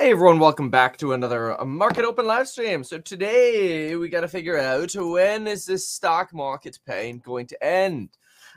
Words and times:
Hey 0.00 0.12
everyone, 0.12 0.38
welcome 0.38 0.70
back 0.70 0.96
to 0.96 1.12
another 1.12 1.60
uh, 1.60 1.64
market 1.66 2.06
open 2.06 2.26
live 2.26 2.48
stream. 2.48 2.82
So 2.82 2.96
today 2.96 3.94
we 3.96 4.08
got 4.08 4.22
to 4.22 4.28
figure 4.28 4.58
out 4.58 4.94
when 4.94 5.46
is 5.46 5.66
this 5.66 5.86
stock 5.86 6.32
market 6.32 6.78
pain 6.86 7.18
going 7.18 7.46
to 7.48 7.62
end? 7.62 8.08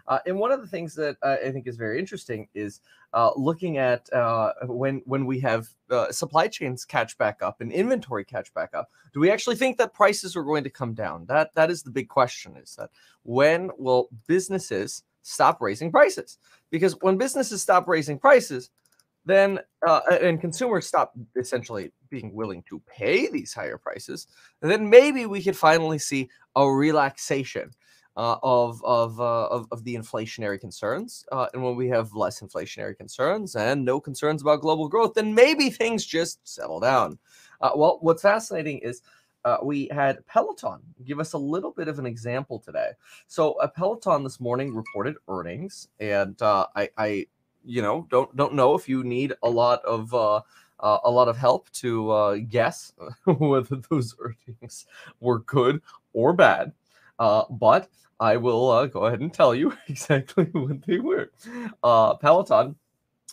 Uh, 0.08 0.20
and 0.26 0.40
one 0.40 0.54
of 0.54 0.62
the 0.62 0.68
things 0.68 0.96
that 0.96 1.18
uh, 1.22 1.36
I 1.46 1.52
think 1.52 1.68
is 1.68 1.76
very 1.76 2.00
interesting 2.00 2.48
is 2.54 2.80
uh, 3.12 3.32
looking 3.36 3.78
at 3.78 4.12
uh, 4.14 4.54
when 4.68 5.02
when 5.04 5.26
we 5.26 5.38
have 5.42 5.68
supply 6.12 6.48
chains 6.48 6.86
catch 6.86 7.18
back 7.18 7.42
up 7.42 7.60
and 7.60 7.74
inventory 7.74 8.24
catch 8.24 8.54
back 8.54 8.74
up. 8.74 8.90
Do 9.14 9.20
we 9.20 9.30
actually 9.30 9.58
think 9.58 9.78
that 9.80 9.94
prices 9.94 10.38
are 10.38 10.44
going 10.44 10.64
to 10.64 10.70
come 10.70 10.94
down? 10.94 11.26
That 11.26 11.54
that 11.56 11.70
is 11.70 11.84
the 11.84 11.92
big 11.92 12.08
question. 12.08 12.56
Is 12.56 12.78
that 12.78 12.90
when 13.24 13.70
will 13.78 14.08
businesses 14.28 15.04
stop 15.24 15.62
raising 15.62 15.92
prices? 15.92 16.38
Because 16.70 16.94
when 17.02 17.18
businesses 17.18 17.62
stop 17.62 17.90
raising 17.90 18.18
prices, 18.18 18.70
then 19.26 19.60
uh, 19.86 20.02
and 20.22 20.42
consumers 20.42 20.88
stop 20.88 21.14
essentially 21.36 21.92
being 22.10 22.34
willing 22.34 22.64
to 22.70 22.82
pay 22.88 23.30
these 23.30 23.54
higher 23.54 23.78
prices, 23.78 24.28
then 24.62 24.90
maybe 24.90 25.26
we 25.26 25.42
could 25.42 25.58
finally 25.58 25.98
see 25.98 26.30
a 26.56 26.70
relaxation 26.70 27.72
uh, 28.16 28.38
of 28.44 28.84
of, 28.84 29.20
uh, 29.20 29.48
of, 29.48 29.68
of 29.72 29.84
the 29.84 29.96
inflationary 29.96 30.60
concerns. 30.60 31.26
Uh, 31.32 31.48
and 31.54 31.64
when 31.64 31.76
we 31.76 31.88
have 31.88 32.14
less 32.14 32.42
inflationary 32.42 32.96
concerns 32.96 33.56
and 33.56 33.84
no 33.84 34.00
concerns 34.00 34.42
about 34.42 34.62
global 34.62 34.88
growth, 34.88 35.14
then 35.14 35.34
maybe 35.34 35.70
things 35.70 36.06
just 36.06 36.40
settle 36.48 36.80
down. 36.80 37.18
Uh, 37.62 37.72
well, 37.76 38.00
what's 38.02 38.22
fascinating 38.22 38.80
is. 38.80 39.02
Uh, 39.46 39.58
we 39.62 39.90
had 39.92 40.26
Peloton 40.26 40.80
give 41.04 41.20
us 41.20 41.34
a 41.34 41.38
little 41.38 41.72
bit 41.72 41.90
of 41.90 42.00
an 42.00 42.06
example 42.06 42.60
today. 42.60 42.92
So, 43.28 43.60
a 43.60 43.68
Peloton 43.68 44.24
this 44.24 44.40
morning 44.40 44.74
reported 44.74 45.16
earnings, 45.28 45.90
and 46.00 46.42
I, 46.42 46.88
I 46.98 47.26
you 47.66 47.82
know 47.82 48.08
don't 48.10 48.36
don't 48.36 48.54
know 48.54 48.76
if 48.76 48.88
you 48.90 49.04
need 49.04 49.34
a 49.44 49.50
lot 49.50 49.84
of 49.86 50.14
uh, 50.14 50.42
uh, 50.84 51.00
a 51.06 51.10
lot 51.10 51.28
of 51.30 51.38
help 51.38 51.70
to 51.72 52.12
uh, 52.12 52.38
guess 52.50 52.94
whether 53.26 53.78
those 53.90 54.16
earnings 54.20 54.86
were 55.20 55.40
good 55.40 55.82
or 56.14 56.34
bad. 56.34 56.74
Uh, 57.18 57.44
but 57.50 57.90
I 58.20 58.38
will 58.38 58.70
uh, 58.70 58.86
go 58.88 59.06
ahead 59.06 59.22
and 59.22 59.34
tell 59.34 59.56
you 59.56 59.74
exactly 59.88 60.46
what 60.52 60.86
they 60.86 61.00
were. 61.00 61.32
Uh, 61.82 62.16
Peloton 62.16 62.76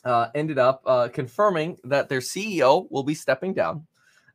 uh, 0.04 0.28
ended 0.34 0.58
up 0.58 1.12
confirming 1.12 1.78
that 1.84 2.08
their 2.08 2.20
CEO 2.20 2.90
will 2.90 3.02
be 3.02 3.14
stepping 3.14 3.52
down. 3.52 3.86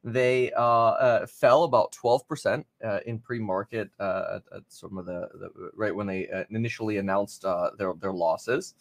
They 0.05 0.51
uh, 0.51 0.61
uh, 0.61 1.25
fell 1.25 1.63
about 1.63 1.91
12% 1.93 2.63
uh, 2.85 2.99
in 3.07 3.17
pre-market 3.17 3.89
uh, 3.99 4.35
at, 4.35 4.57
at, 4.57 4.63
some 4.67 4.99
of 4.99 5.07
the, 5.07 5.27
the, 5.33 5.71
right 5.75 5.95
when 5.95 6.05
they 6.05 6.29
uh, 6.29 6.43
initially 6.51 6.97
announced 6.97 7.41
their 7.79 7.93
their 7.99 8.13
losses. 8.13 8.75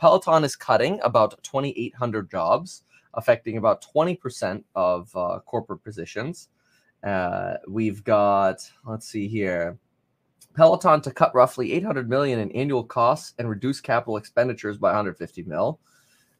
Peloton 0.00 0.42
is 0.42 0.56
cutting 0.56 0.98
about 1.04 1.40
2,800 1.44 2.28
jobs, 2.28 2.82
affecting 3.14 3.58
about 3.58 3.86
20% 3.94 4.64
of 4.74 5.12
corporate 5.46 5.84
positions. 5.84 6.48
we've 7.68 8.02
got 8.02 8.68
let's 8.84 9.06
see 9.06 9.28
here. 9.28 9.78
Peloton 10.56 11.00
to 11.02 11.12
cut 11.12 11.32
roughly 11.32 11.72
800 11.74 12.10
million 12.10 12.40
in 12.40 12.50
annual 12.50 12.82
costs 12.82 13.34
and 13.38 13.48
reduce 13.48 13.80
capital 13.80 14.16
expenditures 14.16 14.78
by 14.78 14.88
150 14.88 15.44
mil 15.44 15.78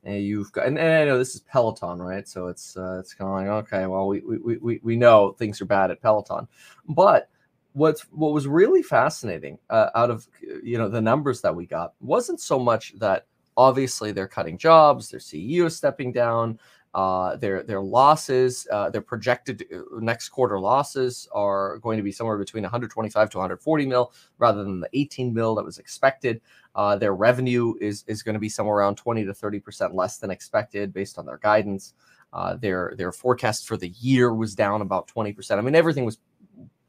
and 0.04 0.22
you've 0.22 0.50
got 0.52 0.66
and, 0.66 0.78
and, 0.78 0.92
I 0.92 1.04
know 1.04 1.18
this 1.18 1.34
is 1.34 1.40
Peloton, 1.40 2.00
right? 2.00 2.26
So 2.26 2.46
it's 2.46 2.76
uh, 2.76 2.98
it's 3.00 3.14
kind 3.14 3.48
of 3.48 3.54
like 3.54 3.64
okay, 3.66 3.86
well 3.86 4.06
we, 4.06 4.20
we 4.20 4.56
we 4.56 4.80
we 4.82 4.96
know 4.96 5.32
things 5.32 5.60
are 5.60 5.66
bad 5.66 5.90
at 5.90 6.00
Peloton, 6.00 6.48
but 6.88 7.28
what's 7.72 8.02
what 8.10 8.32
was 8.32 8.46
really 8.46 8.82
fascinating 8.82 9.58
uh, 9.68 9.90
out 9.94 10.10
of 10.10 10.26
you 10.62 10.78
know 10.78 10.88
the 10.88 11.00
numbers 11.00 11.40
that 11.42 11.54
we 11.54 11.66
got 11.66 11.94
wasn't 12.00 12.40
so 12.40 12.58
much 12.58 12.94
that 12.98 13.26
obviously 13.56 14.12
they're 14.12 14.28
cutting 14.28 14.56
jobs, 14.56 15.10
their 15.10 15.20
CEO 15.20 15.66
is 15.66 15.76
stepping 15.76 16.12
down, 16.12 16.58
uh, 16.94 17.36
their 17.36 17.62
their 17.62 17.80
losses, 17.80 18.66
uh, 18.72 18.90
their 18.90 19.00
projected 19.00 19.64
uh, 19.72 20.00
next 20.00 20.30
quarter 20.30 20.58
losses 20.58 21.28
are 21.32 21.78
going 21.78 21.96
to 21.96 22.02
be 22.02 22.10
somewhere 22.10 22.38
between 22.38 22.62
125 22.62 23.30
to 23.30 23.38
140 23.38 23.86
mil, 23.86 24.12
rather 24.38 24.64
than 24.64 24.80
the 24.80 24.88
18 24.92 25.32
mil 25.32 25.54
that 25.54 25.64
was 25.64 25.78
expected. 25.78 26.40
Uh, 26.74 26.96
their 26.96 27.14
revenue 27.14 27.74
is 27.80 28.04
is 28.06 28.22
going 28.22 28.34
to 28.34 28.40
be 28.40 28.48
somewhere 28.48 28.76
around 28.76 28.96
20 28.96 29.24
to 29.24 29.34
30 29.34 29.60
percent 29.60 29.94
less 29.94 30.18
than 30.18 30.30
expected 30.30 30.92
based 30.92 31.18
on 31.18 31.26
their 31.26 31.38
guidance. 31.38 31.94
Uh, 32.32 32.54
their 32.56 32.94
their 32.96 33.12
forecast 33.12 33.66
for 33.66 33.76
the 33.76 33.88
year 33.88 34.32
was 34.32 34.54
down 34.54 34.82
about 34.82 35.08
20 35.08 35.32
percent. 35.32 35.58
I 35.58 35.62
mean, 35.62 35.74
everything 35.74 36.04
was 36.04 36.18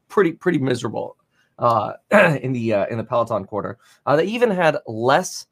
pretty 0.08 0.32
pretty 0.32 0.58
miserable 0.58 1.16
uh, 1.58 1.94
in 2.42 2.52
the 2.52 2.86
in 2.90 2.98
the 2.98 3.04
Peloton 3.04 3.44
quarter. 3.44 3.78
they 4.06 4.24
even 4.24 4.50
had 4.50 4.76
less 4.86 5.46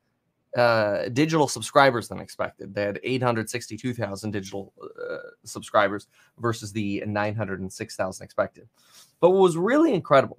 uh, 0.57 1.09
digital 1.11 1.47
subscribers 1.47 2.09
than 2.09 2.19
expected. 2.19 2.75
They 2.75 2.83
had 2.83 3.01
862,000 3.03 4.31
digital 4.31 4.73
uh, 4.83 5.19
subscribers 5.45 6.09
versus 6.39 6.73
the 6.73 7.03
906,000 7.07 8.25
expected. 8.25 8.69
But 9.21 9.31
what 9.31 9.43
was 9.43 9.57
really 9.57 9.95
incredible 9.95 10.39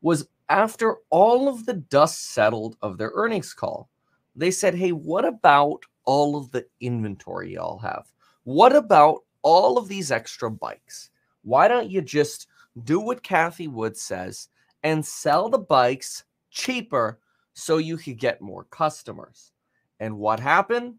was 0.00 0.26
after 0.48 0.96
all 1.10 1.48
of 1.48 1.66
the 1.66 1.74
dust 1.74 2.32
settled 2.32 2.76
of 2.82 2.98
their 2.98 3.12
earnings 3.14 3.54
call, 3.54 3.88
they 4.36 4.50
said, 4.50 4.74
Hey, 4.74 4.92
what 4.92 5.24
about 5.24 5.84
all 6.04 6.36
of 6.36 6.50
the 6.50 6.66
inventory 6.80 7.54
y'all 7.54 7.78
have? 7.78 8.06
What 8.44 8.74
about 8.74 9.24
all 9.42 9.78
of 9.78 9.88
these 9.88 10.10
extra 10.10 10.50
bikes? 10.50 11.10
Why 11.42 11.68
don't 11.68 11.90
you 11.90 12.02
just 12.02 12.48
do 12.82 13.00
what 13.00 13.22
Cathie 13.22 13.68
Wood 13.68 13.96
says 13.96 14.48
and 14.82 15.04
sell 15.04 15.48
the 15.48 15.58
bikes 15.58 16.24
cheaper 16.50 17.18
so 17.54 17.78
you 17.78 17.96
could 17.96 18.18
get 18.18 18.40
more 18.40 18.64
customers. 18.64 19.52
And 20.00 20.18
what 20.18 20.40
happened? 20.40 20.96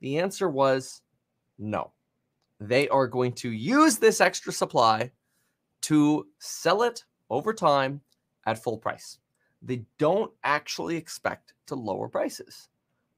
The 0.00 0.18
answer 0.18 0.48
was 0.48 1.02
no. 1.58 1.92
They 2.60 2.88
are 2.88 3.06
going 3.06 3.32
to 3.34 3.50
use 3.50 3.98
this 3.98 4.20
extra 4.20 4.52
supply 4.52 5.10
to 5.82 6.26
sell 6.38 6.82
it 6.82 7.04
over 7.28 7.52
time 7.52 8.00
at 8.46 8.62
full 8.62 8.78
price. 8.78 9.18
They 9.62 9.82
don't 9.98 10.32
actually 10.44 10.96
expect 10.96 11.54
to 11.66 11.74
lower 11.74 12.08
prices. 12.08 12.68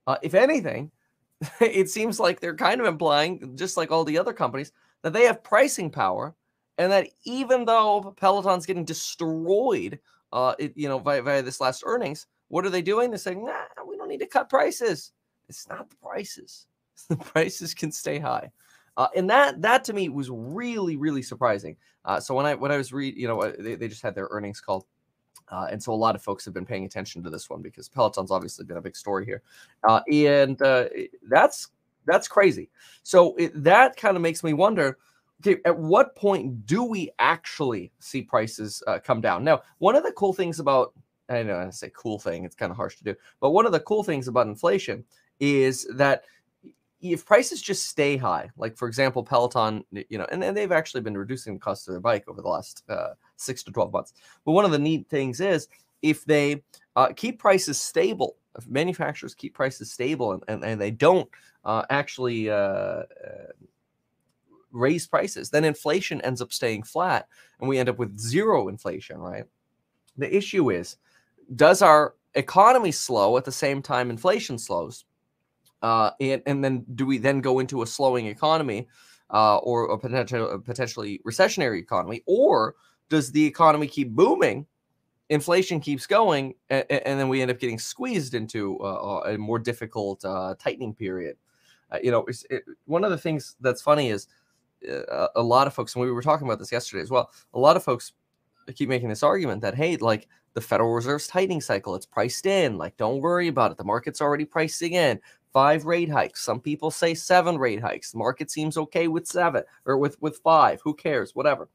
Uh, 0.06 0.16
if 0.22 0.34
anything, 0.34 0.90
it 1.60 1.90
seems 1.90 2.18
like 2.18 2.40
they're 2.40 2.56
kind 2.56 2.80
of 2.80 2.86
implying, 2.86 3.56
just 3.56 3.76
like 3.76 3.90
all 3.90 4.04
the 4.04 4.18
other 4.18 4.32
companies, 4.32 4.72
that 5.02 5.12
they 5.12 5.24
have 5.24 5.44
pricing 5.44 5.90
power, 5.90 6.34
and 6.78 6.90
that 6.90 7.08
even 7.24 7.64
though 7.64 8.14
Peloton's 8.16 8.66
getting 8.66 8.84
destroyed, 8.84 9.98
uh, 10.32 10.54
it, 10.58 10.72
you 10.76 10.88
know, 10.88 10.98
via, 10.98 11.22
via 11.22 11.42
this 11.42 11.60
last 11.60 11.82
earnings, 11.86 12.26
what 12.48 12.64
are 12.64 12.70
they 12.70 12.82
doing? 12.82 13.10
They're 13.10 13.18
saying, 13.18 13.44
nah, 13.44 13.84
we 13.86 13.96
don't 13.96 14.08
need 14.08 14.20
to 14.20 14.26
cut 14.26 14.48
prices. 14.48 15.12
It's 15.48 15.68
not 15.68 15.90
the 15.90 15.96
prices. 15.96 16.66
The 17.08 17.16
prices 17.16 17.74
can 17.74 17.92
stay 17.92 18.18
high. 18.18 18.50
Uh, 18.96 19.06
and 19.14 19.30
that 19.30 19.62
that 19.62 19.84
to 19.84 19.92
me 19.92 20.08
was 20.08 20.28
really 20.28 20.96
really 20.96 21.22
surprising. 21.22 21.76
Uh, 22.04 22.18
so 22.18 22.34
when 22.34 22.44
I 22.44 22.56
when 22.56 22.72
I 22.72 22.76
was 22.76 22.92
read, 22.92 23.16
you 23.16 23.28
know, 23.28 23.40
uh, 23.40 23.52
they, 23.56 23.76
they 23.76 23.86
just 23.86 24.02
had 24.02 24.16
their 24.16 24.26
earnings 24.32 24.60
call, 24.60 24.88
uh, 25.50 25.66
and 25.70 25.82
so 25.82 25.92
a 25.92 25.94
lot 25.94 26.14
of 26.14 26.22
folks 26.22 26.44
have 26.44 26.54
been 26.54 26.66
paying 26.66 26.84
attention 26.84 27.22
to 27.22 27.30
this 27.30 27.48
one 27.48 27.62
because 27.62 27.88
Peloton's 27.88 28.30
obviously 28.30 28.64
been 28.64 28.76
a 28.76 28.82
big 28.82 28.96
story 28.96 29.24
here, 29.24 29.42
uh, 29.88 30.00
and 30.12 30.60
uh, 30.62 30.84
that's 31.28 31.68
that's 32.06 32.28
crazy. 32.28 32.70
So 33.02 33.34
it, 33.36 33.62
that 33.62 33.96
kind 33.96 34.16
of 34.16 34.22
makes 34.22 34.42
me 34.42 34.52
wonder. 34.52 34.98
Okay, 35.40 35.60
at 35.64 35.78
what 35.78 36.16
point 36.16 36.66
do 36.66 36.82
we 36.82 37.10
actually 37.20 37.92
see 38.00 38.22
prices 38.22 38.82
come 39.04 39.20
down? 39.20 39.44
Now, 39.44 39.62
one 39.78 39.94
of 39.94 40.02
the 40.02 40.10
cool 40.12 40.32
things 40.32 40.58
about 40.58 40.92
I 41.28 41.42
know 41.42 41.58
I 41.58 41.70
say 41.70 41.90
cool 41.94 42.18
thing, 42.18 42.44
it's 42.44 42.54
kind 42.54 42.70
of 42.70 42.76
harsh 42.76 42.96
to 42.96 43.04
do. 43.04 43.14
But 43.40 43.50
one 43.50 43.66
of 43.66 43.72
the 43.72 43.80
cool 43.80 44.02
things 44.02 44.28
about 44.28 44.46
inflation 44.46 45.04
is 45.40 45.86
that 45.94 46.24
if 47.00 47.24
prices 47.24 47.62
just 47.62 47.86
stay 47.86 48.16
high, 48.16 48.50
like 48.56 48.76
for 48.76 48.88
example, 48.88 49.22
Peloton, 49.22 49.84
you 49.92 50.18
know, 50.18 50.26
and, 50.32 50.42
and 50.42 50.56
they've 50.56 50.72
actually 50.72 51.00
been 51.00 51.16
reducing 51.16 51.54
the 51.54 51.60
cost 51.60 51.86
of 51.86 51.92
their 51.92 52.00
bike 52.00 52.24
over 52.28 52.42
the 52.42 52.48
last 52.48 52.82
uh, 52.88 53.10
six 53.38 53.62
to 53.64 53.72
12 53.72 53.92
months. 53.92 54.12
But 54.44 54.52
one 54.52 54.64
of 54.64 54.70
the 54.70 54.78
neat 54.78 55.08
things 55.08 55.40
is 55.40 55.68
if 56.02 56.24
they 56.24 56.62
uh, 56.96 57.08
keep 57.14 57.38
prices 57.38 57.80
stable, 57.80 58.36
if 58.56 58.66
manufacturers 58.68 59.34
keep 59.34 59.54
prices 59.54 59.92
stable 59.92 60.32
and, 60.32 60.42
and, 60.48 60.64
and 60.64 60.80
they 60.80 60.90
don't 60.90 61.28
uh, 61.64 61.84
actually 61.90 62.50
uh, 62.50 62.54
uh, 62.54 63.04
raise 64.72 65.06
prices, 65.06 65.50
then 65.50 65.64
inflation 65.64 66.20
ends 66.22 66.42
up 66.42 66.52
staying 66.52 66.82
flat 66.82 67.28
and 67.60 67.68
we 67.68 67.78
end 67.78 67.88
up 67.88 67.98
with 67.98 68.18
zero 68.18 68.68
inflation, 68.68 69.18
right? 69.18 69.44
The 70.16 70.34
issue 70.34 70.70
is 70.70 70.96
does 71.54 71.80
our 71.80 72.14
economy 72.34 72.92
slow 72.92 73.36
at 73.36 73.44
the 73.44 73.52
same 73.52 73.82
time 73.82 74.10
inflation 74.10 74.58
slows? 74.58 75.04
Uh, 75.80 76.10
and, 76.20 76.42
and 76.46 76.64
then 76.64 76.84
do 76.96 77.06
we 77.06 77.18
then 77.18 77.40
go 77.40 77.60
into 77.60 77.82
a 77.82 77.86
slowing 77.86 78.26
economy 78.26 78.88
uh, 79.30 79.58
or 79.58 79.90
a 79.90 79.98
potential 79.98 80.50
a 80.50 80.58
potentially 80.58 81.20
recessionary 81.26 81.78
economy, 81.78 82.22
or 82.26 82.74
does 83.08 83.30
the 83.32 83.44
economy 83.44 83.86
keep 83.86 84.10
booming? 84.10 84.66
Inflation 85.30 85.80
keeps 85.80 86.06
going, 86.06 86.54
and, 86.70 86.84
and 86.90 87.20
then 87.20 87.28
we 87.28 87.42
end 87.42 87.50
up 87.50 87.58
getting 87.58 87.78
squeezed 87.78 88.34
into 88.34 88.78
uh, 88.80 89.22
a 89.26 89.36
more 89.36 89.58
difficult 89.58 90.24
uh, 90.24 90.54
tightening 90.58 90.94
period. 90.94 91.36
Uh, 91.90 91.98
you 92.02 92.10
know, 92.10 92.26
it, 92.50 92.64
one 92.86 93.04
of 93.04 93.10
the 93.10 93.18
things 93.18 93.56
that's 93.60 93.82
funny 93.82 94.08
is 94.08 94.26
uh, 94.90 95.28
a 95.36 95.42
lot 95.42 95.66
of 95.66 95.74
folks, 95.74 95.94
and 95.94 96.04
we 96.04 96.10
were 96.10 96.22
talking 96.22 96.46
about 96.46 96.58
this 96.58 96.72
yesterday 96.72 97.02
as 97.02 97.10
well. 97.10 97.30
A 97.52 97.58
lot 97.58 97.76
of 97.76 97.84
folks 97.84 98.12
keep 98.74 98.88
making 98.88 99.08
this 99.08 99.22
argument 99.22 99.60
that 99.62 99.74
hey, 99.74 99.96
like 99.96 100.28
the 100.54 100.60
Federal 100.60 100.94
Reserve's 100.94 101.26
tightening 101.26 101.60
cycle, 101.60 101.94
it's 101.94 102.06
priced 102.06 102.46
in. 102.46 102.78
Like, 102.78 102.96
don't 102.96 103.20
worry 103.20 103.48
about 103.48 103.70
it. 103.70 103.76
The 103.76 103.84
market's 103.84 104.20
already 104.20 104.44
pricing 104.44 104.94
in. 104.94 105.20
five 105.52 105.86
rate 105.86 106.10
hikes. 106.10 106.42
Some 106.42 106.60
people 106.60 106.90
say 106.90 107.14
seven 107.14 107.58
rate 107.58 107.80
hikes. 107.80 108.12
The 108.12 108.18
market 108.18 108.50
seems 108.50 108.76
okay 108.76 109.08
with 109.08 109.26
seven 109.26 109.64
or 109.84 109.98
with 109.98 110.20
with 110.22 110.38
five. 110.38 110.80
Who 110.84 110.94
cares? 110.94 111.34
Whatever. 111.34 111.68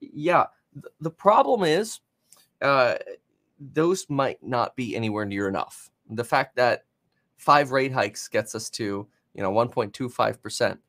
Yeah. 0.00 0.46
Th- 0.76 0.94
The 1.00 1.10
problem 1.10 1.62
is, 1.64 2.00
uh, 2.62 2.94
those 3.58 4.08
might 4.08 4.42
not 4.42 4.76
be 4.76 4.96
anywhere 4.96 5.24
near 5.24 5.48
enough. 5.48 5.90
The 6.10 6.24
fact 6.24 6.56
that 6.56 6.84
five 7.36 7.70
rate 7.72 7.92
hikes 7.92 8.28
gets 8.28 8.54
us 8.54 8.70
to 8.70 9.06
you 9.34 9.42
know 9.42 9.52
1.25 9.52 10.40
percent 10.40 10.80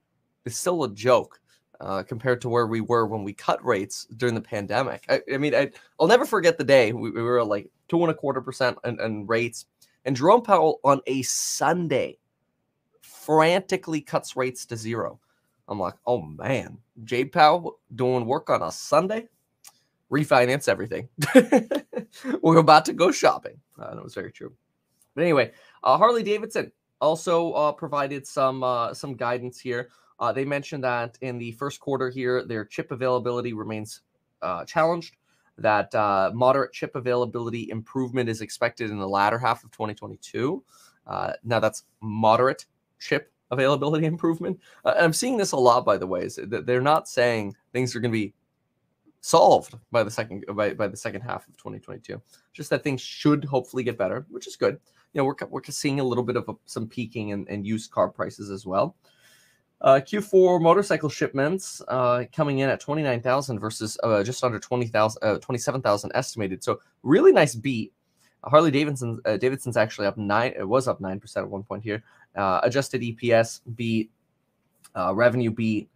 is 0.45 0.57
still 0.57 0.83
a 0.83 0.93
joke 0.93 1.39
uh, 1.81 2.03
compared 2.03 2.41
to 2.41 2.49
where 2.49 2.67
we 2.67 2.81
were 2.81 3.05
when 3.05 3.23
we 3.23 3.33
cut 3.33 3.63
rates 3.63 4.07
during 4.17 4.35
the 4.35 4.41
pandemic. 4.41 5.05
I, 5.09 5.21
I 5.33 5.37
mean, 5.37 5.53
I, 5.53 5.69
I'll 5.99 6.07
never 6.07 6.25
forget 6.25 6.57
the 6.57 6.63
day 6.63 6.91
we, 6.93 7.11
we 7.11 7.21
were 7.21 7.43
like 7.43 7.69
two 7.87 8.01
and 8.01 8.11
a 8.11 8.13
quarter 8.13 8.41
percent 8.41 8.77
and 8.83 9.27
rates, 9.29 9.65
and 10.05 10.15
Jerome 10.15 10.41
Powell 10.41 10.79
on 10.83 11.01
a 11.07 11.21
Sunday 11.23 12.17
frantically 13.01 14.01
cuts 14.01 14.35
rates 14.35 14.65
to 14.67 14.77
zero. 14.77 15.19
I'm 15.67 15.79
like, 15.79 15.95
oh 16.05 16.21
man, 16.21 16.77
Jay 17.03 17.25
Powell 17.25 17.79
doing 17.95 18.25
work 18.25 18.49
on 18.49 18.61
a 18.61 18.71
Sunday, 18.71 19.27
refinance 20.11 20.67
everything. 20.67 21.09
We're 22.41 22.57
about 22.57 22.85
to 22.85 22.93
go 22.93 23.11
shopping. 23.11 23.59
Uh, 23.79 23.95
that 23.95 24.03
was 24.03 24.15
very 24.15 24.31
true. 24.31 24.53
But 25.15 25.23
anyway, 25.23 25.51
uh, 25.83 25.97
Harley 25.97 26.23
Davidson 26.23 26.71
also 27.01 27.51
uh, 27.53 27.71
provided 27.71 28.25
some 28.25 28.63
uh, 28.63 28.93
some 28.93 29.15
guidance 29.15 29.59
here. 29.59 29.89
Uh, 30.19 30.31
they 30.31 30.45
mentioned 30.45 30.83
that 30.83 31.17
in 31.21 31.37
the 31.37 31.51
first 31.53 31.79
quarter 31.79 32.09
here, 32.09 32.43
their 32.43 32.65
chip 32.65 32.91
availability 32.91 33.53
remains 33.53 34.01
uh, 34.41 34.65
challenged. 34.65 35.15
That 35.59 35.91
moderate 36.35 36.71
chip 36.71 36.95
availability 36.95 37.71
improvement 37.71 38.29
is 38.29 38.41
expected 38.41 38.91
in 38.91 38.99
the 38.99 39.07
latter 39.07 39.39
half 39.39 39.63
of 39.63 39.71
2022. 39.71 40.63
Uh, 41.07 41.33
now 41.43 41.59
that's 41.59 41.85
moderate 42.01 42.65
chip 42.99 43.31
availability 43.49 44.05
improvement. 44.13 44.59
I'm 44.85 45.13
seeing 45.13 45.37
this 45.37 45.53
a 45.53 45.57
lot, 45.57 45.83
by 45.83 45.97
the 45.97 46.05
way. 46.05 46.21
Is 46.21 46.39
they're 46.43 46.81
not 46.81 47.07
saying 47.07 47.55
things 47.73 47.95
are 47.95 47.99
going 47.99 48.11
to 48.11 48.17
be 48.17 48.33
solved 49.21 49.75
by 49.91 50.03
the 50.03 50.11
second 50.11 50.45
by, 50.53 50.73
by 50.73 50.87
the 50.87 50.97
second 50.97 51.21
half 51.21 51.47
of 51.47 51.57
2022. 51.57 52.21
Just 52.53 52.69
that 52.69 52.83
things 52.83 53.01
should 53.01 53.43
hopefully 53.45 53.83
get 53.83 53.97
better, 53.97 54.25
which 54.29 54.47
is 54.47 54.55
good. 54.55 54.79
You 55.13 55.19
know, 55.21 55.25
we're 55.25 55.35
we're 55.49 55.63
seeing 55.63 55.99
a 55.99 56.03
little 56.03 56.23
bit 56.23 56.35
of 56.35 56.47
a, 56.49 56.53
some 56.65 56.87
peaking 56.87 57.29
in, 57.29 57.47
in 57.47 57.65
used 57.65 57.91
car 57.91 58.09
prices 58.09 58.49
as 58.49 58.65
well. 58.65 58.95
Uh, 59.79 59.99
Q4 60.03 60.59
motorcycle 60.59 61.09
shipments 61.09 61.83
uh, 61.87 62.23
coming 62.33 62.59
in 62.59 62.69
at 62.69 62.79
29,000 62.79 63.59
versus 63.59 63.95
uh, 64.03 64.23
just 64.23 64.43
under 64.43 64.59
20,000, 64.59 65.23
uh, 65.23 65.37
27,000 65.37 66.11
estimated. 66.15 66.63
So 66.63 66.79
really 67.03 67.31
nice 67.31 67.53
beat. 67.53 67.93
Harley 68.43 68.71
Davidson, 68.71 69.19
uh, 69.25 69.37
Davidson's 69.37 69.77
actually 69.77 70.07
up 70.07 70.17
nine. 70.17 70.53
It 70.57 70.67
was 70.67 70.87
up 70.87 70.99
nine 70.99 71.19
percent 71.19 71.43
at 71.43 71.49
one 71.49 71.63
point 71.63 71.83
here. 71.83 72.03
Uh, 72.35 72.61
adjusted 72.63 73.01
EPS 73.01 73.61
beat, 73.75 74.09
revenue 74.95 75.51
beat, 75.51 75.89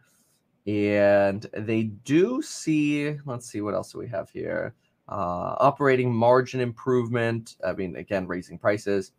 and 0.67 1.45
they 1.53 1.83
do 1.83 2.41
see. 2.41 3.17
Let's 3.25 3.47
see 3.49 3.61
what 3.61 3.73
else 3.73 3.91
do 3.91 3.99
we 3.99 4.07
have 4.07 4.29
here. 4.29 4.73
Uh, 5.09 5.55
operating 5.59 6.13
margin 6.13 6.61
improvement. 6.61 7.55
I 7.65 7.73
mean, 7.73 7.95
again, 7.95 8.27
raising 8.27 8.57
prices. 8.57 9.11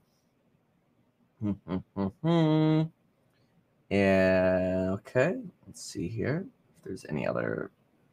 And 3.91 4.91
okay, 4.91 5.37
let's 5.67 5.83
see 5.83 6.09
here 6.09 6.47
if 6.79 6.85
there's 6.85 7.05
any 7.09 7.27
other 7.27 7.71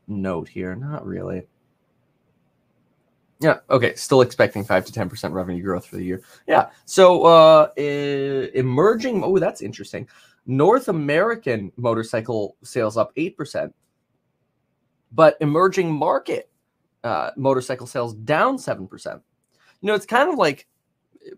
note 0.07 0.49
here. 0.49 0.75
Not 0.75 1.05
really. 1.05 1.43
Yeah, 3.41 3.59
okay, 3.69 3.95
still 3.95 4.19
expecting 4.19 4.65
5 4.65 4.85
to 4.85 4.91
10% 4.91 5.31
revenue 5.31 5.63
growth 5.63 5.85
for 5.85 5.95
the 5.95 6.03
year. 6.03 6.21
Yeah, 6.45 6.71
so 6.83 7.23
uh 7.23 7.69
emerging, 7.77 9.23
oh, 9.23 9.39
that's 9.39 9.61
interesting. 9.61 10.09
North 10.45 10.87
American 10.87 11.71
motorcycle 11.77 12.55
sales 12.63 12.97
up 12.97 13.15
8%, 13.15 13.71
but 15.11 15.37
emerging 15.41 15.93
market 15.93 16.49
uh, 17.03 17.31
motorcycle 17.35 17.87
sales 17.87 18.13
down 18.13 18.57
7%. 18.57 19.21
You 19.81 19.87
know, 19.87 19.93
it's 19.93 20.05
kind 20.05 20.29
of 20.29 20.37
like 20.37 20.67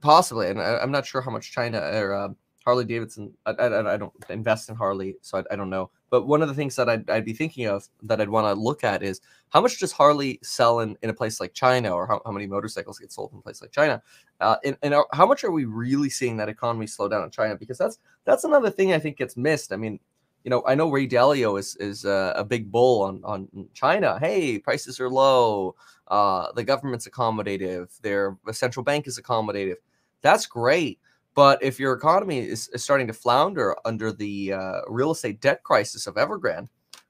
possibly, 0.01 0.47
and 0.49 0.59
I, 0.59 0.81
am 0.81 0.91
not 0.91 1.05
sure 1.05 1.21
how 1.21 1.31
much 1.31 1.51
China 1.51 1.79
or 1.79 2.13
uh, 2.13 2.29
Harley 2.63 2.85
Davidson. 2.85 3.33
I, 3.45 3.51
I, 3.51 3.93
I, 3.93 3.97
don't 3.97 4.13
invest 4.29 4.69
in 4.69 4.75
Harley, 4.75 5.15
so 5.21 5.39
I, 5.39 5.53
I, 5.53 5.55
don't 5.55 5.69
know. 5.69 5.89
But 6.09 6.27
one 6.27 6.41
of 6.41 6.47
the 6.47 6.53
things 6.53 6.75
that 6.75 6.89
I'd, 6.89 7.09
I'd 7.09 7.25
be 7.25 7.33
thinking 7.33 7.65
of 7.65 7.87
that 8.03 8.21
I'd 8.21 8.29
want 8.29 8.45
to 8.45 8.61
look 8.61 8.83
at 8.83 9.01
is 9.01 9.21
how 9.49 9.61
much 9.61 9.79
does 9.79 9.91
Harley 9.91 10.39
sell 10.43 10.81
in, 10.81 10.95
in 11.01 11.09
a 11.09 11.13
place 11.13 11.39
like 11.39 11.53
China, 11.53 11.91
or 11.91 12.05
how, 12.05 12.21
how 12.23 12.31
many 12.31 12.45
motorcycles 12.45 12.99
get 12.99 13.11
sold 13.11 13.31
in 13.33 13.39
a 13.39 13.41
place 13.41 13.61
like 13.61 13.71
China, 13.71 14.01
uh, 14.39 14.57
and, 14.63 14.77
and 14.83 14.93
are, 14.93 15.07
how 15.13 15.25
much 15.25 15.43
are 15.43 15.51
we 15.51 15.65
really 15.65 16.09
seeing 16.09 16.37
that 16.37 16.49
economy 16.49 16.85
slow 16.87 17.07
down 17.07 17.23
in 17.23 17.31
China? 17.31 17.55
Because 17.55 17.77
that's 17.77 17.97
that's 18.25 18.43
another 18.43 18.69
thing 18.69 18.93
I 18.93 18.99
think 18.99 19.17
gets 19.17 19.35
missed. 19.35 19.73
I 19.73 19.75
mean, 19.75 19.99
you 20.43 20.51
know, 20.51 20.63
I 20.67 20.75
know 20.75 20.89
Ray 20.91 21.07
Dalio 21.07 21.59
is 21.59 21.75
is 21.77 22.05
uh, 22.05 22.33
a 22.35 22.43
big 22.43 22.71
bull 22.71 23.01
on 23.01 23.21
on 23.23 23.47
China. 23.73 24.19
Hey, 24.19 24.59
prices 24.59 24.99
are 24.99 25.09
low. 25.09 25.75
Uh, 26.07 26.51
the 26.51 26.63
government's 26.63 27.07
accommodative. 27.07 27.99
Their 28.01 28.37
central 28.51 28.83
bank 28.83 29.07
is 29.07 29.19
accommodative. 29.19 29.77
That's 30.21 30.45
great 30.45 30.99
but 31.33 31.61
if 31.63 31.79
your 31.79 31.93
economy 31.93 32.39
is, 32.39 32.67
is 32.69 32.83
starting 32.83 33.07
to 33.07 33.13
flounder 33.13 33.75
under 33.85 34.11
the 34.11 34.53
uh, 34.53 34.81
real 34.87 35.11
estate 35.11 35.41
debt 35.41 35.63
crisis 35.63 36.07
of 36.07 36.15
Evergrande, 36.15 36.67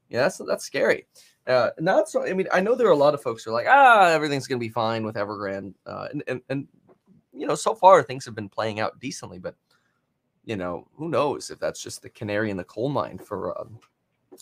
yeah, 0.09 0.21
that's 0.21 0.37
that's 0.47 0.65
scary. 0.65 1.07
Uh, 1.47 1.69
not 1.79 2.09
so. 2.09 2.23
I 2.23 2.33
mean, 2.33 2.47
I 2.51 2.59
know 2.59 2.75
there 2.75 2.87
are 2.87 2.91
a 2.91 2.95
lot 2.95 3.13
of 3.13 3.21
folks 3.21 3.43
who 3.43 3.51
are 3.51 3.53
like, 3.53 3.67
ah, 3.67 4.07
everything's 4.09 4.47
going 4.47 4.59
to 4.59 4.65
be 4.65 4.71
fine 4.71 5.03
with 5.03 5.15
Evergrande, 5.15 5.73
uh, 5.85 6.07
and, 6.11 6.23
and 6.27 6.41
and 6.49 6.67
you 7.33 7.47
know, 7.47 7.55
so 7.55 7.73
far 7.73 8.03
things 8.03 8.25
have 8.25 8.35
been 8.35 8.49
playing 8.49 8.79
out 8.79 8.99
decently. 8.99 9.39
But 9.39 9.55
you 10.45 10.55
know, 10.55 10.87
who 10.93 11.09
knows 11.09 11.49
if 11.49 11.59
that's 11.59 11.81
just 11.81 12.01
the 12.01 12.09
canary 12.09 12.51
in 12.51 12.57
the 12.57 12.63
coal 12.63 12.89
mine 12.89 13.17
for 13.17 13.59
um, 13.59 13.79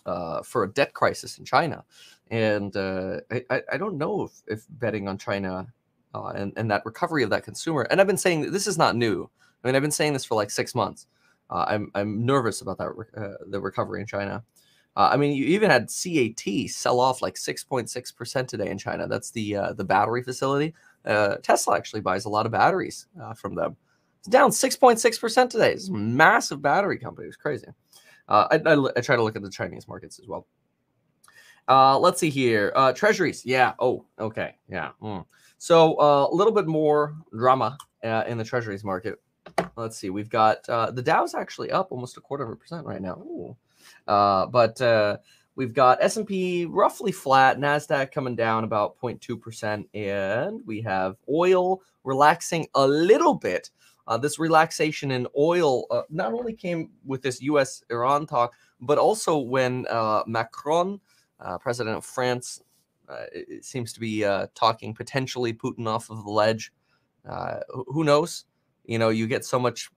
uh, 0.06 0.42
for 0.44 0.64
a 0.64 0.74
debt 0.74 0.94
crisis 0.94 1.38
in 1.38 1.46
China. 1.46 1.84
And 2.32 2.76
uh, 2.76 3.22
I, 3.32 3.62
I 3.72 3.78
don't 3.78 3.98
know 3.98 4.24
if, 4.24 4.32
if 4.48 4.66
betting 4.70 5.08
on 5.08 5.18
China 5.18 5.68
uh, 6.14 6.28
and, 6.36 6.54
and 6.58 6.70
that 6.70 6.86
recovery 6.86 7.24
of 7.24 7.30
that 7.32 7.44
consumer. 7.44 7.84
And 7.90 8.00
I've 8.00 8.08
been 8.08 8.18
saying 8.18 8.52
this 8.52 8.68
is 8.68 8.78
not 8.78 8.96
new. 8.96 9.30
I 9.64 9.68
mean, 9.68 9.76
I've 9.76 9.82
been 9.82 9.92
saying 9.92 10.14
this 10.14 10.26
for 10.26 10.36
like 10.36 10.50
six 10.50 10.74
months. 10.74 11.08
Uh, 11.50 11.66
I'm 11.68 11.92
I'm 11.96 12.26
nervous 12.26 12.62
about 12.62 12.78
that 12.78 12.90
uh, 13.18 13.44
the 13.48 13.60
recovery 13.60 14.02
in 14.02 14.08
China. 14.08 14.44
Uh, 14.96 15.10
I 15.12 15.18
mean, 15.18 15.36
you 15.36 15.46
even 15.46 15.70
had 15.70 15.90
CAT 15.90 16.70
sell 16.70 17.00
off 17.00 17.22
like 17.22 17.36
6.6 17.36 18.16
percent 18.16 18.50
today 18.50 18.70
in 18.70 18.78
China. 18.78 19.08
That's 19.08 19.32
the 19.32 19.56
uh, 19.56 19.74
the 19.74 19.84
battery 19.84 20.24
facility. 20.24 20.74
Uh, 21.06 21.36
Tesla 21.38 21.76
actually 21.76 22.02
buys 22.02 22.26
a 22.26 22.30
lot 22.30 22.46
of 22.46 22.52
batteries 22.52 23.08
uh, 23.22 23.34
from 23.34 23.56
them. 23.56 23.76
It's 24.20 24.28
down 24.28 24.52
6.6 24.52 25.20
percent 25.20 25.52
today. 25.52 25.74
It's 25.74 25.90
a 25.90 25.94
massive 25.94 26.62
battery 26.62 26.98
company. 26.98 27.28
It's 27.28 27.38
crazy. 27.38 27.68
I, 28.28 28.62
I, 28.64 28.88
I, 28.96 29.02
try 29.02 29.16
to 29.16 29.24
look 29.24 29.36
at 29.36 29.42
the 29.42 29.50
Chinese 29.50 29.88
markets 29.88 30.20
as 30.20 30.28
well. 30.28 30.46
let's 31.68 32.20
see 32.20 32.30
here. 32.30 32.72
treasuries. 32.96 33.44
Yeah. 33.44 33.74
Oh, 33.80 34.06
okay. 34.20 34.56
Yeah. 34.68 34.92
Mm. 35.02 35.26
So 35.58 36.00
a 36.00 36.32
little 36.32 36.54
bit 36.54 36.68
more 36.68 37.16
drama 37.36 37.76
in 38.04 38.38
the 38.38 38.44
treasuries 38.44 38.84
market 38.84 39.20
let's 39.76 39.98
see. 39.98 40.10
We've 40.10 40.30
got 40.30 40.68
uh, 40.70 40.92
the 40.92 41.02
Dow's 41.02 41.34
actually 41.34 41.72
up 41.72 41.92
almost 41.92 42.18
a 42.18 42.22
quarter 42.22 42.44
of 42.44 42.52
a 42.52 42.56
percent 42.56 42.86
right 42.86 43.02
now. 43.02 43.56
Uh, 44.08 44.46
but 44.48 44.80
uh, 44.82 45.18
we've 45.56 45.74
got 45.74 46.02
S&P 46.02 46.66
roughly 46.66 47.12
flat, 47.12 47.58
Nasdaq 47.58 48.12
coming 48.12 48.36
down 48.36 48.64
about 48.64 49.00
0.2 49.00 49.40
percent, 49.40 49.88
and 49.94 50.62
we 50.66 50.82
have 50.82 51.16
oil 51.30 51.82
relaxing 52.04 52.68
a 52.76 52.88
little 52.88 53.36
bit. 53.36 53.70
Uh, 54.08 54.18
this 54.18 54.40
relaxation 54.40 55.12
in 55.12 55.28
oil 55.38 55.86
uh, 55.92 56.02
not 56.10 56.34
only 56.34 56.54
came 56.54 56.90
with 57.06 57.22
this 57.22 57.42
U.S. 57.44 57.84
Iran 57.92 58.26
talk, 58.26 58.54
but 58.82 58.98
also 58.98 59.38
when 59.38 59.86
uh, 59.88 60.24
Macron, 60.26 61.00
president 61.60 61.98
of 61.98 62.06
France, 62.06 62.62
seems 63.62 63.94
to 63.94 64.00
be 64.00 64.22
talking 64.56 64.94
potentially 64.94 65.54
Putin 65.54 65.88
off 65.88 66.10
of 66.10 66.24
the 66.24 66.32
ledge. 66.32 66.72
who 67.88 68.04
knows? 68.04 68.46
You 68.90 68.98
know 68.98 69.10
you 69.10 69.28
get 69.28 69.46
so 69.46 69.60
much 69.60 69.92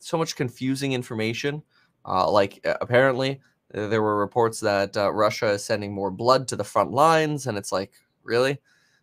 so 0.00 0.18
much 0.18 0.34
confusing 0.34 0.92
information. 0.92 1.62
Uh, 2.04 2.28
like 2.28 2.58
apparently 2.80 3.40
uh, 3.72 3.86
there 3.86 4.02
were 4.02 4.18
reports 4.18 4.58
that 4.58 4.96
uh, 4.96 5.12
russia 5.12 5.50
is 5.50 5.64
sending 5.64 5.94
more 5.94 6.10
blood 6.10 6.48
to 6.48 6.56
the 6.56 6.64
front 6.64 6.90
lines 6.90 7.46
and 7.46 7.56
it's 7.56 7.70
like 7.72 7.92
really? 8.24 8.58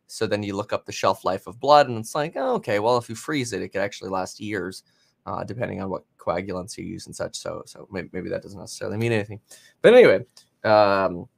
So 0.07 0.27
then 0.27 0.43
you 0.43 0.55
look 0.55 0.73
up 0.73 0.85
the 0.85 0.91
shelf 0.91 1.23
life 1.23 1.47
of 1.47 1.59
blood 1.59 1.87
and 1.87 1.97
it's 1.97 2.13
like 2.13 2.33
oh, 2.35 2.55
okay 2.55 2.79
well 2.79 2.97
if 2.97 3.07
you 3.07 3.15
freeze 3.15 3.53
it 3.53 3.61
it 3.61 3.69
could 3.69 3.81
actually 3.81 4.09
last 4.09 4.41
years 4.41 4.83
uh, 5.25 5.45
depending 5.45 5.81
on 5.81 5.89
what 5.89 6.03
coagulants 6.17 6.77
you 6.77 6.83
use 6.83 7.05
and 7.05 7.15
such. 7.15 7.37
So 7.37 7.63
so 7.65 7.87
maybe, 7.89 8.09
maybe 8.11 8.29
that 8.29 8.43
doesn't 8.43 8.59
necessarily 8.59 8.97
mean 8.97 9.13
anything. 9.13 9.39
But 9.81 9.93
anyway 9.93 10.25
um, 10.65 11.29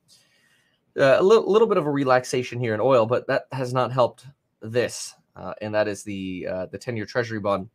uh, 0.98 1.17
a 1.20 1.22
little, 1.22 1.50
little 1.50 1.67
bit 1.67 1.77
of 1.77 1.86
a 1.86 1.91
relaxation 1.91 2.60
here 2.60 2.74
in 2.74 2.81
oil 2.81 3.05
but 3.05 3.27
that 3.27 3.43
has 3.51 3.72
not 3.72 3.91
helped 3.91 4.25
this 4.62 5.13
uh, 5.36 5.53
and 5.62 5.75
that 5.75 5.88
is 5.88 6.01
the 6.03 6.48
the 6.72 6.79
10-year 6.79 7.05
treasury 7.05 7.39
bond 7.39 7.70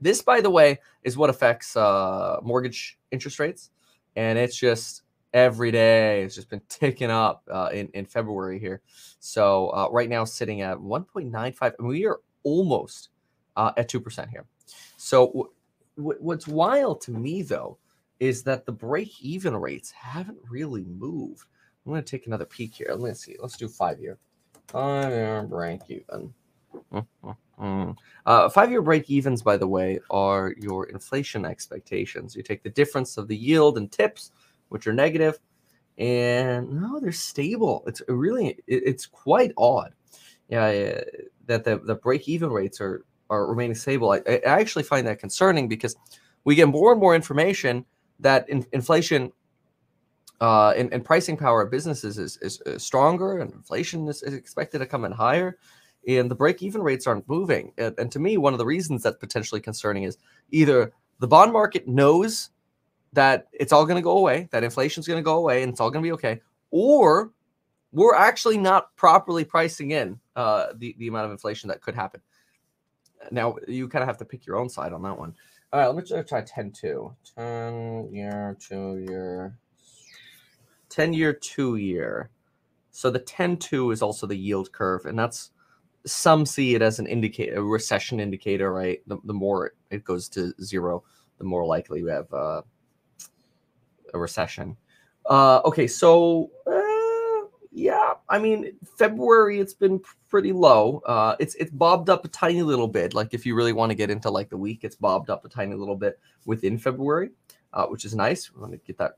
this, 0.00 0.22
by 0.22 0.40
the 0.40 0.50
way, 0.50 0.78
is 1.02 1.16
what 1.16 1.30
affects 1.30 1.76
uh, 1.76 2.38
mortgage 2.42 2.98
interest 3.10 3.38
rates, 3.38 3.70
and 4.16 4.38
it's 4.38 4.56
just 4.56 5.02
every 5.34 5.70
day. 5.70 6.22
It's 6.22 6.34
just 6.34 6.48
been 6.48 6.62
ticking 6.68 7.10
up 7.10 7.42
uh, 7.50 7.70
in 7.72 7.88
in 7.94 8.06
February 8.06 8.58
here. 8.58 8.80
So 9.20 9.68
uh, 9.68 9.88
right 9.90 10.08
now, 10.08 10.24
sitting 10.24 10.62
at 10.62 10.78
1.95, 10.78 11.72
and 11.78 11.88
we 11.88 12.06
are 12.06 12.20
almost 12.42 13.10
uh, 13.56 13.72
at 13.76 13.88
two 13.88 14.00
percent 14.00 14.30
here. 14.30 14.46
So 14.96 15.50
what's 15.96 16.46
wild 16.46 17.00
to 17.02 17.10
me 17.10 17.42
though 17.42 17.78
is 18.20 18.42
that 18.44 18.66
the 18.66 18.72
break 18.72 19.20
even 19.22 19.56
rates 19.56 19.90
haven't 19.90 20.38
really 20.48 20.84
moved. 20.84 21.46
I'm 21.84 21.92
going 21.92 22.02
to 22.02 22.10
take 22.10 22.26
another 22.26 22.44
peek 22.44 22.74
here. 22.74 22.94
Let's 22.96 23.24
see. 23.24 23.36
Let's 23.40 23.56
do 23.56 23.68
five 23.68 24.00
year. 24.00 24.18
Five 24.68 25.10
year 25.10 25.42
break 25.42 25.80
even. 25.88 26.34
Mm-hmm. 26.92 27.30
Uh, 27.60 28.48
five 28.48 28.70
year 28.70 28.82
break 28.82 29.10
evens, 29.10 29.42
by 29.42 29.56
the 29.56 29.66
way, 29.66 29.98
are 30.10 30.54
your 30.58 30.86
inflation 30.86 31.44
expectations. 31.44 32.36
You 32.36 32.42
take 32.42 32.62
the 32.62 32.70
difference 32.70 33.16
of 33.16 33.28
the 33.28 33.36
yield 33.36 33.78
and 33.78 33.90
TIPS, 33.90 34.32
which 34.68 34.86
are 34.86 34.92
negative, 34.92 35.38
and 35.96 36.70
no, 36.70 37.00
they're 37.00 37.12
stable. 37.12 37.82
It's 37.86 38.02
really, 38.08 38.48
it, 38.66 38.82
it's 38.86 39.06
quite 39.06 39.52
odd. 39.56 39.94
Yeah, 40.48 41.00
that 41.46 41.64
the, 41.64 41.78
the 41.78 41.96
break 41.96 42.28
even 42.28 42.50
rates 42.50 42.80
are 42.80 43.04
are 43.30 43.46
remaining 43.46 43.74
stable. 43.74 44.12
I, 44.12 44.22
I 44.26 44.40
actually 44.44 44.84
find 44.84 45.06
that 45.06 45.18
concerning 45.18 45.68
because 45.68 45.96
we 46.44 46.54
get 46.54 46.68
more 46.68 46.92
and 46.92 47.00
more 47.00 47.14
information 47.14 47.84
that 48.20 48.48
in, 48.48 48.64
inflation 48.72 49.32
uh, 50.40 50.70
and, 50.70 50.92
and, 50.92 51.04
pricing 51.04 51.36
power 51.36 51.62
of 51.62 51.70
businesses 51.70 52.16
is, 52.16 52.38
is, 52.42 52.62
is 52.64 52.82
stronger 52.82 53.40
and 53.40 53.52
inflation 53.52 54.06
is, 54.06 54.22
is, 54.22 54.34
expected 54.34 54.78
to 54.78 54.86
come 54.86 55.04
in 55.04 55.10
higher 55.10 55.58
and 56.06 56.30
the 56.30 56.34
break 56.34 56.62
even 56.62 56.82
rates 56.82 57.06
aren't 57.06 57.28
moving. 57.28 57.72
And, 57.78 57.94
and, 57.98 58.12
to 58.12 58.18
me, 58.18 58.38
one 58.38 58.54
of 58.54 58.58
the 58.58 58.66
reasons 58.66 59.02
that's 59.02 59.16
potentially 59.16 59.60
concerning 59.60 60.04
is 60.04 60.18
either 60.50 60.92
the 61.18 61.28
bond 61.28 61.52
market 61.52 61.88
knows 61.88 62.50
that 63.12 63.48
it's 63.52 63.72
all 63.72 63.84
going 63.84 63.96
to 63.96 64.02
go 64.02 64.18
away, 64.18 64.48
that 64.52 64.64
inflation's 64.64 65.06
going 65.06 65.18
to 65.18 65.24
go 65.24 65.36
away 65.36 65.62
and 65.62 65.72
it's 65.72 65.80
all 65.80 65.90
going 65.90 66.02
to 66.02 66.06
be 66.06 66.12
okay, 66.12 66.40
or 66.70 67.32
we're 67.92 68.14
actually 68.14 68.58
not 68.58 68.94
properly 68.96 69.44
pricing 69.44 69.92
in 69.92 70.18
uh, 70.36 70.68
the, 70.76 70.94
the 70.98 71.08
amount 71.08 71.26
of 71.26 71.30
inflation 71.30 71.68
that 71.68 71.80
could 71.80 71.94
happen. 71.94 72.20
Now, 73.30 73.56
you 73.66 73.88
kind 73.88 74.02
of 74.02 74.08
have 74.08 74.18
to 74.18 74.24
pick 74.24 74.46
your 74.46 74.56
own 74.56 74.68
side 74.68 74.92
on 74.92 75.02
that 75.02 75.18
one. 75.18 75.34
All 75.72 75.80
right, 75.80 75.86
let 75.86 75.96
me 75.96 76.22
try 76.24 76.40
10 76.40 76.72
2. 76.72 77.14
10 77.36 78.08
year, 78.12 78.56
2 78.60 79.06
year, 79.08 79.58
10 80.88 81.12
year, 81.12 81.32
2 81.32 81.76
year. 81.76 82.30
So 82.90 83.10
the 83.10 83.18
10 83.18 83.58
2 83.58 83.90
is 83.90 84.02
also 84.02 84.26
the 84.26 84.36
yield 84.36 84.72
curve, 84.72 85.04
and 85.06 85.18
that's 85.18 85.50
some 86.12 86.46
see 86.46 86.74
it 86.74 86.82
as 86.82 86.98
an 86.98 87.06
indicator, 87.06 87.56
a 87.56 87.62
recession 87.62 88.20
indicator, 88.20 88.72
right? 88.72 89.00
The, 89.06 89.18
the 89.24 89.34
more 89.34 89.72
it 89.90 90.04
goes 90.04 90.28
to 90.30 90.52
zero, 90.62 91.04
the 91.38 91.44
more 91.44 91.64
likely 91.66 92.02
we 92.02 92.10
have 92.10 92.32
uh, 92.32 92.62
a 94.14 94.18
recession. 94.18 94.76
Uh, 95.26 95.60
okay, 95.64 95.86
so 95.86 96.50
uh, 96.66 97.46
yeah, 97.70 98.14
I 98.28 98.38
mean 98.38 98.72
February 98.98 99.60
it's 99.60 99.74
been 99.74 100.00
pretty 100.28 100.52
low. 100.52 101.02
Uh, 101.06 101.36
it's 101.38 101.54
it's 101.56 101.70
bobbed 101.70 102.10
up 102.10 102.24
a 102.24 102.28
tiny 102.28 102.62
little 102.62 102.88
bit. 102.88 103.14
Like 103.14 103.34
if 103.34 103.44
you 103.46 103.54
really 103.54 103.72
want 103.72 103.90
to 103.90 103.96
get 103.96 104.10
into 104.10 104.30
like 104.30 104.48
the 104.48 104.56
week, 104.56 104.84
it's 104.84 104.96
bobbed 104.96 105.30
up 105.30 105.44
a 105.44 105.48
tiny 105.48 105.74
little 105.74 105.96
bit 105.96 106.18
within 106.46 106.78
February, 106.78 107.30
uh, 107.72 107.86
which 107.86 108.04
is 108.04 108.14
nice. 108.14 108.52
We 108.52 108.60
want 108.60 108.72
to 108.72 108.78
get 108.78 108.98
that 108.98 109.16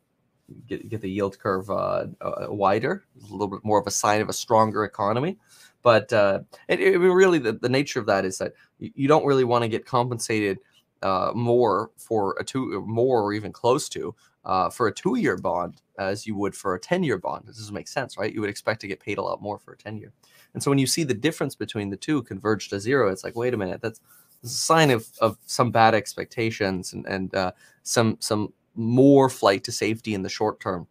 get 0.67 0.89
get 0.89 1.01
the 1.01 1.11
yield 1.11 1.39
curve 1.39 1.71
uh, 1.71 2.07
uh, 2.21 2.47
wider, 2.49 3.05
a 3.29 3.33
little 3.33 3.49
bit 3.49 3.65
more 3.65 3.81
of 3.81 3.87
a 3.87 3.91
sign 3.91 4.21
of 4.21 4.29
a 4.29 4.33
stronger 4.33 4.85
economy. 4.85 5.39
But 5.83 6.13
uh, 6.13 6.41
it, 6.69 6.81
it 6.81 6.99
really 6.99 7.39
the, 7.39 7.53
the 7.53 7.69
nature 7.69 8.01
of 8.01 8.07
that 8.07 8.25
is 8.25 8.39
that 8.39 8.53
you, 8.79 9.09
don't 9.09 9.25
really 9.25 9.45
want 9.45 9.63
to 9.63 9.69
get 9.69 9.87
compensated 9.87 10.59
uh, 11.03 11.33
more 11.35 11.91
for 11.97 12.37
a 12.39 12.45
two 12.45 12.85
more 12.87 13.23
or 13.23 13.33
even 13.33 13.53
close 13.53 13.89
to 13.91 14.15
uh, 14.45 14.69
for 14.71 14.89
a 14.89 14.93
two 14.93 15.17
year 15.17 15.37
bond 15.37 15.81
as 15.99 16.27
you 16.27 16.35
would 16.35 16.55
for 16.55 16.75
a 16.75 16.81
10 16.81 17.03
year 17.03 17.19
bond. 17.19 17.45
This 17.47 17.59
doesn't 17.59 17.75
make 17.75 17.89
sense, 17.89 18.17
right? 18.17 18.33
You 18.33 18.41
would 18.41 18.51
expect 18.51 18.81
to 18.81 18.87
get 18.89 19.01
paid 19.01 19.19
a 19.19 19.23
lot 19.23 19.43
more 19.43 19.59
for 19.59 19.73
a 19.73 19.77
10 19.77 19.99
year. 19.99 20.13
And 20.55 20.63
so 20.63 20.71
when 20.71 20.79
you 20.79 20.87
see 20.87 21.05
the 21.05 21.15
difference 21.15 21.55
between 21.55 21.91
the 21.91 21.97
two 21.97 22.23
converge 22.23 22.69
to 22.71 22.81
zero, 22.81 23.11
it's 23.11 23.23
like, 23.23 23.37
wait 23.37 23.55
a 23.55 23.57
minute, 23.57 23.81
that's, 23.81 24.01
that's 24.43 24.55
a 24.55 24.57
sign 24.57 24.91
of, 24.91 25.07
of 25.21 25.37
some 25.47 25.71
bad 25.71 25.95
expectations 25.95 26.93
and, 26.93 27.07
and 27.07 27.35
uh, 27.35 27.53
some 27.83 28.17
some 28.21 28.53
more 28.75 29.29
flight 29.29 29.63
to 29.65 29.73
safety 29.73 30.15
in 30.15 30.23
the 30.23 30.29
short 30.29 30.61
term. 30.61 30.87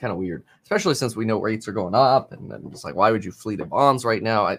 Kind 0.00 0.12
of 0.12 0.18
weird, 0.18 0.44
especially 0.62 0.94
since 0.94 1.16
we 1.16 1.24
know 1.24 1.40
rates 1.40 1.66
are 1.66 1.72
going 1.72 1.94
up, 1.94 2.32
and, 2.32 2.52
and 2.52 2.72
it's 2.72 2.84
like, 2.84 2.94
why 2.94 3.10
would 3.10 3.24
you 3.24 3.32
flee 3.32 3.56
to 3.56 3.64
bonds 3.64 4.04
right 4.04 4.22
now? 4.22 4.44
I, 4.44 4.58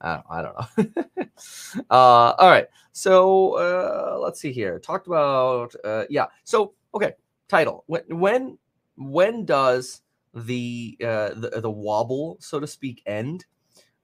I, 0.00 0.22
I 0.30 0.42
don't 0.42 0.54
know. 0.54 1.02
uh, 1.90 2.34
all 2.38 2.48
right, 2.48 2.66
so 2.92 3.56
uh, 3.58 4.18
let's 4.18 4.40
see 4.40 4.52
here. 4.52 4.78
Talked 4.78 5.06
about 5.06 5.74
uh, 5.84 6.04
yeah. 6.08 6.26
So 6.44 6.72
okay, 6.94 7.12
title. 7.48 7.84
When 7.86 8.02
when 8.08 8.58
when 8.96 9.44
does 9.44 10.00
the 10.34 10.96
uh, 11.02 11.30
the, 11.34 11.60
the 11.62 11.70
wobble, 11.70 12.38
so 12.40 12.58
to 12.58 12.66
speak, 12.66 13.02
end? 13.06 13.44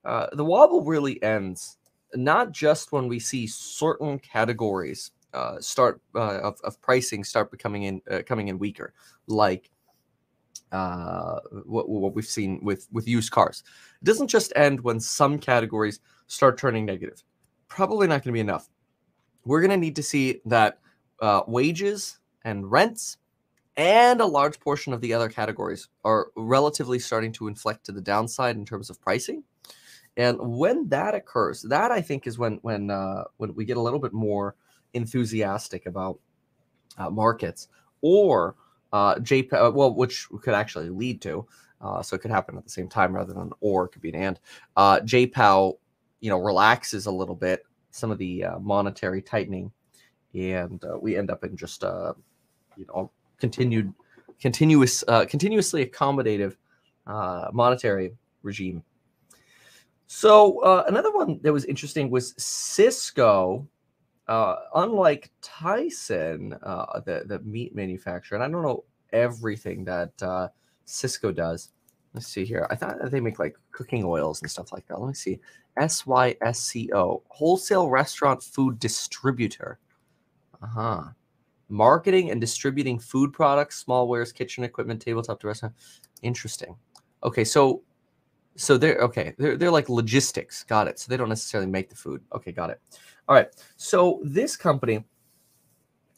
Uh, 0.05 0.27
the 0.33 0.45
wobble 0.45 0.83
really 0.83 1.21
ends 1.23 1.77
not 2.15 2.51
just 2.51 2.91
when 2.91 3.07
we 3.07 3.19
see 3.19 3.47
certain 3.47 4.19
categories 4.19 5.11
uh, 5.33 5.59
start 5.59 6.01
uh, 6.15 6.39
of, 6.39 6.59
of 6.63 6.79
pricing 6.81 7.23
start 7.23 7.49
becoming 7.49 7.83
in 7.83 8.01
uh, 8.09 8.21
coming 8.25 8.49
in 8.49 8.59
weaker, 8.59 8.93
like 9.27 9.71
uh, 10.73 11.39
what, 11.65 11.87
what 11.87 12.15
we've 12.15 12.25
seen 12.25 12.59
with 12.63 12.87
with 12.91 13.07
used 13.07 13.31
cars. 13.31 13.63
It 14.01 14.05
doesn't 14.05 14.27
just 14.27 14.51
end 14.55 14.81
when 14.81 14.99
some 14.99 15.37
categories 15.39 15.99
start 16.27 16.57
turning 16.57 16.85
negative. 16.85 17.23
Probably 17.67 18.07
not 18.07 18.23
going 18.23 18.31
to 18.31 18.31
be 18.33 18.39
enough. 18.39 18.69
We're 19.45 19.61
going 19.61 19.71
to 19.71 19.77
need 19.77 19.95
to 19.97 20.03
see 20.03 20.41
that 20.45 20.79
uh, 21.21 21.43
wages 21.47 22.19
and 22.43 22.69
rents 22.69 23.17
and 23.77 24.21
a 24.21 24.25
large 24.25 24.59
portion 24.59 24.93
of 24.93 25.01
the 25.01 25.13
other 25.13 25.29
categories 25.29 25.89
are 26.03 26.27
relatively 26.35 26.99
starting 26.99 27.31
to 27.33 27.47
inflect 27.47 27.85
to 27.85 27.91
the 27.91 28.01
downside 28.01 28.55
in 28.55 28.65
terms 28.65 28.89
of 28.89 29.01
pricing. 29.01 29.43
And 30.17 30.37
when 30.39 30.89
that 30.89 31.15
occurs, 31.15 31.63
that 31.63 31.91
I 31.91 32.01
think 32.01 32.27
is 32.27 32.37
when 32.37 32.59
when 32.61 32.89
uh, 32.89 33.23
when 33.37 33.53
we 33.55 33.65
get 33.65 33.77
a 33.77 33.81
little 33.81 33.99
bit 33.99 34.13
more 34.13 34.55
enthusiastic 34.93 35.85
about 35.85 36.19
uh, 36.97 37.09
markets 37.09 37.67
or 38.01 38.55
uh, 38.93 39.15
JP, 39.15 39.53
uh, 39.53 39.71
well, 39.71 39.93
which 39.93 40.27
could 40.41 40.53
actually 40.53 40.89
lead 40.89 41.21
to. 41.23 41.45
Uh, 41.81 42.01
so 42.01 42.15
it 42.15 42.21
could 42.21 42.31
happen 42.31 42.57
at 42.57 42.63
the 42.63 42.69
same 42.69 42.87
time 42.87 43.13
rather 43.13 43.33
than 43.33 43.51
or, 43.59 43.85
it 43.85 43.89
could 43.89 44.01
be 44.01 44.09
an 44.09 44.15
and. 44.15 44.39
Uh, 44.77 44.99
JPOW, 45.01 45.77
you 46.21 46.29
know, 46.29 46.37
relaxes 46.37 47.07
a 47.07 47.11
little 47.11 47.35
bit 47.35 47.65
some 47.91 48.09
of 48.09 48.17
the 48.17 48.45
uh, 48.45 48.59
monetary 48.59 49.21
tightening, 49.21 49.71
and 50.33 50.83
uh, 50.85 50.97
we 50.97 51.17
end 51.17 51.29
up 51.29 51.43
in 51.43 51.57
just 51.57 51.83
uh, 51.83 52.13
you 52.77 52.85
know 52.87 53.11
continued, 53.37 53.93
continuous, 54.39 55.03
uh, 55.09 55.25
continuously 55.25 55.85
accommodative 55.85 56.55
monetary 57.51 58.15
regime. 58.43 58.81
So 60.07 60.85
another 60.87 61.11
one 61.11 61.39
that 61.41 61.51
was 61.51 61.65
interesting 61.65 62.09
was 62.09 62.33
Sysco 62.35 63.67
uh, 64.27 64.55
unlike 64.75 65.31
Tyson, 65.41 66.53
uh, 66.63 66.99
the 67.01 67.23
the 67.25 67.39
meat 67.39 67.75
manufacturer, 67.75 68.35
and 68.35 68.43
I 68.43 68.49
don't 68.49 68.63
know 68.63 68.83
everything 69.11 69.83
that 69.85 70.11
uh, 70.21 70.47
Sysco 70.87 71.33
does. 71.33 71.71
Let's 72.13 72.27
see 72.27 72.45
here. 72.45 72.67
I 72.69 72.75
thought 72.75 73.09
they 73.09 73.19
make 73.19 73.39
like 73.39 73.57
cooking 73.71 74.03
oils 74.03 74.41
and 74.41 74.51
stuff 74.51 74.71
like 74.71 74.87
that. 74.87 74.99
Let 74.99 75.07
me 75.07 75.13
see. 75.13 75.39
S 75.77 76.05
Y 76.05 76.35
S 76.41 76.59
C 76.59 76.89
O, 76.93 77.23
wholesale 77.29 77.89
restaurant 77.89 78.43
food 78.43 78.79
distributor. 78.79 79.79
Uh 80.61 80.67
huh. 80.67 81.03
Marketing 81.69 82.29
and 82.29 82.39
distributing 82.39 82.99
food 82.99 83.33
products, 83.33 83.83
smallwares, 83.83 84.33
kitchen 84.33 84.63
equipment, 84.63 85.01
tabletop 85.01 85.39
to 85.39 85.47
restaurant. 85.47 85.73
Interesting. 86.21 86.75
Okay, 87.23 87.43
so 87.43 87.81
so 88.55 88.77
they're 88.77 88.97
okay. 88.99 89.33
They're 89.37 89.57
they're 89.57 89.71
like 89.71 89.89
logistics. 89.89 90.63
Got 90.63 90.87
it. 90.87 90.99
So 90.99 91.09
they 91.09 91.17
don't 91.17 91.29
necessarily 91.29 91.69
make 91.69 91.89
the 91.89 91.95
food. 91.95 92.21
Okay, 92.33 92.51
got 92.51 92.69
it. 92.69 92.79
All 93.27 93.35
right. 93.35 93.47
So 93.77 94.21
this 94.23 94.55
company 94.55 95.05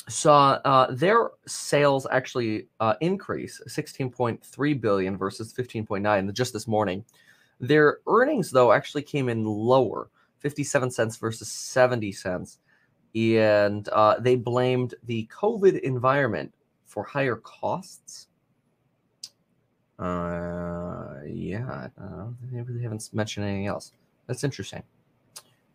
saw 0.08 0.60
uh, 0.66 0.92
their 0.92 1.32
sales 1.48 2.06
actually 2.12 2.68
uh, 2.80 2.94
increase 3.02 3.62
16.3 3.68 4.82
billion 4.82 5.18
versus 5.18 5.54
15.9 5.54 6.34
just 6.34 6.54
this 6.54 6.68
morning. 6.68 7.04
Their 7.60 8.00
earnings 8.08 8.52
though 8.52 8.72
actually 8.72 9.04
came 9.04 9.30
in 9.30 9.46
lower, 9.46 10.10
57 10.40 10.92
cents 10.92 11.18
versus 11.18 11.48
70 11.52 12.12
cents, 12.12 12.60
and 13.16 13.88
uh, 13.90 14.20
they 14.20 14.36
blamed 14.36 14.96
the 15.06 15.28
COVID 15.34 15.80
environment 15.82 16.54
for 16.86 17.04
higher 17.04 17.38
costs. 17.38 18.28
Uh, 19.98 21.16
yeah, 21.26 21.88
they 22.52 22.62
really 22.62 22.84
haven't 22.84 23.10
mentioned 23.14 23.46
anything 23.46 23.68
else. 23.68 23.94
That's 24.28 24.44
interesting. 24.44 24.84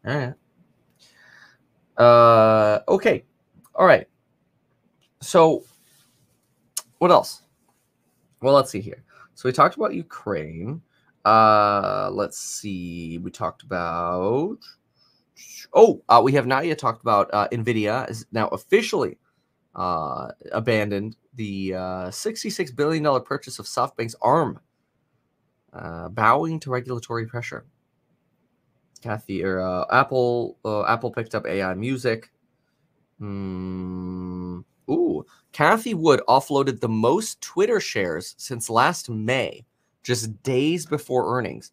All 0.06 0.16
right. 0.16 0.34
Uh, 1.96 2.80
okay. 2.88 3.24
All 3.74 3.86
right. 3.86 4.06
So, 5.20 5.64
what 6.98 7.10
else? 7.10 7.42
Well, 8.40 8.54
let's 8.54 8.70
see 8.70 8.80
here. 8.80 9.04
So 9.34 9.48
we 9.48 9.52
talked 9.52 9.76
about 9.76 9.94
Ukraine. 9.94 10.82
Uh, 11.24 12.10
let's 12.12 12.38
see. 12.38 13.18
We 13.18 13.30
talked 13.30 13.62
about. 13.62 14.58
Oh, 15.72 16.02
uh, 16.08 16.20
we 16.22 16.32
have 16.32 16.46
not 16.46 16.66
yet 16.66 16.78
talked 16.78 17.02
about 17.02 17.30
uh, 17.32 17.48
Nvidia 17.48 18.08
is 18.10 18.26
now 18.32 18.48
officially 18.48 19.18
uh, 19.74 20.28
abandoned 20.52 21.16
the 21.34 21.74
uh, 21.74 22.08
$66 22.08 22.74
billion 22.74 23.22
purchase 23.22 23.58
of 23.58 23.66
SoftBank's 23.66 24.16
ARM, 24.22 24.58
uh, 25.72 26.08
bowing 26.08 26.60
to 26.60 26.70
regulatory 26.70 27.26
pressure. 27.26 27.64
Cathie 29.00 29.42
or 29.42 29.60
uh, 29.60 29.84
Apple 29.90 30.58
uh, 30.64 30.84
Apple 30.84 31.10
picked 31.10 31.34
up 31.34 31.46
AI 31.46 31.74
Music. 31.74 32.30
Mm, 33.20 34.64
ooh, 34.90 35.24
Cathie 35.52 35.94
Wood 35.94 36.20
offloaded 36.28 36.80
the 36.80 36.88
most 36.88 37.40
Twitter 37.40 37.80
shares 37.80 38.34
since 38.38 38.70
last 38.70 39.08
May, 39.08 39.64
just 40.02 40.42
days 40.42 40.86
before 40.86 41.36
earnings. 41.36 41.72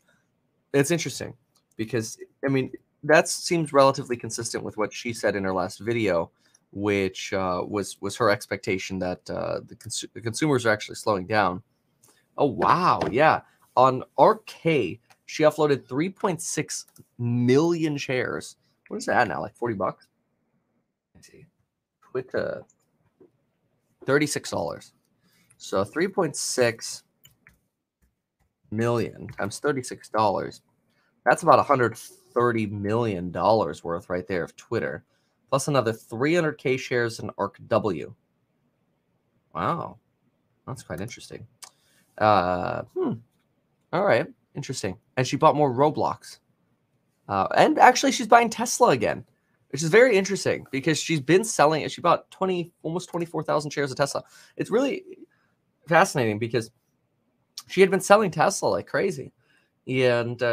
It's 0.74 0.92
interesting 0.92 1.34
because 1.76 2.18
I 2.46 2.50
mean 2.50 2.72
that 3.04 3.28
seems 3.28 3.74
relatively 3.74 4.18
consistent 4.18 4.64
with 4.64 4.78
what 4.78 4.94
she 4.94 5.14
said 5.14 5.36
in 5.36 5.44
her 5.44 5.54
last 5.54 5.80
video, 5.80 6.32
which 6.72 7.34
uh, 7.34 7.64
was 7.68 7.98
was 8.02 8.16
her 8.18 8.30
expectation 8.30 9.00
that 9.00 9.30
uh, 9.30 9.60
the, 9.66 9.76
cons- 9.76 10.06
the 10.14 10.22
consumers 10.22 10.66
are 10.66 10.72
actually 10.72 10.96
slowing 10.96 11.26
down. 11.26 11.62
Oh 12.38 12.46
wow, 12.46 13.00
yeah. 13.12 13.42
On 13.76 14.04
ARKK, 14.18 15.00
she 15.28 15.44
uploaded 15.44 15.86
3.6 15.88 16.86
million 17.20 17.98
shares. 17.98 18.56
What 18.88 18.98
is 18.98 19.06
that 19.06 19.28
now? 19.28 19.42
Like 19.42 19.56
40 19.56 19.76
bucks? 19.76 20.08
Let's 21.14 21.28
see. 21.28 21.46
Twitter. 22.02 22.64
$36. 24.06 24.92
So 25.58 25.84
3.6 25.84 27.04
million 28.72 29.28
times 29.28 29.60
$36. 29.60 30.62
That's 31.26 31.44
about 31.44 31.58
130 31.58 32.66
million 32.68 33.32
dollars 33.32 33.84
worth 33.84 34.10
right 34.10 34.26
there 34.28 34.44
of 34.44 34.56
Twitter, 34.56 35.04
plus 35.50 35.68
another 35.68 35.94
300k 35.94 36.80
shares 36.80 37.20
in 37.20 37.30
ARKW. 37.32 38.14
Wow, 39.54 39.98
that's 40.66 40.84
quite 40.84 41.02
interesting. 41.02 41.48
Uh, 42.18 42.84
hmm. 42.96 43.14
All 43.94 44.06
right, 44.06 44.28
interesting. 44.56 44.98
And 45.16 45.26
she 45.26 45.38
bought 45.38 45.56
more 45.56 45.74
Roblox. 45.74 46.40
Uh, 47.28 47.48
and 47.56 47.80
actually, 47.80 48.12
she's 48.12 48.28
buying 48.28 48.50
Tesla 48.50 48.90
again, 48.90 49.26
which 49.70 49.84
is 49.84 49.90
very 49.90 50.16
interesting 50.16 50.66
because 50.72 50.98
she's 51.00 51.22
been 51.22 51.44
selling 51.44 51.82
it. 51.82 51.92
She 51.92 52.02
bought 52.02 52.30
20, 52.32 52.72
almost 52.84 53.10
24,000 53.10 53.72
shares 53.72 53.92
of 53.92 53.98
Tesla. 53.98 54.24
It's 54.56 54.70
really 54.70 55.04
fascinating 55.88 56.40
because 56.40 56.72
she 57.68 57.82
had 57.82 57.92
been 57.92 58.02
selling 58.02 58.32
Tesla 58.32 58.70
like 58.70 58.88
crazy. 58.88 59.32
And 59.88 60.42
uh, 60.44 60.46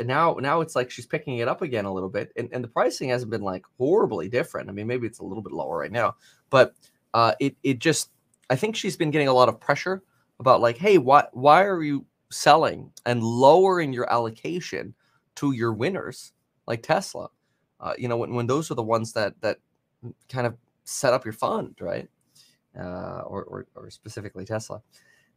uh, 0.00 0.02
now, 0.04 0.34
now 0.40 0.60
it's 0.62 0.74
like 0.74 0.90
she's 0.90 1.06
picking 1.06 1.38
it 1.38 1.46
up 1.46 1.62
again 1.62 1.84
a 1.84 1.92
little 1.92 2.08
bit, 2.08 2.32
and, 2.36 2.48
and 2.52 2.64
the 2.64 2.68
pricing 2.68 3.10
hasn't 3.10 3.30
been 3.30 3.42
like 3.42 3.64
horribly 3.78 4.28
different. 4.28 4.68
I 4.68 4.72
mean, 4.72 4.88
maybe 4.88 5.06
it's 5.06 5.20
a 5.20 5.24
little 5.24 5.42
bit 5.42 5.52
lower 5.52 5.78
right 5.78 5.92
now, 5.92 6.16
but 6.50 6.74
uh, 7.14 7.32
it 7.38 7.56
it 7.62 7.78
just 7.78 8.10
I 8.50 8.56
think 8.56 8.74
she's 8.74 8.96
been 8.96 9.12
getting 9.12 9.28
a 9.28 9.32
lot 9.32 9.48
of 9.48 9.60
pressure 9.60 10.02
about 10.40 10.60
like, 10.60 10.76
hey, 10.76 10.98
why 10.98 11.26
why 11.32 11.62
are 11.62 11.82
you 11.82 12.04
selling 12.30 12.90
and 13.06 13.22
lowering 13.22 13.92
your 13.92 14.12
allocation 14.12 14.94
to 15.36 15.52
your 15.52 15.72
winners 15.72 16.32
like 16.66 16.82
Tesla? 16.82 17.28
Uh, 17.78 17.94
you 17.96 18.08
know, 18.08 18.16
when, 18.16 18.34
when 18.34 18.48
those 18.48 18.72
are 18.72 18.74
the 18.74 18.82
ones 18.82 19.12
that 19.12 19.40
that 19.40 19.58
kind 20.28 20.48
of 20.48 20.56
set 20.82 21.12
up 21.12 21.24
your 21.24 21.32
fund, 21.32 21.76
right? 21.80 22.08
Uh, 22.76 23.22
or, 23.26 23.44
or, 23.44 23.66
or 23.74 23.90
specifically 23.90 24.44
Tesla. 24.44 24.80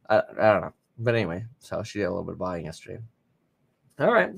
I, 0.08 0.18
I 0.18 0.52
don't 0.52 0.60
know. 0.62 0.74
But 0.98 1.14
anyway, 1.14 1.44
so 1.58 1.82
she 1.82 1.98
did 1.98 2.04
a 2.04 2.10
little 2.10 2.24
bit 2.24 2.34
of 2.34 2.38
buying 2.38 2.66
yesterday. 2.66 3.00
All 3.98 4.12
right. 4.12 4.30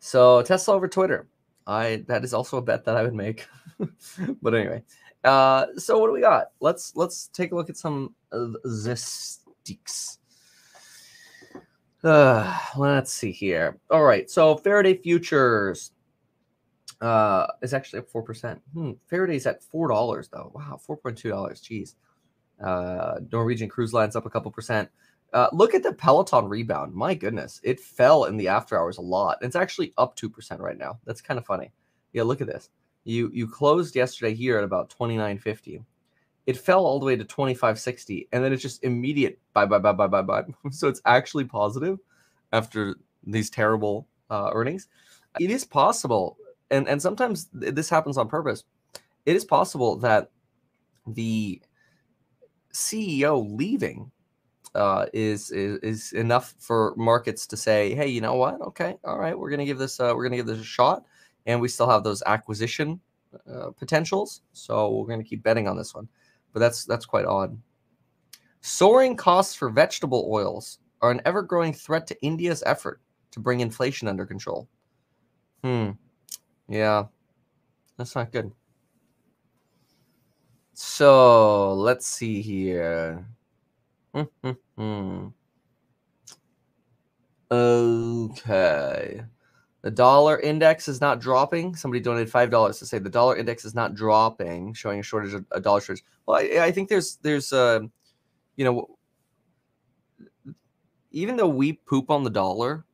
So 0.00 0.42
Tesla 0.42 0.74
over 0.74 0.88
Twitter. 0.88 1.28
I 1.66 2.04
that 2.08 2.24
is 2.24 2.34
also 2.34 2.56
a 2.58 2.62
bet 2.62 2.84
that 2.84 2.96
I 2.96 3.02
would 3.02 3.14
make. 3.14 3.46
but 4.42 4.54
anyway. 4.54 4.82
Uh 5.24 5.66
so 5.76 5.98
what 5.98 6.06
do 6.08 6.12
we 6.12 6.20
got? 6.20 6.48
Let's 6.60 6.94
let's 6.96 7.28
take 7.28 7.52
a 7.52 7.54
look 7.54 7.70
at 7.70 7.76
some 7.76 8.14
of 8.32 8.56
this 8.64 9.40
sticks. 9.64 10.18
Uh, 12.04 12.56
let's 12.76 13.12
see 13.12 13.32
here. 13.32 13.80
All 13.90 14.04
right, 14.04 14.30
so 14.30 14.56
Faraday 14.56 14.96
futures 14.96 15.92
uh 17.00 17.46
is 17.62 17.74
actually 17.74 18.00
up 18.00 18.08
four 18.08 18.22
percent. 18.22 18.60
Hmm, 18.72 18.92
Faraday's 19.08 19.46
at 19.46 19.62
four 19.62 19.88
dollars 19.88 20.28
though. 20.28 20.52
Wow, 20.54 20.78
four 20.80 20.96
point 20.96 21.18
two 21.18 21.30
dollars. 21.30 21.60
Jeez. 21.60 21.94
Uh, 22.62 23.20
Norwegian 23.30 23.68
Cruise 23.68 23.92
Line's 23.92 24.16
up 24.16 24.26
a 24.26 24.30
couple 24.30 24.50
percent. 24.50 24.88
Uh, 25.32 25.48
look 25.52 25.74
at 25.74 25.82
the 25.82 25.92
Peloton 25.92 26.48
rebound. 26.48 26.94
My 26.94 27.14
goodness, 27.14 27.60
it 27.62 27.80
fell 27.80 28.24
in 28.24 28.36
the 28.36 28.48
after 28.48 28.78
hours 28.78 28.98
a 28.98 29.02
lot. 29.02 29.38
It's 29.42 29.56
actually 29.56 29.92
up 29.98 30.16
two 30.16 30.30
percent 30.30 30.60
right 30.60 30.78
now. 30.78 30.98
That's 31.04 31.20
kind 31.20 31.38
of 31.38 31.46
funny. 31.46 31.72
Yeah, 32.12 32.22
look 32.22 32.40
at 32.40 32.46
this. 32.46 32.70
You 33.04 33.30
you 33.32 33.46
closed 33.46 33.94
yesterday 33.94 34.34
here 34.34 34.58
at 34.58 34.64
about 34.64 34.90
twenty 34.90 35.16
nine 35.16 35.38
fifty 35.38 35.82
it 36.48 36.56
fell 36.56 36.86
all 36.86 36.98
the 36.98 37.04
way 37.04 37.14
to 37.14 37.24
2560 37.24 38.26
and 38.32 38.42
then 38.42 38.54
it's 38.54 38.62
just 38.62 38.82
immediate 38.82 39.38
bye 39.52 39.66
bye 39.66 39.78
bye 39.78 39.92
bye 39.92 40.06
bye 40.06 40.22
bye 40.22 40.42
so 40.70 40.88
it's 40.88 41.02
actually 41.04 41.44
positive 41.44 41.98
after 42.52 42.96
these 43.26 43.50
terrible 43.50 44.08
uh, 44.30 44.50
earnings 44.54 44.88
it 45.38 45.50
is 45.50 45.64
possible 45.64 46.38
and 46.70 46.88
and 46.88 47.00
sometimes 47.00 47.48
this 47.52 47.90
happens 47.90 48.16
on 48.16 48.28
purpose 48.28 48.64
it 49.26 49.36
is 49.36 49.44
possible 49.44 49.96
that 49.96 50.30
the 51.06 51.60
ceo 52.72 53.46
leaving 53.54 54.10
uh, 54.74 55.06
is, 55.12 55.50
is 55.50 55.78
is 55.82 56.12
enough 56.12 56.54
for 56.58 56.94
markets 56.96 57.46
to 57.46 57.56
say 57.56 57.94
hey 57.94 58.06
you 58.08 58.20
know 58.20 58.34
what 58.34 58.60
okay 58.60 58.96
all 59.04 59.18
right 59.18 59.38
we're 59.38 59.50
gonna 59.50 59.64
give 59.64 59.78
this 59.78 59.98
uh, 60.00 60.12
we're 60.14 60.24
gonna 60.24 60.36
give 60.36 60.46
this 60.46 60.60
a 60.60 60.64
shot 60.64 61.04
and 61.46 61.60
we 61.60 61.68
still 61.68 61.88
have 61.88 62.04
those 62.04 62.22
acquisition 62.26 63.00
uh, 63.50 63.70
potentials 63.76 64.42
so 64.52 64.94
we're 64.94 65.06
gonna 65.06 65.24
keep 65.24 65.42
betting 65.42 65.66
on 65.68 65.76
this 65.76 65.94
one 65.94 66.08
but 66.52 66.60
that's 66.60 66.84
that's 66.84 67.06
quite 67.06 67.24
odd. 67.24 67.56
Soaring 68.60 69.16
costs 69.16 69.54
for 69.54 69.70
vegetable 69.70 70.28
oils 70.30 70.78
are 71.00 71.10
an 71.10 71.20
ever-growing 71.24 71.72
threat 71.72 72.06
to 72.08 72.20
India's 72.22 72.62
effort 72.66 73.00
to 73.30 73.40
bring 73.40 73.60
inflation 73.60 74.08
under 74.08 74.26
control. 74.26 74.68
Hmm. 75.62 75.90
Yeah. 76.68 77.04
That's 77.96 78.14
not 78.14 78.32
good. 78.32 78.50
So 80.74 81.74
let's 81.74 82.06
see 82.06 82.42
here. 82.42 83.24
Okay. 87.50 89.22
The 89.82 89.90
dollar 89.90 90.40
index 90.40 90.88
is 90.88 91.00
not 91.00 91.20
dropping. 91.20 91.76
Somebody 91.76 92.00
donated 92.00 92.30
five 92.30 92.50
dollars 92.50 92.78
to 92.80 92.86
say 92.86 92.98
the 92.98 93.08
dollar 93.08 93.36
index 93.36 93.64
is 93.64 93.74
not 93.74 93.94
dropping, 93.94 94.74
showing 94.74 95.00
a 95.00 95.02
shortage 95.02 95.34
of 95.34 95.46
a 95.52 95.60
dollar 95.60 95.80
shortage. 95.80 96.04
Well, 96.26 96.36
I, 96.36 96.66
I 96.66 96.72
think 96.72 96.88
there's 96.88 97.16
there's 97.22 97.52
uh, 97.52 97.80
you 98.56 98.64
know, 98.64 98.98
even 101.12 101.36
though 101.36 101.48
we 101.48 101.74
poop 101.74 102.10
on 102.10 102.24
the 102.24 102.30
dollar, 102.30 102.84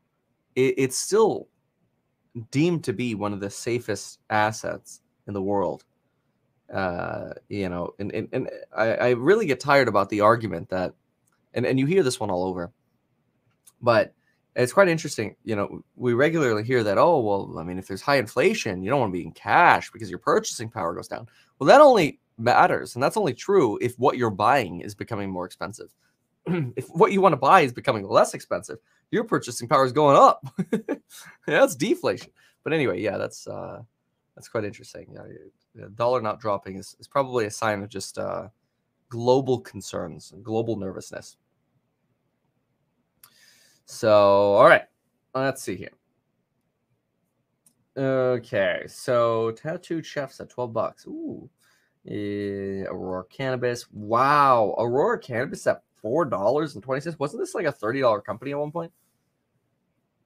it, 0.54 0.74
it's 0.76 0.96
still 0.96 1.48
deemed 2.50 2.84
to 2.84 2.92
be 2.92 3.14
one 3.14 3.32
of 3.32 3.40
the 3.40 3.50
safest 3.50 4.20
assets 4.28 5.00
in 5.26 5.32
the 5.32 5.42
world. 5.42 5.84
Uh, 6.72 7.30
you 7.48 7.68
know, 7.68 7.94
and 7.98 8.12
and, 8.12 8.28
and 8.32 8.50
I, 8.76 8.94
I 8.94 9.10
really 9.10 9.46
get 9.46 9.58
tired 9.58 9.88
about 9.88 10.10
the 10.10 10.20
argument 10.20 10.68
that, 10.68 10.94
and 11.54 11.66
and 11.66 11.78
you 11.78 11.86
hear 11.86 12.02
this 12.02 12.20
one 12.20 12.30
all 12.30 12.44
over, 12.44 12.72
but 13.80 14.14
it's 14.56 14.72
quite 14.72 14.88
interesting. 14.88 15.34
You 15.44 15.56
know, 15.56 15.84
we 15.96 16.14
regularly 16.14 16.62
hear 16.62 16.84
that, 16.84 16.98
oh, 16.98 17.20
well, 17.20 17.58
I 17.58 17.64
mean, 17.64 17.78
if 17.78 17.88
there's 17.88 18.02
high 18.02 18.18
inflation, 18.18 18.82
you 18.82 18.90
don't 18.90 19.00
want 19.00 19.12
to 19.12 19.18
be 19.18 19.24
in 19.24 19.32
cash 19.32 19.90
because 19.90 20.10
your 20.10 20.20
purchasing 20.20 20.70
power 20.70 20.94
goes 20.94 21.08
down. 21.08 21.26
Well, 21.58 21.66
that 21.66 21.80
only 21.80 22.20
matters. 22.38 22.94
And 22.94 23.02
that's 23.02 23.16
only 23.16 23.34
true 23.34 23.78
if 23.80 23.98
what 23.98 24.16
you're 24.16 24.30
buying 24.30 24.80
is 24.80 24.94
becoming 24.94 25.30
more 25.30 25.46
expensive. 25.46 25.92
if 26.46 26.86
what 26.88 27.12
you 27.12 27.20
want 27.20 27.32
to 27.32 27.38
buy 27.38 27.62
is 27.62 27.72
becoming 27.72 28.06
less 28.06 28.34
expensive, 28.34 28.78
your 29.10 29.24
purchasing 29.24 29.68
power 29.68 29.84
is 29.84 29.92
going 29.92 30.16
up. 30.16 30.46
yeah, 30.72 30.96
that's 31.46 31.76
deflation. 31.76 32.30
But 32.62 32.72
anyway, 32.72 33.00
yeah, 33.00 33.18
that's 33.18 33.46
uh 33.46 33.82
that's 34.34 34.48
quite 34.48 34.64
interesting. 34.64 35.16
Yeah, 35.74 35.86
dollar 35.94 36.20
not 36.20 36.40
dropping 36.40 36.76
is, 36.76 36.96
is 36.98 37.06
probably 37.06 37.46
a 37.46 37.50
sign 37.50 37.82
of 37.82 37.88
just 37.88 38.18
uh 38.18 38.48
global 39.08 39.60
concerns 39.60 40.32
global 40.42 40.76
nervousness. 40.76 41.36
So, 43.86 44.54
all 44.54 44.66
right, 44.66 44.84
let's 45.34 45.62
see 45.62 45.76
here. 45.76 45.90
Okay, 47.96 48.84
so 48.88 49.52
tattooed 49.52 50.04
chefs 50.04 50.40
at 50.40 50.50
12 50.50 50.72
bucks. 50.72 51.06
Ooh. 51.06 51.48
Uh, 52.08 52.84
Aurora 52.90 53.24
Cannabis. 53.30 53.86
Wow. 53.92 54.74
Aurora 54.78 55.18
Cannabis 55.18 55.66
at 55.66 55.82
$4.20. 56.04 57.18
Wasn't 57.18 57.40
this 57.40 57.54
like 57.54 57.66
a 57.66 57.72
$30 57.72 58.24
company 58.24 58.50
at 58.50 58.58
one 58.58 58.72
point? 58.72 58.92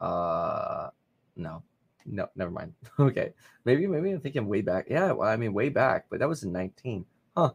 Uh 0.01 0.89
no. 1.37 1.63
No, 2.07 2.29
never 2.37 2.51
mind. 2.51 2.73
okay. 2.99 3.33
Maybe 3.65 3.87
maybe 3.87 4.13
I'm 4.13 4.21
thinking 4.21 4.47
way 4.47 4.63
back. 4.63 4.87
Yeah, 4.89 5.13
well, 5.13 5.29
I 5.29 5.37
mean 5.37 5.53
way 5.53 5.69
back, 5.69 6.07
but 6.09 6.21
that 6.21 6.29
was 6.29 6.43
in 6.45 6.53
19. 6.53 7.05
Huh. 7.37 7.51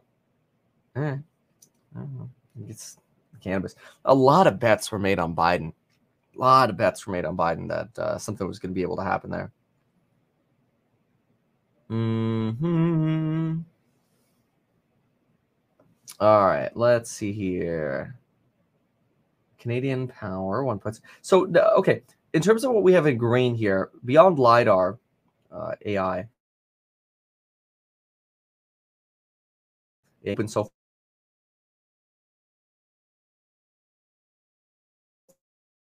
Eh. 0.96 1.00
I 1.00 1.18
don't 1.94 2.18
know. 2.18 2.30
It's 2.68 2.98
cannabis. 3.40 3.74
A 4.04 4.14
lot 4.14 4.46
of 4.46 4.60
bets 4.60 4.92
were 4.92 4.98
made 4.98 5.18
on 5.18 5.34
Biden 5.34 5.72
a 6.36 6.40
lot 6.40 6.70
of 6.70 6.76
bets 6.76 7.06
were 7.06 7.12
made 7.12 7.24
on 7.24 7.36
Biden 7.36 7.68
that 7.68 7.98
uh, 7.98 8.18
something 8.18 8.46
was 8.46 8.58
going 8.58 8.70
to 8.70 8.74
be 8.74 8.82
able 8.82 8.96
to 8.96 9.04
happen 9.04 9.30
there. 9.30 9.52
Hmm. 11.88 13.60
All 16.20 16.46
right, 16.46 16.70
let's 16.76 17.10
see 17.10 17.32
here. 17.32 18.16
Canadian 19.58 20.08
Power 20.08 20.64
one 20.64 20.78
point. 20.78 21.00
So 21.22 21.46
okay, 21.76 22.02
in 22.32 22.42
terms 22.42 22.64
of 22.64 22.72
what 22.72 22.82
we 22.82 22.92
have 22.92 23.06
in 23.06 23.16
green 23.16 23.54
here, 23.54 23.90
beyond 24.04 24.38
lidar, 24.38 24.98
uh, 25.52 25.72
AI, 25.84 26.28
It's 30.24 30.54
so 30.54 30.70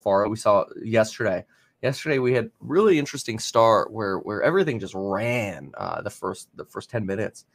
far. 0.05 0.29
We 0.29 0.37
saw 0.37 0.67
yesterday. 0.83 1.45
Yesterday 1.83 2.19
we 2.19 2.33
had 2.35 2.51
really 2.61 2.99
interesting 2.99 3.39
start 3.39 3.93
where 3.93 4.19
where 4.19 4.43
everything 4.43 4.79
just 4.79 4.95
ran 4.95 5.73
uh, 5.77 6.03
the 6.03 6.11
first 6.11 6.49
the 6.55 6.65
first 6.65 6.91
ten 6.91 7.05
minutes. 7.05 7.47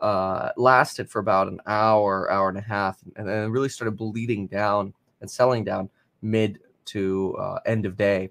Uh, 0.00 0.50
lasted 0.56 1.08
for 1.08 1.20
about 1.20 1.48
an 1.48 1.60
hour, 1.66 2.30
hour 2.30 2.48
and 2.48 2.58
a 2.58 2.60
half, 2.60 2.98
and 3.16 3.26
then 3.26 3.50
really 3.50 3.68
started 3.68 3.96
bleeding 3.96 4.46
down 4.48 4.92
and 5.20 5.30
selling 5.30 5.64
down 5.64 5.88
mid 6.20 6.58
to 6.84 7.34
uh, 7.38 7.58
end 7.64 7.86
of 7.86 7.96
day. 7.96 8.30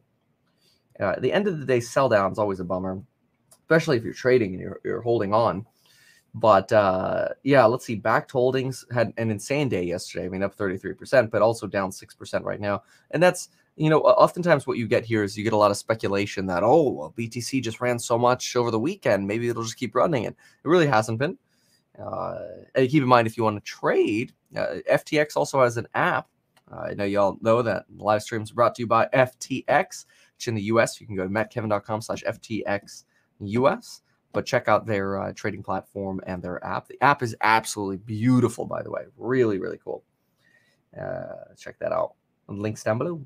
Uh, 0.99 1.19
the 1.19 1.31
end 1.31 1.47
of 1.47 1.59
the 1.59 1.65
day 1.65 1.79
sell 1.79 2.09
down 2.09 2.31
is 2.31 2.37
always 2.37 2.59
a 2.59 2.63
bummer, 2.63 3.01
especially 3.61 3.97
if 3.97 4.03
you're 4.03 4.13
trading 4.13 4.53
and 4.53 4.61
you're, 4.61 4.79
you're 4.83 5.01
holding 5.01 5.33
on. 5.33 5.65
But 6.35 6.71
uh, 6.71 7.29
yeah, 7.43 7.65
let's 7.65 7.85
see. 7.85 7.99
Bakkt 7.99 8.31
Holdings 8.31 8.85
had 8.91 9.13
an 9.17 9.29
insane 9.29 9.69
day 9.69 9.83
yesterday. 9.83 10.25
I 10.25 10.29
mean, 10.29 10.41
up 10.41 10.55
33%, 10.57 11.29
but 11.29 11.41
also 11.41 11.67
down 11.67 11.91
6% 11.91 12.43
right 12.43 12.59
now. 12.59 12.83
And 13.11 13.21
that's, 13.21 13.49
you 13.75 13.89
know, 13.89 13.99
oftentimes 14.01 14.65
what 14.65 14.77
you 14.77 14.87
get 14.87 15.05
here 15.05 15.23
is 15.23 15.37
you 15.37 15.43
get 15.43 15.53
a 15.53 15.57
lot 15.57 15.71
of 15.71 15.77
speculation 15.77 16.47
that, 16.47 16.63
oh, 16.63 16.89
well, 16.89 17.13
BTC 17.15 17.61
just 17.61 17.81
ran 17.81 17.99
so 17.99 18.17
much 18.17 18.55
over 18.55 18.71
the 18.71 18.79
weekend. 18.79 19.27
Maybe 19.27 19.47
it'll 19.47 19.63
just 19.63 19.77
keep 19.77 19.93
running. 19.93 20.25
And 20.25 20.35
it 20.35 20.67
really 20.67 20.87
hasn't 20.87 21.19
been. 21.19 21.37
Uh, 22.03 22.39
and 22.73 22.89
keep 22.89 23.03
in 23.03 23.09
mind, 23.09 23.27
if 23.27 23.37
you 23.37 23.43
want 23.43 23.63
to 23.63 23.71
trade, 23.71 24.33
uh, 24.55 24.77
FTX 24.91 25.37
also 25.37 25.61
has 25.61 25.77
an 25.77 25.87
app. 25.93 26.27
I 26.71 26.95
know 26.95 27.03
y'all 27.03 27.37
know 27.41 27.61
that 27.61 27.85
live 27.95 28.23
streams 28.23 28.51
brought 28.51 28.73
to 28.75 28.81
you 28.81 28.87
by 28.87 29.07
FTX, 29.13 30.05
which 30.35 30.47
in 30.47 30.55
the 30.55 30.63
US, 30.63 30.99
you 30.99 31.05
can 31.05 31.15
go 31.15 31.23
to 31.23 31.29
meetkevin.com 31.29 32.01
slash 32.01 32.23
FTX 32.23 33.03
US 33.39 34.01
but 34.33 34.45
check 34.45 34.67
out 34.67 34.85
their 34.85 35.21
uh, 35.21 35.33
trading 35.33 35.63
platform 35.63 36.19
and 36.25 36.41
their 36.41 36.63
app. 36.65 36.87
The 36.87 37.01
app 37.01 37.21
is 37.23 37.35
absolutely 37.41 37.97
beautiful, 37.97 38.65
by 38.65 38.81
the 38.81 38.91
way. 38.91 39.03
Really, 39.17 39.59
really 39.59 39.79
cool. 39.83 40.03
Uh, 40.99 41.53
check 41.57 41.77
that 41.79 41.91
out. 41.91 42.15
Links 42.47 42.83
down 42.83 42.97
below. 42.97 43.25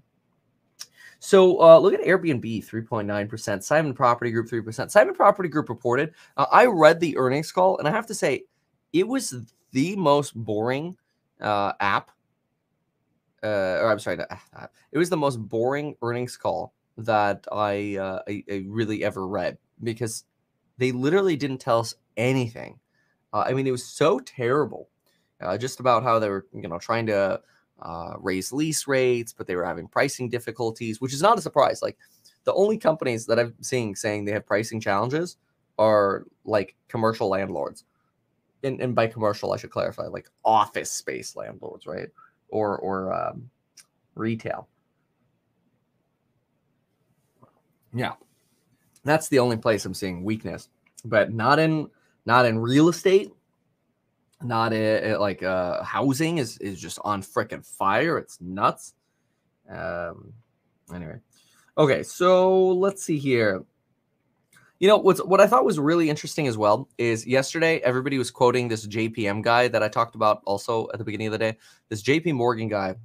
So 1.20 1.60
uh, 1.62 1.80
look 1.80 1.94
at 1.94 2.02
Airbnb, 2.02 2.66
3.9%. 2.66 3.64
Simon 3.64 3.94
Property 3.94 4.32
Group, 4.32 4.48
3%. 4.48 4.92
Simon 4.92 5.16
Property 5.16 5.50
Group 5.50 5.70
reported. 5.70 6.14
Uh, 6.36 6.46
I 6.52 6.66
read 6.66 7.00
the 7.00 7.18
earnings 7.18 7.52
call, 7.52 7.78
and 7.80 7.88
I 7.88 7.92
have 7.92 8.06
to 8.08 8.14
say, 8.14 8.44
it 8.94 9.08
was 9.08 9.34
the 9.72 9.96
most 9.96 10.36
boring 10.36 10.96
uh, 11.42 11.74
app. 11.80 12.12
Uh, 13.42 13.80
or 13.82 13.92
I'm 13.92 14.00
sorry, 14.00 14.20
it 14.92 14.98
was 14.98 15.10
the 15.10 15.18
most 15.18 15.38
boring 15.38 15.96
earnings 16.02 16.38
call 16.38 16.74
that 16.98 17.46
I, 17.52 17.98
I, 18.28 18.44
I 18.52 18.66
really 18.68 19.04
ever 19.04 19.28
read 19.28 19.58
because 19.84 20.26
they 20.78 20.92
literally 20.92 21.36
didn't 21.36 21.60
tell 21.60 21.80
us 21.80 21.94
anything. 22.16 22.80
Uh, 23.34 23.44
I 23.48 23.54
mean, 23.54 23.68
it 23.68 23.72
was 23.72 23.86
so 23.86 24.20
terrible, 24.20 24.90
uh, 25.42 25.58
just 25.58 25.80
about 25.80 26.04
how 26.04 26.20
they 26.20 26.30
were, 26.30 26.46
you 26.54 26.68
know, 26.68 26.80
trying 26.80 27.08
to 27.08 27.42
uh, 27.82 28.14
raise 28.20 28.52
lease 28.52 28.88
rates, 28.88 29.34
but 29.34 29.48
they 29.48 29.56
were 29.56 29.66
having 29.66 29.88
pricing 29.88 30.30
difficulties, 30.30 31.02
which 31.02 31.14
is 31.14 31.22
not 31.22 31.38
a 31.38 31.42
surprise. 31.42 31.82
Like 31.82 31.98
the 32.44 32.54
only 32.54 32.78
companies 32.78 33.26
that 33.26 33.40
I'm 33.40 33.54
seeing 33.62 33.96
saying 33.96 34.26
they 34.26 34.32
have 34.32 34.46
pricing 34.46 34.80
challenges 34.80 35.38
are 35.78 36.26
like 36.46 36.76
commercial 36.88 37.30
landlords. 37.30 37.84
And, 38.64 38.82
and 38.82 38.96
by 38.96 39.08
commercial, 39.08 39.54
I 39.54 39.58
should 39.58 39.70
clarify, 39.70 40.08
like 40.08 40.30
office 40.44 40.92
space 40.92 41.36
landlords, 41.36 41.86
right? 41.86 42.10
Or 42.50 42.78
or 42.80 43.14
um, 43.14 43.50
retail. 44.16 44.68
Yeah, 47.94 48.14
that's 49.08 49.30
the 49.30 49.40
only 49.40 49.58
place 49.58 49.86
I'm 49.86 49.94
seeing 49.94 50.24
weakness, 50.24 50.70
but 51.06 51.34
not 51.34 51.60
in 51.60 51.90
not 52.26 52.46
in 52.46 52.60
real 52.60 52.90
estate, 52.90 53.32
not 54.42 54.74
in, 54.74 55.20
like 55.20 55.44
uh, 55.44 55.84
housing 55.84 56.38
is 56.38 56.58
is 56.58 56.80
just 56.80 57.00
on 57.04 57.22
freaking 57.22 57.66
fire. 57.66 58.18
It's 58.18 58.40
nuts. 58.42 58.94
Um, 59.70 60.34
anyway, 60.94 61.20
okay, 61.78 62.04
so 62.04 62.70
let's 62.70 63.04
see 63.04 63.18
here. 63.18 63.64
You 64.80 64.88
know 64.88 64.98
what's 64.98 65.24
what 65.24 65.42
I 65.42 65.48
thought 65.48 65.66
was 65.66 65.80
really 65.80 66.10
interesting 66.10 66.48
as 66.48 66.56
well 66.56 66.88
is 67.00 67.26
yesterday 67.26 67.80
everybody 67.80 68.20
was 68.20 68.30
quoting 68.30 68.68
this 68.68 68.86
JPM 68.86 69.42
guy 69.42 69.68
that 69.70 69.82
I 69.82 69.88
talked 69.88 70.14
about 70.14 70.42
also 70.46 70.88
at 70.94 71.00
the 71.00 71.04
beginning 71.04 71.28
of 71.28 71.32
the 71.32 71.40
day. 71.40 71.58
This 71.90 72.04
JP 72.04 72.34
Morgan 72.34 72.68
guy 72.68 72.96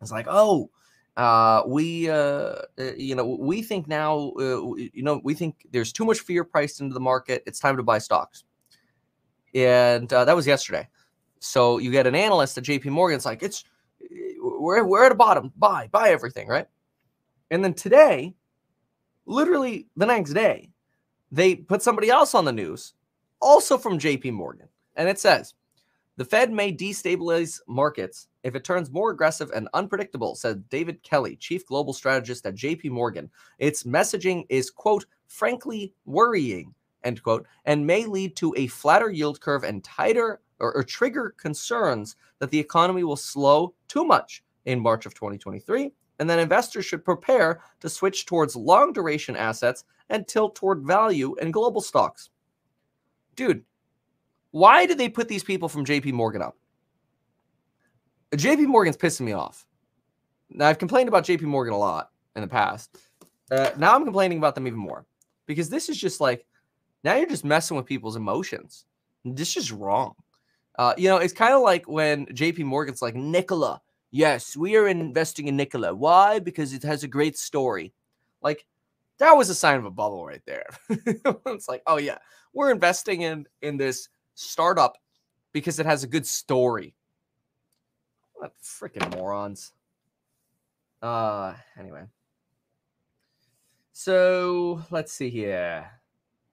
is 0.00 0.12
like, 0.12 0.26
oh, 0.28 0.70
uh, 1.16 1.62
we, 1.66 2.08
uh, 2.10 2.14
uh, 2.14 2.92
you 2.96 3.14
know, 3.14 3.24
we 3.24 3.62
think 3.62 3.86
now, 3.86 4.32
uh, 4.38 4.74
you 4.74 5.02
know, 5.02 5.20
we 5.22 5.34
think 5.34 5.66
there's 5.70 5.92
too 5.92 6.04
much 6.04 6.20
fear 6.20 6.42
priced 6.44 6.80
into 6.80 6.94
the 6.94 7.00
market. 7.00 7.42
It's 7.46 7.60
time 7.60 7.76
to 7.76 7.82
buy 7.82 7.98
stocks. 7.98 8.44
And 9.54 10.12
uh, 10.12 10.24
that 10.24 10.34
was 10.34 10.46
yesterday. 10.46 10.88
So 11.38 11.78
you 11.78 11.90
get 11.92 12.06
an 12.06 12.14
analyst 12.14 12.58
at 12.58 12.64
JP 12.64 12.86
Morgan's 12.86 13.24
like, 13.24 13.42
it's, 13.42 13.64
we're, 14.40 14.84
we're 14.84 15.04
at 15.04 15.10
the 15.10 15.14
bottom, 15.14 15.52
buy, 15.56 15.88
buy 15.92 16.08
everything, 16.08 16.48
right? 16.48 16.66
And 17.50 17.62
then 17.62 17.74
today, 17.74 18.34
literally 19.26 19.86
the 19.96 20.06
next 20.06 20.32
day, 20.32 20.70
they 21.30 21.54
put 21.54 21.82
somebody 21.82 22.10
else 22.10 22.34
on 22.34 22.44
the 22.44 22.52
news, 22.52 22.94
also 23.40 23.78
from 23.78 23.98
JP 23.98 24.32
Morgan. 24.32 24.68
And 24.96 25.08
it 25.08 25.20
says, 25.20 25.54
the 26.16 26.24
Fed 26.24 26.52
may 26.52 26.72
destabilize 26.72 27.60
markets 27.66 28.28
if 28.42 28.54
it 28.54 28.64
turns 28.64 28.90
more 28.90 29.10
aggressive 29.10 29.50
and 29.54 29.68
unpredictable, 29.74 30.34
said 30.34 30.68
David 30.68 31.02
Kelly, 31.02 31.36
chief 31.36 31.66
global 31.66 31.92
strategist 31.92 32.46
at 32.46 32.54
JP 32.54 32.90
Morgan. 32.90 33.30
Its 33.58 33.84
messaging 33.84 34.44
is, 34.48 34.70
quote, 34.70 35.06
frankly 35.26 35.92
worrying, 36.04 36.74
end 37.02 37.22
quote, 37.22 37.46
and 37.64 37.86
may 37.86 38.06
lead 38.06 38.36
to 38.36 38.54
a 38.56 38.66
flatter 38.68 39.10
yield 39.10 39.40
curve 39.40 39.64
and 39.64 39.82
tighter 39.82 40.40
or, 40.60 40.74
or 40.76 40.84
trigger 40.84 41.34
concerns 41.38 42.16
that 42.38 42.50
the 42.50 42.60
economy 42.60 43.02
will 43.02 43.16
slow 43.16 43.74
too 43.88 44.04
much 44.04 44.44
in 44.66 44.80
March 44.80 45.06
of 45.06 45.14
2023 45.14 45.90
and 46.18 46.30
then 46.30 46.38
investors 46.38 46.84
should 46.84 47.04
prepare 47.04 47.60
to 47.80 47.88
switch 47.88 48.26
towards 48.26 48.56
long 48.56 48.92
duration 48.92 49.36
assets 49.36 49.84
and 50.10 50.28
tilt 50.28 50.54
toward 50.54 50.84
value 50.84 51.34
and 51.40 51.52
global 51.52 51.80
stocks. 51.80 52.30
Dude, 53.36 53.64
why 54.54 54.86
did 54.86 54.98
they 54.98 55.08
put 55.08 55.26
these 55.26 55.42
people 55.42 55.68
from 55.68 55.84
JP 55.84 56.12
Morgan 56.12 56.40
up? 56.40 56.56
JP 58.36 58.68
Morgan's 58.68 58.96
pissing 58.96 59.22
me 59.22 59.32
off. 59.32 59.66
Now, 60.48 60.68
I've 60.68 60.78
complained 60.78 61.08
about 61.08 61.24
JP 61.24 61.42
Morgan 61.42 61.74
a 61.74 61.76
lot 61.76 62.10
in 62.36 62.42
the 62.42 62.46
past. 62.46 62.96
Uh, 63.50 63.70
now 63.76 63.96
I'm 63.96 64.04
complaining 64.04 64.38
about 64.38 64.54
them 64.54 64.68
even 64.68 64.78
more 64.78 65.06
because 65.46 65.68
this 65.68 65.88
is 65.88 66.00
just 66.00 66.20
like, 66.20 66.46
now 67.02 67.16
you're 67.16 67.28
just 67.28 67.44
messing 67.44 67.76
with 67.76 67.84
people's 67.84 68.14
emotions. 68.14 68.84
This 69.24 69.56
is 69.56 69.72
wrong. 69.72 70.14
Uh, 70.78 70.94
you 70.96 71.08
know, 71.08 71.16
it's 71.16 71.34
kind 71.34 71.52
of 71.52 71.62
like 71.62 71.88
when 71.88 72.24
JP 72.26 72.60
Morgan's 72.60 73.02
like, 73.02 73.16
Nikola, 73.16 73.82
yes, 74.12 74.56
we 74.56 74.76
are 74.76 74.86
investing 74.86 75.48
in 75.48 75.56
Nikola. 75.56 75.92
Why? 75.92 76.38
Because 76.38 76.72
it 76.72 76.84
has 76.84 77.02
a 77.02 77.08
great 77.08 77.36
story. 77.36 77.92
Like, 78.40 78.64
that 79.18 79.32
was 79.32 79.50
a 79.50 79.54
sign 79.56 79.78
of 79.78 79.84
a 79.84 79.90
bubble 79.90 80.24
right 80.24 80.42
there. 80.46 80.68
it's 81.46 81.68
like, 81.68 81.82
oh 81.88 81.96
yeah, 81.96 82.18
we're 82.52 82.70
investing 82.70 83.22
in 83.22 83.46
in 83.60 83.76
this 83.76 84.08
startup 84.34 84.98
because 85.52 85.78
it 85.78 85.86
has 85.86 86.04
a 86.04 86.08
good 86.08 86.26
story. 86.26 86.94
What 88.34 88.52
freaking 88.62 89.16
morons. 89.16 89.72
Uh 91.02 91.54
anyway. 91.78 92.04
So 93.92 94.82
let's 94.90 95.12
see 95.12 95.30
here. 95.30 95.88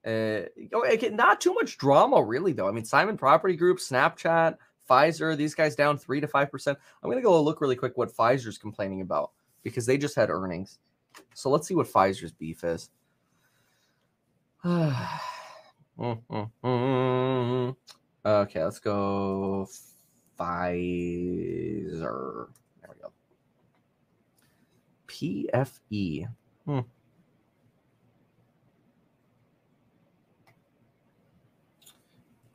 Uh, 0.06 0.50
oh, 0.74 0.98
not 1.12 1.42
too 1.42 1.54
much 1.54 1.78
drama, 1.78 2.24
really, 2.24 2.54
though. 2.54 2.68
I 2.68 2.72
mean, 2.72 2.86
Simon 2.86 3.18
Property 3.18 3.56
Group, 3.56 3.78
Snapchat, 3.78 4.58
Pfizer, 4.90 5.38
these 5.38 5.54
guys 5.54 5.76
down 5.76 5.98
three 5.98 6.20
to 6.22 6.28
five 6.28 6.52
percent. 6.52 6.78
I'm 7.02 7.10
gonna 7.10 7.22
go 7.22 7.42
look 7.42 7.62
really 7.62 7.76
quick 7.76 7.98
what 7.98 8.16
Pfizer's 8.16 8.58
complaining 8.58 9.02
about 9.02 9.32
because 9.64 9.86
they 9.86 9.98
just 9.98 10.16
had 10.16 10.30
earnings. 10.30 10.80
So 11.34 11.50
let's 11.50 11.68
see 11.68 11.76
what 11.76 11.88
Pfizer's 11.88 12.32
beef 12.32 12.64
is. 12.64 12.90
Mm-hmm. 16.02 17.72
Okay, 18.26 18.64
let's 18.64 18.80
go 18.80 19.68
Pfizer. 20.40 22.48
There 22.82 22.90
we 22.90 22.96
go. 23.02 23.12
PFE. 25.08 26.28
Hmm. 26.66 26.80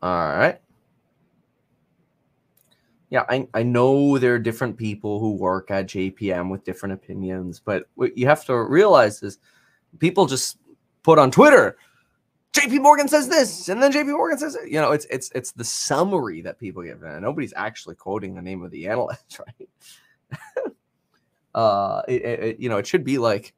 All 0.02 0.28
right. 0.28 0.61
Yeah, 3.11 3.24
I, 3.28 3.46
I 3.54 3.62
know 3.62 4.18
there 4.18 4.35
are 4.35 4.40
different 4.40 4.76
people 4.76 5.20
who 5.20 5.30
work 5.32 5.70
at 5.70 5.87
JPM 5.87 6.50
with 6.50 6.64
different 6.64 6.94
opinions, 6.94 7.61
but 7.64 7.85
what 7.94 8.18
you 8.18 8.26
have 8.26 8.44
to 8.46 8.56
realize 8.56 9.22
is 9.22 9.38
people 10.00 10.26
just 10.26 10.59
put 11.04 11.20
on 11.20 11.30
Twitter, 11.30 11.76
JP 12.52 12.82
Morgan 12.82 13.09
says 13.09 13.28
this, 13.28 13.68
and 13.68 13.82
then 13.82 13.92
JP 13.92 14.16
Morgan 14.16 14.38
says 14.38 14.54
it. 14.54 14.70
You 14.70 14.80
know, 14.80 14.92
it's 14.92 15.06
it's 15.11 15.30
it's 15.35 15.52
the 15.52 15.64
summary 15.64 16.40
that 16.42 16.59
people 16.59 16.82
give, 16.82 17.02
and 17.02 17.22
nobody's 17.22 17.52
actually 17.54 17.96
quoting 17.96 18.35
the 18.35 18.42
name 18.42 18.64
of 18.64 18.70
the 18.70 18.88
analyst, 18.88 19.38
right? 20.32 20.72
uh, 21.54 22.02
it, 22.09 22.22
it, 22.24 22.61
you 22.61 22.68
know, 22.68 22.78
it 22.78 22.87
should 22.87 23.04
be 23.04 23.18
like 23.18 23.54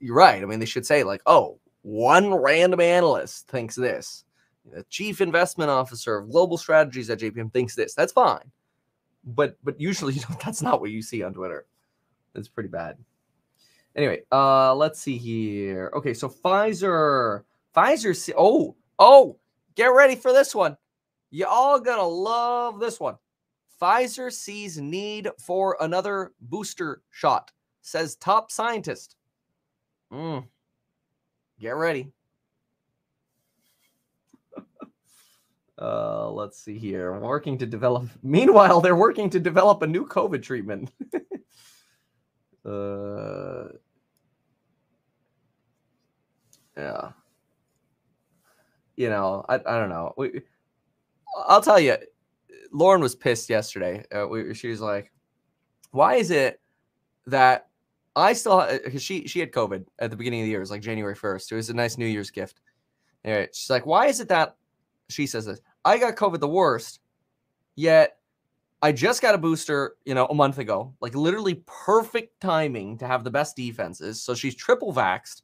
you're 0.00 0.16
right. 0.16 0.42
I 0.42 0.46
mean, 0.46 0.58
they 0.58 0.66
should 0.66 0.86
say 0.86 1.04
like, 1.04 1.22
oh, 1.26 1.58
one 1.82 2.34
random 2.34 2.80
analyst 2.80 3.48
thinks 3.48 3.76
this, 3.76 4.24
the 4.72 4.84
chief 4.84 5.20
investment 5.20 5.70
officer 5.70 6.16
of 6.16 6.30
global 6.30 6.56
strategies 6.56 7.10
at 7.10 7.20
JPM 7.20 7.52
thinks 7.52 7.74
this. 7.74 7.94
That's 7.94 8.12
fine. 8.12 8.50
But 9.24 9.56
but 9.62 9.80
usually 9.80 10.14
you 10.14 10.22
know, 10.22 10.36
that's 10.42 10.62
not 10.62 10.80
what 10.80 10.90
you 10.90 11.02
see 11.02 11.22
on 11.22 11.34
Twitter. 11.34 11.66
It's 12.34 12.48
pretty 12.48 12.68
bad. 12.68 12.96
Anyway, 13.96 14.22
uh 14.32 14.74
let's 14.74 15.00
see 15.00 15.18
here. 15.18 15.90
Okay, 15.94 16.14
so 16.14 16.28
Pfizer 16.28 17.42
Pfizer 17.76 18.34
oh, 18.36 18.76
oh, 18.98 19.38
get 19.74 19.86
ready 19.86 20.16
for 20.16 20.32
this 20.32 20.54
one. 20.54 20.76
You 21.30 21.46
all 21.46 21.78
gonna 21.80 22.02
love 22.02 22.80
this 22.80 22.98
one. 22.98 23.16
Pfizer 23.80 24.32
sees 24.32 24.78
need 24.78 25.28
for 25.38 25.76
another 25.80 26.32
booster 26.40 27.02
shot, 27.10 27.52
says 27.80 28.16
top 28.16 28.50
scientist. 28.50 29.16
Mm. 30.12 30.46
Get 31.58 31.76
ready. 31.76 32.12
Uh, 35.82 36.30
let's 36.30 36.62
see 36.62 36.76
here. 36.76 37.18
Working 37.18 37.56
to 37.56 37.64
develop. 37.64 38.06
Meanwhile, 38.22 38.82
they're 38.82 38.94
working 38.94 39.30
to 39.30 39.40
develop 39.40 39.80
a 39.80 39.86
new 39.86 40.06
COVID 40.06 40.42
treatment. 40.42 40.90
uh, 42.66 43.68
yeah. 46.76 47.12
You 49.00 49.08
know, 49.08 49.46
I, 49.48 49.54
I 49.54 49.78
don't 49.78 49.88
know. 49.88 50.12
We, 50.18 50.42
I'll 51.48 51.62
tell 51.62 51.80
you, 51.80 51.96
Lauren 52.70 53.00
was 53.00 53.14
pissed 53.14 53.48
yesterday. 53.48 54.04
Uh, 54.14 54.28
we, 54.28 54.52
she 54.52 54.68
was 54.68 54.82
like, 54.82 55.10
"Why 55.90 56.16
is 56.16 56.30
it 56.30 56.60
that 57.26 57.70
I 58.14 58.34
still 58.34 58.68
because 58.84 59.02
she 59.02 59.26
she 59.26 59.40
had 59.40 59.52
COVID 59.52 59.86
at 60.00 60.10
the 60.10 60.18
beginning 60.18 60.40
of 60.40 60.44
the 60.44 60.50
year. 60.50 60.58
It 60.58 60.60
was 60.60 60.70
like 60.70 60.82
January 60.82 61.14
first. 61.14 61.50
It 61.50 61.54
was 61.54 61.70
a 61.70 61.74
nice 61.74 61.96
New 61.96 62.04
Year's 62.04 62.30
gift. 62.30 62.60
Anyway, 63.24 63.48
she's 63.54 63.70
like, 63.70 63.86
"Why 63.86 64.04
is 64.08 64.20
it 64.20 64.28
that?" 64.28 64.56
She 65.08 65.26
says 65.26 65.46
this. 65.46 65.62
I 65.82 65.96
got 65.96 66.16
COVID 66.16 66.40
the 66.40 66.48
worst, 66.48 67.00
yet 67.76 68.18
I 68.82 68.92
just 68.92 69.22
got 69.22 69.34
a 69.34 69.38
booster, 69.38 69.96
you 70.04 70.14
know, 70.14 70.26
a 70.26 70.34
month 70.34 70.58
ago. 70.58 70.94
Like 71.00 71.14
literally 71.14 71.62
perfect 71.64 72.38
timing 72.42 72.98
to 72.98 73.06
have 73.06 73.24
the 73.24 73.30
best 73.30 73.56
defenses. 73.56 74.22
So 74.22 74.34
she's 74.34 74.54
triple 74.54 74.92
vaxxed. 74.92 75.40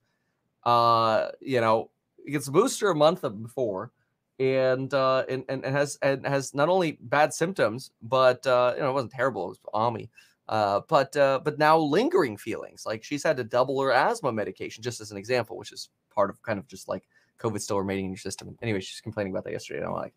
Uh, 0.62 1.28
you 1.40 1.62
know, 1.62 1.90
gets 2.32 2.48
a 2.48 2.52
booster 2.52 2.90
a 2.90 2.94
month 2.94 3.22
before, 3.42 3.92
and 4.38 4.92
uh, 4.92 5.24
and, 5.28 5.44
and 5.48 5.64
has 5.64 5.98
and 6.02 6.26
has 6.26 6.54
not 6.54 6.68
only 6.68 6.98
bad 7.00 7.32
symptoms, 7.32 7.90
but 8.02 8.46
uh, 8.46 8.72
you 8.76 8.82
know, 8.82 8.90
it 8.90 8.94
wasn't 8.94 9.12
terrible. 9.12 9.46
It 9.46 9.48
was 9.48 9.60
Ami. 9.72 10.10
Uh, 10.48 10.80
but 10.88 11.16
uh, 11.16 11.40
but 11.42 11.58
now 11.58 11.76
lingering 11.76 12.36
feelings 12.36 12.84
like 12.86 13.02
she's 13.02 13.24
had 13.24 13.36
to 13.36 13.42
double 13.42 13.80
her 13.80 13.90
asthma 13.90 14.30
medication 14.30 14.82
just 14.82 15.00
as 15.00 15.10
an 15.10 15.16
example, 15.16 15.56
which 15.56 15.72
is 15.72 15.88
part 16.14 16.30
of 16.30 16.40
kind 16.42 16.58
of 16.58 16.68
just 16.68 16.88
like 16.88 17.02
COVID 17.40 17.60
still 17.60 17.78
remaining 17.78 18.04
in 18.06 18.10
your 18.12 18.18
system. 18.18 18.56
Anyway, 18.62 18.80
she's 18.80 19.00
complaining 19.00 19.32
about 19.32 19.44
that 19.44 19.52
yesterday. 19.52 19.80
And 19.80 19.88
I'm 19.88 19.94
like, 19.94 20.14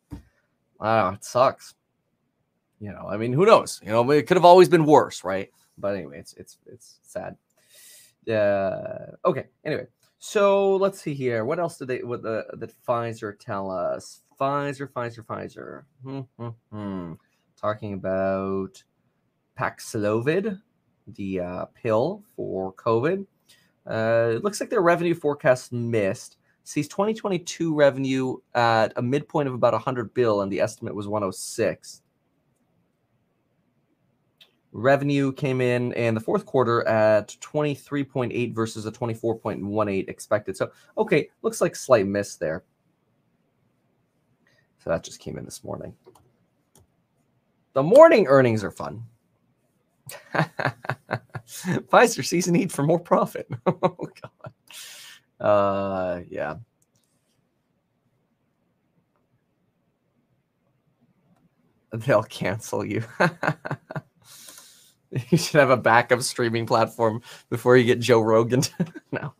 wow, 0.79 1.13
it 1.13 1.23
sucks. 1.23 1.73
You 2.79 2.91
know, 2.91 3.07
I 3.09 3.17
mean, 3.17 3.33
who 3.33 3.45
knows? 3.45 3.81
You 3.83 3.89
know, 3.89 4.09
it 4.11 4.27
could 4.27 4.37
have 4.37 4.45
always 4.45 4.69
been 4.69 4.85
worse, 4.85 5.23
right? 5.23 5.49
But 5.77 5.95
anyway, 5.95 6.19
it's 6.19 6.33
it's 6.33 6.57
it's 6.67 6.99
sad. 7.01 7.35
Uh, 8.31 9.15
okay. 9.25 9.45
Anyway, 9.65 9.87
so 10.19 10.75
let's 10.75 11.01
see 11.01 11.13
here. 11.13 11.45
What 11.45 11.59
else 11.59 11.77
did 11.77 11.87
they? 11.87 12.03
What 12.03 12.21
the 12.21 12.45
did 12.59 12.73
Pfizer 12.87 13.37
tell 13.39 13.71
us? 13.71 14.21
Pfizer, 14.39 14.87
Pfizer, 14.87 15.25
Pfizer. 15.25 15.83
Hmm, 16.03 16.19
hmm, 16.37 16.49
hmm. 16.71 17.13
Talking 17.59 17.93
about 17.93 18.83
Paxlovid, 19.57 20.61
the 21.07 21.39
uh, 21.39 21.65
pill 21.73 22.23
for 22.35 22.73
COVID. 22.73 23.25
Uh, 23.89 24.33
it 24.35 24.43
looks 24.43 24.59
like 24.59 24.69
their 24.69 24.81
revenue 24.81 25.15
forecast 25.15 25.73
missed 25.73 26.37
sees 26.63 26.87
2022 26.87 27.73
revenue 27.73 28.37
at 28.53 28.93
a 28.95 29.01
midpoint 29.01 29.47
of 29.47 29.55
about 29.55 29.73
100 29.73 30.13
bill, 30.13 30.41
and 30.41 30.51
the 30.51 30.59
estimate 30.59 30.93
was 30.93 31.07
106. 31.07 32.01
Revenue 34.71 35.33
came 35.33 35.61
in 35.61 35.93
in 35.93 36.13
the 36.13 36.19
fourth 36.19 36.45
quarter 36.45 36.87
at 36.87 37.35
23.8 37.41 38.53
versus 38.53 38.85
a 38.85 38.91
24.18 38.91 40.07
expected. 40.07 40.55
So, 40.55 40.71
okay, 40.97 41.29
looks 41.41 41.59
like 41.59 41.75
slight 41.75 42.05
miss 42.05 42.35
there. 42.35 42.63
So 44.83 44.91
that 44.91 45.03
just 45.03 45.19
came 45.19 45.37
in 45.37 45.45
this 45.45 45.63
morning. 45.63 45.93
The 47.73 47.83
morning 47.83 48.27
earnings 48.27 48.63
are 48.63 48.71
fun. 48.71 49.03
Pfizer 51.47 52.25
sees 52.25 52.47
a 52.47 52.51
need 52.51 52.71
for 52.71 52.83
more 52.83 52.99
profit. 52.99 53.47
oh 53.65 53.97
God. 54.21 54.53
Uh, 55.39 56.21
yeah. 56.29 56.55
They'll 61.91 62.23
cancel 62.23 62.85
you. 62.85 63.03
you 65.29 65.37
should 65.37 65.59
have 65.59 65.69
a 65.69 65.77
backup 65.77 66.21
streaming 66.21 66.65
platform 66.65 67.21
before 67.49 67.77
you 67.77 67.85
get 67.85 67.99
Joe 67.99 68.21
Rogan. 68.21 68.61
no. 69.11 69.33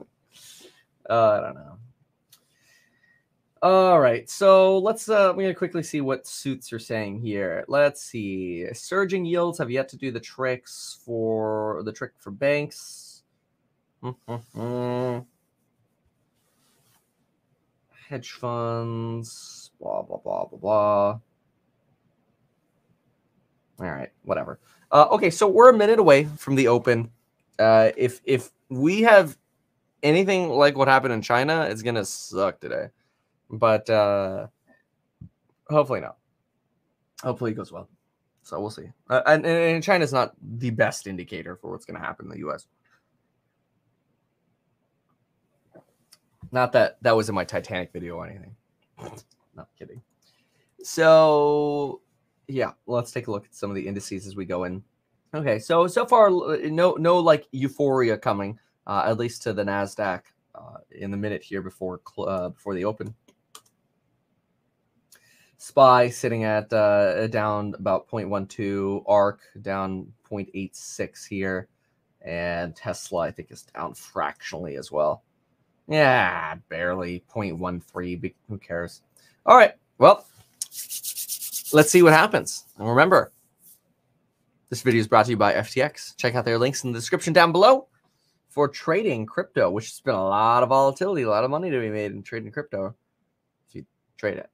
Uh, 1.10 1.14
I 1.14 1.42
don't 1.42 1.56
know. 1.56 1.76
All 3.62 4.00
right, 4.00 4.30
so 4.30 4.78
let's 4.78 5.10
uh 5.10 5.34
we're 5.36 5.44
gonna 5.44 5.54
quickly 5.54 5.84
see 5.84 6.00
what 6.00 6.26
suits 6.26 6.72
are 6.72 6.80
saying 6.80 7.20
here. 7.20 7.66
Let's 7.68 8.02
see. 8.02 8.66
Surging 8.74 9.26
yields 9.26 9.58
have 9.58 9.70
yet 9.70 9.90
to 9.90 9.98
do 9.98 10.12
the 10.12 10.20
tricks 10.20 11.00
for 11.06 11.82
the 11.84 11.92
trick 11.92 12.14
for 12.20 12.32
banks. 12.32 13.24
Mm-hmm 14.02 15.20
hedge 18.10 18.32
funds, 18.32 19.70
blah, 19.80 20.02
blah, 20.02 20.18
blah, 20.18 20.46
blah, 20.46 20.60
blah. 20.60 21.20
All 23.80 23.92
right, 23.92 24.10
whatever. 24.24 24.60
Uh, 24.92 25.08
okay, 25.12 25.30
so 25.30 25.48
we're 25.48 25.70
a 25.70 25.78
minute 25.78 26.00
away 26.00 26.26
from 26.38 26.56
the 26.56 26.68
open. 26.68 27.12
Uh, 27.58 27.92
if 27.96 28.22
if 28.24 28.52
we 28.70 29.02
have 29.02 29.38
anything 30.04 30.50
like 30.50 30.78
what 30.78 30.88
happened 30.88 31.14
in 31.14 31.22
China, 31.22 31.68
it's 31.70 31.82
gonna 31.82 32.06
suck 32.06 32.60
today. 32.60 32.90
But 33.50 33.90
uh, 33.90 34.48
hopefully 35.70 36.02
not. 36.02 36.18
Hopefully 37.24 37.52
it 37.52 37.56
goes 37.56 37.72
well. 37.72 37.90
So 38.44 38.60
we'll 38.60 38.70
see. 38.70 38.92
Uh, 39.10 39.22
and, 39.28 39.46
and 39.46 39.84
China's 39.84 40.14
not 40.14 40.34
the 40.42 40.72
best 40.72 41.06
indicator 41.06 41.56
for 41.56 41.72
what's 41.72 41.86
to 41.86 41.94
happen 41.94 42.26
in 42.26 42.32
the 42.32 42.40
U.S. 42.40 42.66
Not 46.52 46.72
that 46.72 46.98
that 47.02 47.16
was 47.16 47.30
in 47.30 47.36
my 47.36 47.44
Titanic 47.44 47.92
video 47.94 48.16
or 48.16 48.28
anything. 48.28 48.56
Not 49.56 49.68
kidding. 49.78 50.02
So, 50.82 52.02
yeah, 52.50 52.72
let's 52.88 53.12
take 53.12 53.28
a 53.28 53.32
look 53.32 53.46
at 53.46 53.56
some 53.56 53.70
of 53.70 53.76
the 53.76 53.88
indices 53.88 54.26
as 54.26 54.36
we 54.36 54.46
go 54.46 54.64
in. 54.64 54.84
Okay, 55.34 55.60
so 55.60 55.86
so 55.88 56.06
far, 56.06 56.30
no 56.32 56.94
no 56.94 57.20
like 57.20 57.48
euphoria 57.52 58.18
coming, 58.18 58.60
uh, 58.88 59.04
at 59.06 59.20
least 59.20 59.44
to 59.44 59.54
the 59.54 59.64
Nasdaq 59.64 60.22
uh, 60.56 60.78
in 60.92 61.12
the 61.12 61.18
minute 61.18 61.44
here 61.44 61.62
before 61.62 62.02
uh, 62.18 62.50
before 62.50 62.74
the 62.74 62.86
open. 62.86 63.14
SPY 65.58 66.10
sitting 66.10 66.46
at 66.46 66.72
uh, 66.72 67.28
down 67.28 67.76
about 67.78 68.08
0.12, 68.08 69.04
ARK 69.06 69.42
down 69.62 70.12
0.86 70.32 71.28
here, 71.28 71.68
and 72.22 72.76
Tesla 72.76 73.20
I 73.24 73.32
think 73.32 73.52
is 73.52 73.64
down 73.64 73.94
fractionally 73.94 74.78
as 74.78 74.90
well. 74.90 75.24
Yeah, 75.88 76.56
barely 76.70 77.24
0.13. 77.36 78.34
Who 78.48 78.58
cares? 78.58 79.02
All 79.46 79.58
right. 79.58 79.74
Well, 79.98 80.26
let's 81.74 81.92
see 81.92 82.02
what 82.02 82.14
happens. 82.14 82.66
And 82.78 82.88
remember, 82.88 83.32
this 84.70 84.82
video 84.82 85.00
is 85.00 85.08
brought 85.08 85.26
to 85.26 85.32
you 85.32 85.38
by 85.38 85.54
FTX. 85.54 86.16
Check 86.18 86.36
out 86.36 86.46
their 86.46 86.58
links 86.58 86.84
in 86.84 86.92
the 86.92 87.00
description 87.00 87.34
down 87.34 87.52
below 87.52 87.88
for 88.50 88.68
trading 88.68 89.26
crypto, 89.26 89.70
which 89.70 89.86
has 89.86 90.00
been 90.00 90.16
a 90.16 90.24
lot 90.24 90.64
of 90.64 90.70
volatility, 90.70 91.24
a 91.24 91.30
lot 91.30 91.44
of 91.44 91.50
money 91.50 91.70
to 91.70 91.80
be 91.80 91.90
made 91.90 92.12
in 92.12 92.24
trading 92.24 92.52
crypto 92.52 92.96
if 93.68 93.76
you 93.76 93.86
trade 94.18 94.38
it. 94.38 94.50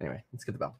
Anyway, 0.00 0.22
let's 0.32 0.44
get 0.44 0.52
the 0.52 0.58
bell. 0.58 0.78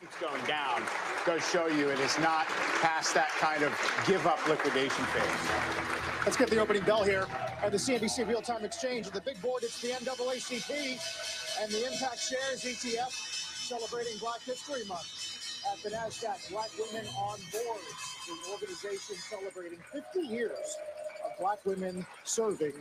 It's 0.00 0.16
going 0.18 0.44
down. 0.46 0.82
Does 1.26 1.46
show 1.50 1.66
you 1.66 1.88
it 1.88 1.98
is 2.00 2.18
not 2.20 2.46
past 2.80 3.14
that 3.14 3.30
kind 3.40 3.62
of 3.62 3.72
give 4.06 4.26
up 4.26 4.46
liquidation 4.48 5.04
phase. 5.06 6.24
Let's 6.24 6.36
get 6.36 6.48
the 6.48 6.58
opening 6.58 6.82
bell 6.82 7.02
here 7.02 7.26
at 7.62 7.72
the 7.72 7.78
CNBC 7.78 8.28
Real 8.28 8.40
Time 8.40 8.64
Exchange. 8.64 9.06
At 9.08 9.14
the 9.14 9.20
big 9.20 9.40
board, 9.42 9.64
it's 9.64 9.80
the 9.82 9.88
NAACP 9.88 11.60
and 11.62 11.70
the 11.72 11.92
Impact 11.92 12.18
Shares 12.18 12.62
ETF 12.62 13.37
celebrating 13.68 14.16
Black 14.18 14.40
History 14.42 14.84
Month. 14.86 15.60
At 15.70 15.82
the 15.82 15.90
NASDAQ, 15.90 16.50
Black 16.50 16.70
Women 16.78 17.06
on 17.18 17.38
Boards, 17.52 18.16
an 18.30 18.52
organization 18.52 19.16
celebrating 19.28 19.78
50 19.92 20.20
years 20.20 20.76
of 21.26 21.38
Black 21.38 21.58
women 21.66 22.06
serving 22.24 22.72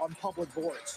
on 0.00 0.16
public 0.22 0.52
boards. 0.54 0.96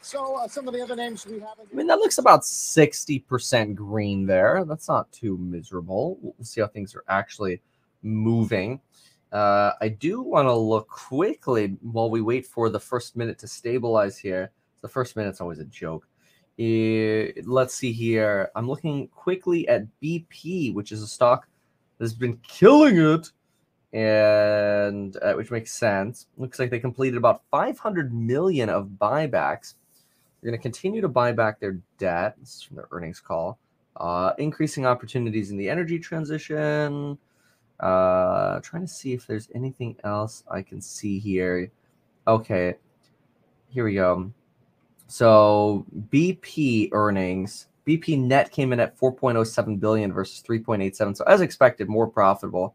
So 0.00 0.36
uh, 0.36 0.46
some 0.46 0.68
of 0.68 0.74
the 0.74 0.80
other 0.80 0.94
names 0.94 1.26
we 1.26 1.40
have. 1.40 1.54
I 1.58 1.74
mean, 1.74 1.88
that 1.88 1.98
looks 1.98 2.18
about 2.18 2.42
60% 2.42 3.74
green 3.74 4.26
there. 4.26 4.64
That's 4.64 4.88
not 4.88 5.10
too 5.10 5.36
miserable. 5.38 6.18
We'll 6.22 6.34
see 6.42 6.60
how 6.60 6.68
things 6.68 6.94
are 6.94 7.04
actually 7.08 7.60
moving. 8.02 8.80
Uh, 9.32 9.72
I 9.80 9.88
do 9.88 10.22
want 10.22 10.46
to 10.46 10.54
look 10.54 10.88
quickly 10.88 11.76
while 11.80 12.10
we 12.10 12.20
wait 12.20 12.46
for 12.46 12.68
the 12.68 12.80
first 12.80 13.16
minute 13.16 13.38
to 13.40 13.48
stabilize 13.48 14.18
here. 14.18 14.52
The 14.82 14.88
first 14.88 15.16
minute's 15.16 15.40
always 15.40 15.58
a 15.58 15.64
joke. 15.64 16.06
Eh, 16.58 17.32
let's 17.44 17.74
see 17.74 17.92
here. 17.92 18.50
I'm 18.54 18.68
looking 18.68 19.08
quickly 19.08 19.66
at 19.68 19.86
BP, 20.02 20.74
which 20.74 20.92
is 20.92 21.02
a 21.02 21.06
stock 21.06 21.48
that's 21.98 22.12
been 22.12 22.38
killing 22.46 22.98
it, 22.98 23.30
and 23.92 25.16
uh, 25.22 25.32
which 25.34 25.50
makes 25.50 25.72
sense. 25.72 26.26
Looks 26.36 26.58
like 26.58 26.70
they 26.70 26.78
completed 26.78 27.16
about 27.16 27.42
500 27.50 28.12
million 28.12 28.68
of 28.68 28.88
buybacks. 29.00 29.74
They're 30.40 30.50
going 30.50 30.58
to 30.58 30.62
continue 30.62 31.00
to 31.00 31.08
buy 31.08 31.32
back 31.32 31.60
their 31.60 31.78
debt. 31.98 32.36
This 32.40 32.56
is 32.56 32.62
from 32.62 32.76
their 32.76 32.88
earnings 32.90 33.20
call. 33.20 33.58
Uh, 33.96 34.32
increasing 34.38 34.86
opportunities 34.86 35.50
in 35.50 35.56
the 35.56 35.70
energy 35.70 35.98
transition. 35.98 37.18
Uh, 37.80 38.60
trying 38.60 38.82
to 38.82 38.88
see 38.88 39.12
if 39.12 39.26
there's 39.26 39.48
anything 39.54 39.96
else 40.04 40.44
I 40.50 40.62
can 40.62 40.80
see 40.80 41.18
here. 41.18 41.70
Okay, 42.26 42.74
here 43.68 43.84
we 43.84 43.94
go. 43.94 44.32
So 45.12 45.84
BP 46.08 46.88
earnings, 46.92 47.66
BP 47.86 48.18
net 48.18 48.50
came 48.50 48.72
in 48.72 48.80
at 48.80 48.98
4.07 48.98 49.78
billion 49.78 50.10
versus 50.10 50.42
3.87. 50.42 51.18
So 51.18 51.24
as 51.26 51.42
expected, 51.42 51.86
more 51.86 52.06
profitable. 52.06 52.74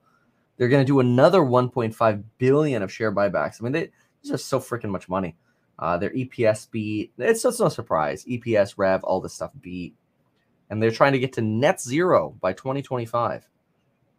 They're 0.55 0.67
going 0.67 0.85
to 0.85 0.87
do 0.87 0.99
another 0.99 1.41
1.5 1.41 2.23
billion 2.37 2.83
of 2.83 2.93
share 2.93 3.11
buybacks. 3.11 3.59
I 3.59 3.63
mean, 3.63 3.71
they, 3.71 3.89
are 4.31 4.37
so 4.37 4.59
freaking 4.59 4.91
much 4.91 5.09
money. 5.09 5.35
Uh, 5.79 5.97
their 5.97 6.11
EPS 6.11 6.69
beat. 6.69 7.11
It's 7.17 7.41
just 7.41 7.59
no 7.59 7.69
surprise. 7.69 8.23
EPS, 8.25 8.75
rev, 8.77 9.03
all 9.03 9.19
this 9.19 9.33
stuff 9.33 9.49
beat, 9.59 9.95
and 10.69 10.81
they're 10.81 10.91
trying 10.91 11.13
to 11.13 11.19
get 11.19 11.33
to 11.33 11.41
net 11.41 11.81
zero 11.81 12.35
by 12.39 12.53
2025. 12.53 13.49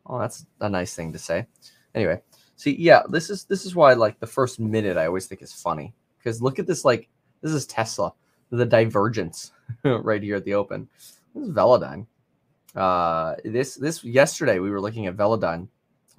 Oh, 0.07 0.19
that's 0.19 0.45
a 0.61 0.69
nice 0.69 0.93
thing 0.93 1.13
to 1.13 1.21
say. 1.21 1.47
Anyway, 1.95 2.21
see, 2.57 2.75
yeah, 2.81 3.03
this 3.09 3.31
is 3.31 3.45
this 3.45 3.65
is 3.65 3.77
why 3.77 3.93
like 3.93 4.19
the 4.19 4.27
first 4.27 4.59
minute 4.59 4.97
I 4.97 5.07
always 5.07 5.27
think 5.27 5.41
is 5.41 5.53
funny 5.53 5.95
because 6.19 6.43
look 6.43 6.59
at 6.59 6.67
this 6.67 6.85
like 6.85 7.09
this 7.41 7.53
is 7.53 7.67
Tesla, 7.67 8.13
the 8.51 8.67
divergence 8.67 9.53
right 9.85 10.23
here 10.23 10.37
at 10.37 10.45
the 10.45 10.55
open. 10.55 10.89
This 11.35 11.49
is 11.49 11.55
Velodyne. 11.55 12.07
Uh, 12.75 13.35
this 13.45 13.75
this 13.77 14.05
yesterday 14.05 14.59
we 14.59 14.71
were 14.71 14.81
looking 14.81 15.07
at 15.07 15.17
Velodyne. 15.17 15.69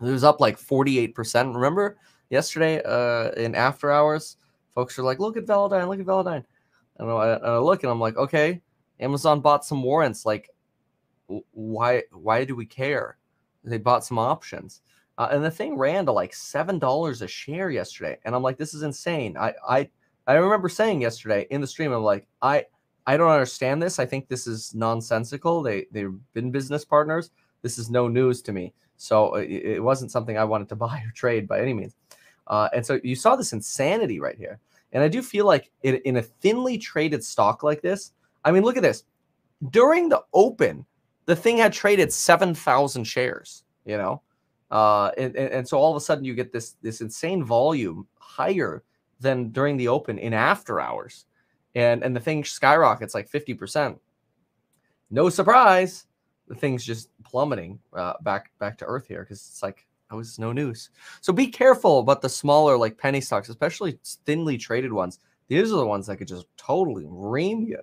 It 0.01 0.11
was 0.11 0.23
up 0.23 0.39
like 0.39 0.57
48%. 0.57 1.53
Remember 1.53 1.97
yesterday 2.29 2.81
uh, 2.83 3.31
in 3.31 3.53
after 3.55 3.91
hours, 3.91 4.37
folks 4.73 4.97
are 4.97 5.03
like, 5.03 5.19
look 5.19 5.37
at 5.37 5.45
Velodyne, 5.45 5.87
look 5.87 5.99
at 5.99 6.05
Velodyne. 6.05 6.45
And 6.97 7.09
I, 7.09 7.33
and 7.33 7.45
I 7.45 7.57
look 7.57 7.83
and 7.83 7.91
I'm 7.91 7.99
like, 7.99 8.17
okay, 8.17 8.61
Amazon 8.99 9.41
bought 9.41 9.65
some 9.65 9.83
warrants. 9.83 10.25
Like, 10.25 10.49
why 11.51 12.03
why 12.11 12.43
do 12.45 12.55
we 12.55 12.65
care? 12.65 13.17
They 13.63 13.77
bought 13.77 14.05
some 14.05 14.17
options. 14.17 14.81
Uh, 15.17 15.27
and 15.31 15.43
the 15.43 15.51
thing 15.51 15.77
ran 15.77 16.05
to 16.05 16.11
like 16.11 16.33
seven 16.33 16.79
dollars 16.79 17.21
a 17.21 17.27
share 17.27 17.69
yesterday, 17.69 18.17
and 18.23 18.33
I'm 18.33 18.41
like, 18.41 18.57
this 18.57 18.73
is 18.73 18.83
insane. 18.83 19.37
I 19.37 19.53
I 19.67 19.89
I 20.29 20.35
remember 20.35 20.69
saying 20.69 21.01
yesterday 21.01 21.47
in 21.49 21.59
the 21.59 21.65
stream, 21.65 21.91
I'm 21.91 22.03
like, 22.03 22.27
I 22.39 22.65
I 23.07 23.17
don't 23.17 23.31
understand 23.31 23.81
this. 23.81 23.97
I 23.97 24.05
think 24.05 24.27
this 24.27 24.45
is 24.45 24.75
nonsensical. 24.75 25.63
They 25.63 25.87
they've 25.91 26.13
been 26.33 26.51
business 26.51 26.85
partners. 26.85 27.31
This 27.63 27.79
is 27.79 27.89
no 27.89 28.07
news 28.07 28.43
to 28.43 28.53
me. 28.53 28.71
So 28.97 29.33
uh, 29.33 29.39
it, 29.39 29.65
it 29.65 29.83
wasn't 29.83 30.11
something 30.11 30.37
I 30.37 30.43
wanted 30.43 30.69
to 30.69 30.75
buy 30.87 30.99
or 30.99 31.11
trade 31.15 31.47
by 31.47 31.59
any 31.59 31.73
means. 31.73 31.95
Uh, 32.45 32.69
and 32.75 32.85
so 32.85 32.99
you 33.03 33.15
saw 33.15 33.35
this 33.35 33.53
insanity 33.53 34.19
right 34.19 34.37
here. 34.37 34.59
And 34.93 35.03
I 35.03 35.07
do 35.07 35.23
feel 35.23 35.47
like 35.47 35.71
in, 35.81 35.95
in 36.05 36.17
a 36.17 36.21
thinly 36.21 36.77
traded 36.77 37.23
stock 37.23 37.63
like 37.63 37.81
this, 37.81 38.11
I 38.45 38.51
mean, 38.51 38.63
look 38.63 38.77
at 38.77 38.83
this. 38.83 39.05
During 39.71 40.09
the 40.09 40.21
open, 40.33 40.85
the 41.25 41.35
thing 41.35 41.57
had 41.57 41.73
traded 41.73 42.13
7,000 42.13 43.03
shares, 43.03 43.63
you 43.83 43.97
know? 43.97 44.21
Uh, 44.69 45.09
and, 45.17 45.35
and, 45.35 45.51
and 45.51 45.67
so 45.67 45.79
all 45.79 45.89
of 45.89 45.97
a 45.97 46.01
sudden 46.01 46.23
you 46.23 46.35
get 46.35 46.53
this 46.53 46.75
this 46.83 47.01
insane 47.01 47.43
volume 47.43 48.07
higher 48.19 48.83
than 49.19 49.49
during 49.49 49.77
the 49.77 49.87
open 49.87 50.17
in 50.17 50.33
after 50.33 50.79
hours. 50.79 51.25
And 51.75 52.03
and 52.03 52.15
the 52.15 52.19
thing 52.19 52.43
skyrockets 52.43 53.13
like 53.13 53.29
50%. 53.29 53.99
No 55.11 55.29
surprise, 55.29 56.05
the 56.47 56.55
thing's 56.55 56.83
just 56.83 57.09
plummeting 57.23 57.79
uh, 57.93 58.13
back 58.21 58.51
back 58.59 58.77
to 58.79 58.85
earth 58.85 59.07
here 59.07 59.21
because 59.23 59.39
it's 59.39 59.63
like 59.63 59.85
that 60.09 60.15
was 60.15 60.39
no 60.39 60.51
news. 60.51 60.89
So 61.21 61.31
be 61.31 61.47
careful 61.47 61.99
about 61.99 62.21
the 62.21 62.29
smaller 62.29 62.77
like 62.77 62.97
penny 62.97 63.21
stocks, 63.21 63.49
especially 63.49 63.99
thinly 64.25 64.57
traded 64.57 64.91
ones. 64.91 65.19
These 65.47 65.71
are 65.71 65.77
the 65.77 65.85
ones 65.85 66.07
that 66.07 66.17
could 66.17 66.27
just 66.27 66.47
totally 66.57 67.05
ream 67.07 67.65
you. 67.65 67.79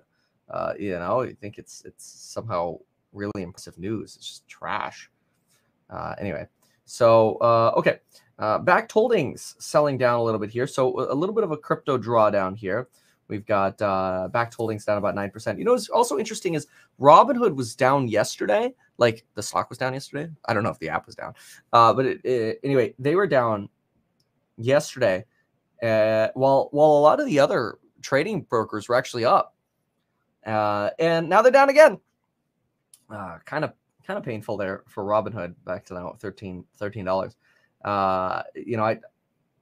Uh, 0.49 0.73
you 0.77 0.91
know, 0.91 1.21
you 1.21 1.33
think 1.33 1.57
it's 1.57 1.83
it's 1.85 2.05
somehow 2.05 2.77
really 3.13 3.43
impressive 3.43 3.77
news. 3.77 4.15
It's 4.15 4.27
just 4.27 4.47
trash. 4.47 5.09
Uh, 5.89 6.15
anyway, 6.19 6.47
so 6.85 7.37
uh, 7.41 7.73
okay, 7.77 7.99
uh, 8.39 8.59
Bakkt 8.59 8.91
Holdings 8.91 9.55
selling 9.59 9.97
down 9.97 10.19
a 10.19 10.23
little 10.23 10.39
bit 10.39 10.49
here. 10.49 10.67
So 10.67 11.11
a 11.11 11.13
little 11.13 11.33
bit 11.33 11.43
of 11.43 11.51
a 11.51 11.57
crypto 11.57 11.97
drawdown 11.97 12.55
here. 12.55 12.87
We've 13.27 13.45
got 13.45 13.81
uh, 13.81 14.29
Bakkt 14.31 14.53
Holdings 14.53 14.85
down 14.85 14.97
about 14.97 15.15
9%. 15.15 15.57
You 15.57 15.65
know, 15.65 15.71
what's 15.73 15.89
also 15.89 16.17
interesting 16.17 16.53
is 16.53 16.67
Robinhood 16.99 17.55
was 17.55 17.75
down 17.75 18.07
yesterday. 18.07 18.73
Like 18.97 19.25
the 19.35 19.43
stock 19.43 19.69
was 19.69 19.77
down 19.77 19.93
yesterday. 19.93 20.31
I 20.45 20.53
don't 20.53 20.63
know 20.63 20.69
if 20.69 20.79
the 20.79 20.89
app 20.89 21.05
was 21.05 21.15
down. 21.15 21.33
Uh, 21.73 21.93
but 21.93 22.05
it, 22.05 22.25
it, 22.25 22.59
anyway, 22.63 22.93
they 22.99 23.15
were 23.15 23.27
down 23.27 23.69
yesterday. 24.57 25.25
Uh, 25.83 26.29
while, 26.33 26.69
while 26.71 26.91
a 26.91 27.01
lot 27.01 27.19
of 27.19 27.25
the 27.25 27.39
other 27.39 27.77
trading 28.01 28.41
brokers 28.41 28.87
were 28.87 28.95
actually 28.95 29.25
up. 29.25 29.55
Uh, 30.45 30.89
and 30.97 31.27
now 31.27 31.41
they're 31.41 31.51
down 31.51 31.69
again. 31.69 31.99
Uh, 33.09 33.37
kind 33.45 33.63
of 33.63 33.73
kind 34.05 34.17
of 34.17 34.23
painful 34.23 34.55
there 34.55 34.83
for 34.87 35.03
Robinhood 35.03 35.53
back 35.65 35.85
to 35.85 35.93
now 35.93 36.15
13 36.19 36.63
$13 36.79 37.35
uh, 37.87 38.43
you 38.53 38.75
know, 38.75 38.83
I 38.83 38.99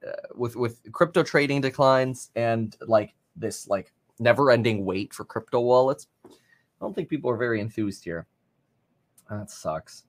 uh, 0.06 0.12
with 0.34 0.56
with 0.56 0.92
crypto 0.92 1.22
trading 1.22 1.62
declines 1.62 2.32
and 2.36 2.76
like 2.88 3.14
this 3.36 3.68
like 3.68 3.94
never 4.18 4.50
ending 4.50 4.84
wait 4.84 5.14
for 5.14 5.26
crypto 5.26 5.60
wallets, 5.60 6.08
I 6.26 6.30
don't 6.82 6.96
think 6.96 7.08
people 7.08 7.30
are 7.30 7.38
very 7.38 7.62
enthused 7.62 8.04
here. 8.04 8.26
That 9.30 9.52
sucks. 9.52 10.06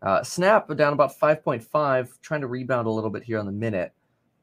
Uh, 0.00 0.22
Snap 0.22 0.68
down 0.76 0.92
about 0.92 1.18
5.5, 1.18 2.20
trying 2.20 2.42
to 2.42 2.46
rebound 2.46 2.86
a 2.86 2.90
little 2.90 3.10
bit 3.10 3.24
here 3.24 3.38
on 3.38 3.46
the 3.46 3.52
minute. 3.52 3.92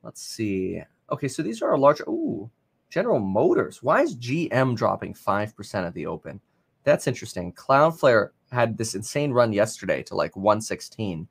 Let's 0.01 0.21
see. 0.21 0.81
Okay, 1.09 1.27
so 1.29 1.43
these 1.43 1.61
are 1.61 1.71
our 1.71 1.77
large. 1.77 2.01
Ooh, 2.01 2.49
General 2.89 3.19
Motors. 3.19 3.81
Why 3.81 4.01
is 4.01 4.17
GM 4.17 4.75
dropping 4.75 5.13
5% 5.13 5.75
at 5.87 5.93
the 5.93 6.07
open? 6.07 6.41
That's 6.83 7.07
interesting. 7.07 7.53
Cloudflare 7.53 8.29
had 8.51 8.77
this 8.77 8.95
insane 8.95 9.31
run 9.31 9.53
yesterday 9.53 10.03
to 10.03 10.15
like 10.15 10.35
116 10.35 11.27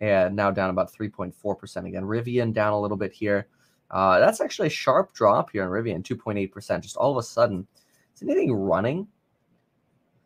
and 0.00 0.36
now 0.36 0.50
down 0.50 0.70
about 0.70 0.92
3.4% 0.92 1.86
again. 1.86 2.02
Rivian 2.04 2.52
down 2.52 2.72
a 2.72 2.80
little 2.80 2.96
bit 2.96 3.12
here. 3.12 3.48
Uh, 3.90 4.18
that's 4.18 4.40
actually 4.40 4.66
a 4.66 4.70
sharp 4.70 5.12
drop 5.14 5.50
here 5.50 5.62
on 5.62 5.70
Rivian, 5.70 6.02
2.8%. 6.02 6.80
Just 6.80 6.96
all 6.96 7.12
of 7.12 7.16
a 7.16 7.22
sudden, 7.22 7.66
is 8.14 8.22
anything 8.22 8.52
running? 8.52 9.06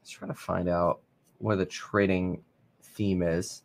Let's 0.00 0.10
try 0.10 0.28
to 0.28 0.34
find 0.34 0.68
out 0.68 1.00
where 1.38 1.56
the 1.56 1.66
trading 1.66 2.42
theme 2.82 3.22
is. 3.22 3.62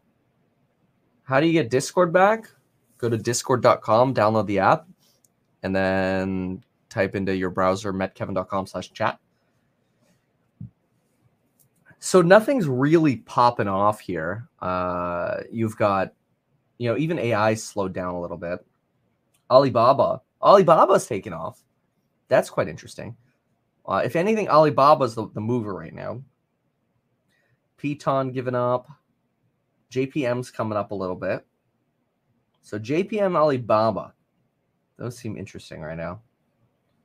How 1.24 1.40
do 1.40 1.48
you 1.48 1.54
get 1.54 1.70
Discord 1.70 2.14
back? 2.14 2.50
Go 2.98 3.10
to 3.10 3.18
discord.com, 3.18 4.14
download 4.14 4.48
the 4.48 4.60
app, 4.60 4.88
and 5.64 5.76
then 5.76 6.64
type 6.90 7.16
into 7.16 7.36
your 7.36 7.50
browser 7.50 7.92
meetkevin.com 7.92 8.68
slash 8.68 8.92
chat. 8.94 9.20
So 12.06 12.22
nothing's 12.22 12.68
really 12.68 13.16
popping 13.16 13.68
off 13.68 14.00
here. 14.00 14.48
Uh, 14.62 15.38
you've 15.52 15.76
got, 15.76 16.14
you 16.78 16.88
know, 16.88 17.00
even 17.00 17.18
AI 17.18 17.56
slowed 17.56 17.94
down 17.94 18.14
a 18.14 18.22
little 18.22 18.38
bit. 18.38 18.64
Alibaba, 19.50 20.22
Alibaba's 20.40 21.08
taken 21.08 21.34
off. 21.34 21.64
That's 22.28 22.48
quite 22.48 22.68
interesting. 22.68 23.18
Uh, 23.88 24.04
if 24.06 24.16
anything, 24.16 24.48
Alibaba's 24.50 25.16
the, 25.16 25.30
the 25.34 25.42
mover 25.42 25.74
right 25.74 25.96
now. 25.96 26.22
Piton 27.82 28.32
giving 28.32 28.54
up. 28.54 28.88
JPM's 29.90 30.52
coming 30.52 30.78
up 30.78 30.92
a 30.92 30.96
little 30.96 31.16
bit. 31.16 31.44
So 32.62 32.78
JPM 32.78 33.36
Alibaba, 33.36 34.14
those 34.98 35.18
seem 35.18 35.38
interesting 35.38 35.82
right 35.82 35.98
now 35.98 36.22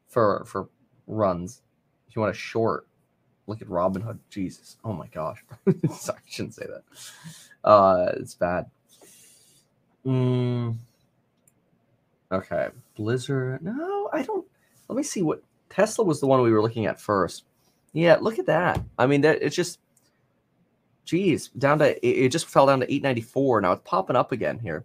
for 0.09 0.45
for 0.45 0.69
runs. 1.07 1.63
If 2.07 2.15
you 2.15 2.21
want 2.21 2.35
to 2.35 2.39
short, 2.39 2.87
Look 3.51 3.63
at 3.63 3.69
Robinhood. 3.69 4.21
Jesus. 4.31 4.77
Oh 4.85 4.93
my 4.93 5.09
gosh. 5.09 5.43
Sorry, 5.91 6.19
I 6.25 6.31
shouldn't 6.31 6.55
say 6.55 6.67
that. 6.67 7.69
Uh, 7.69 8.13
it's 8.15 8.37
bad. 8.37 8.67
Mm. 10.07 10.77
Okay. 12.31 12.69
Blizzard. 12.95 13.61
No, 13.61 14.09
I 14.13 14.23
don't. 14.23 14.47
Let 14.89 14.97
me 14.97 15.03
see 15.03 15.23
what 15.23 15.43
Tesla 15.69 16.05
was 16.05 16.21
the 16.21 16.29
one 16.29 16.41
we 16.43 16.53
were 16.53 16.63
looking 16.63 16.87
at 16.87 17.01
first. 17.01 17.43
Yeah, 17.93 18.19
look 18.21 18.39
at 18.39 18.47
that. 18.47 18.81
I 18.97 19.09
mean, 19.09 19.23
that 19.23 19.43
it's 19.43 19.57
just, 19.57 19.81
geez, 21.05 21.49
down 21.49 21.81
to 21.81 21.97
it, 22.07 22.09
it 22.09 22.29
just 22.29 22.47
fell 22.47 22.67
down 22.67 22.79
to 22.79 22.87
894. 22.87 23.63
Now 23.63 23.73
it's 23.73 23.83
popping 23.85 24.15
up 24.15 24.31
again 24.31 24.61
here. 24.61 24.85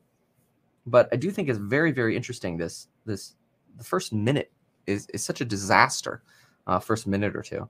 But 0.88 1.07
I 1.11 1.18
do 1.18 1.30
think 1.30 1.49
it's 1.49 1.59
very, 1.59 1.91
very 1.91 2.16
interesting. 2.16 2.57
This, 2.57 2.88
this, 3.05 3.36
the 3.78 3.84
first 3.84 4.11
minute 4.11 4.51
is, 4.88 5.05
is 5.13 5.24
such 5.24 5.41
a 5.41 5.45
disaster. 5.45 6.24
Uh, 6.66 6.80
first 6.80 7.05
minute 7.05 7.36
or 7.36 7.43
two. 7.43 7.70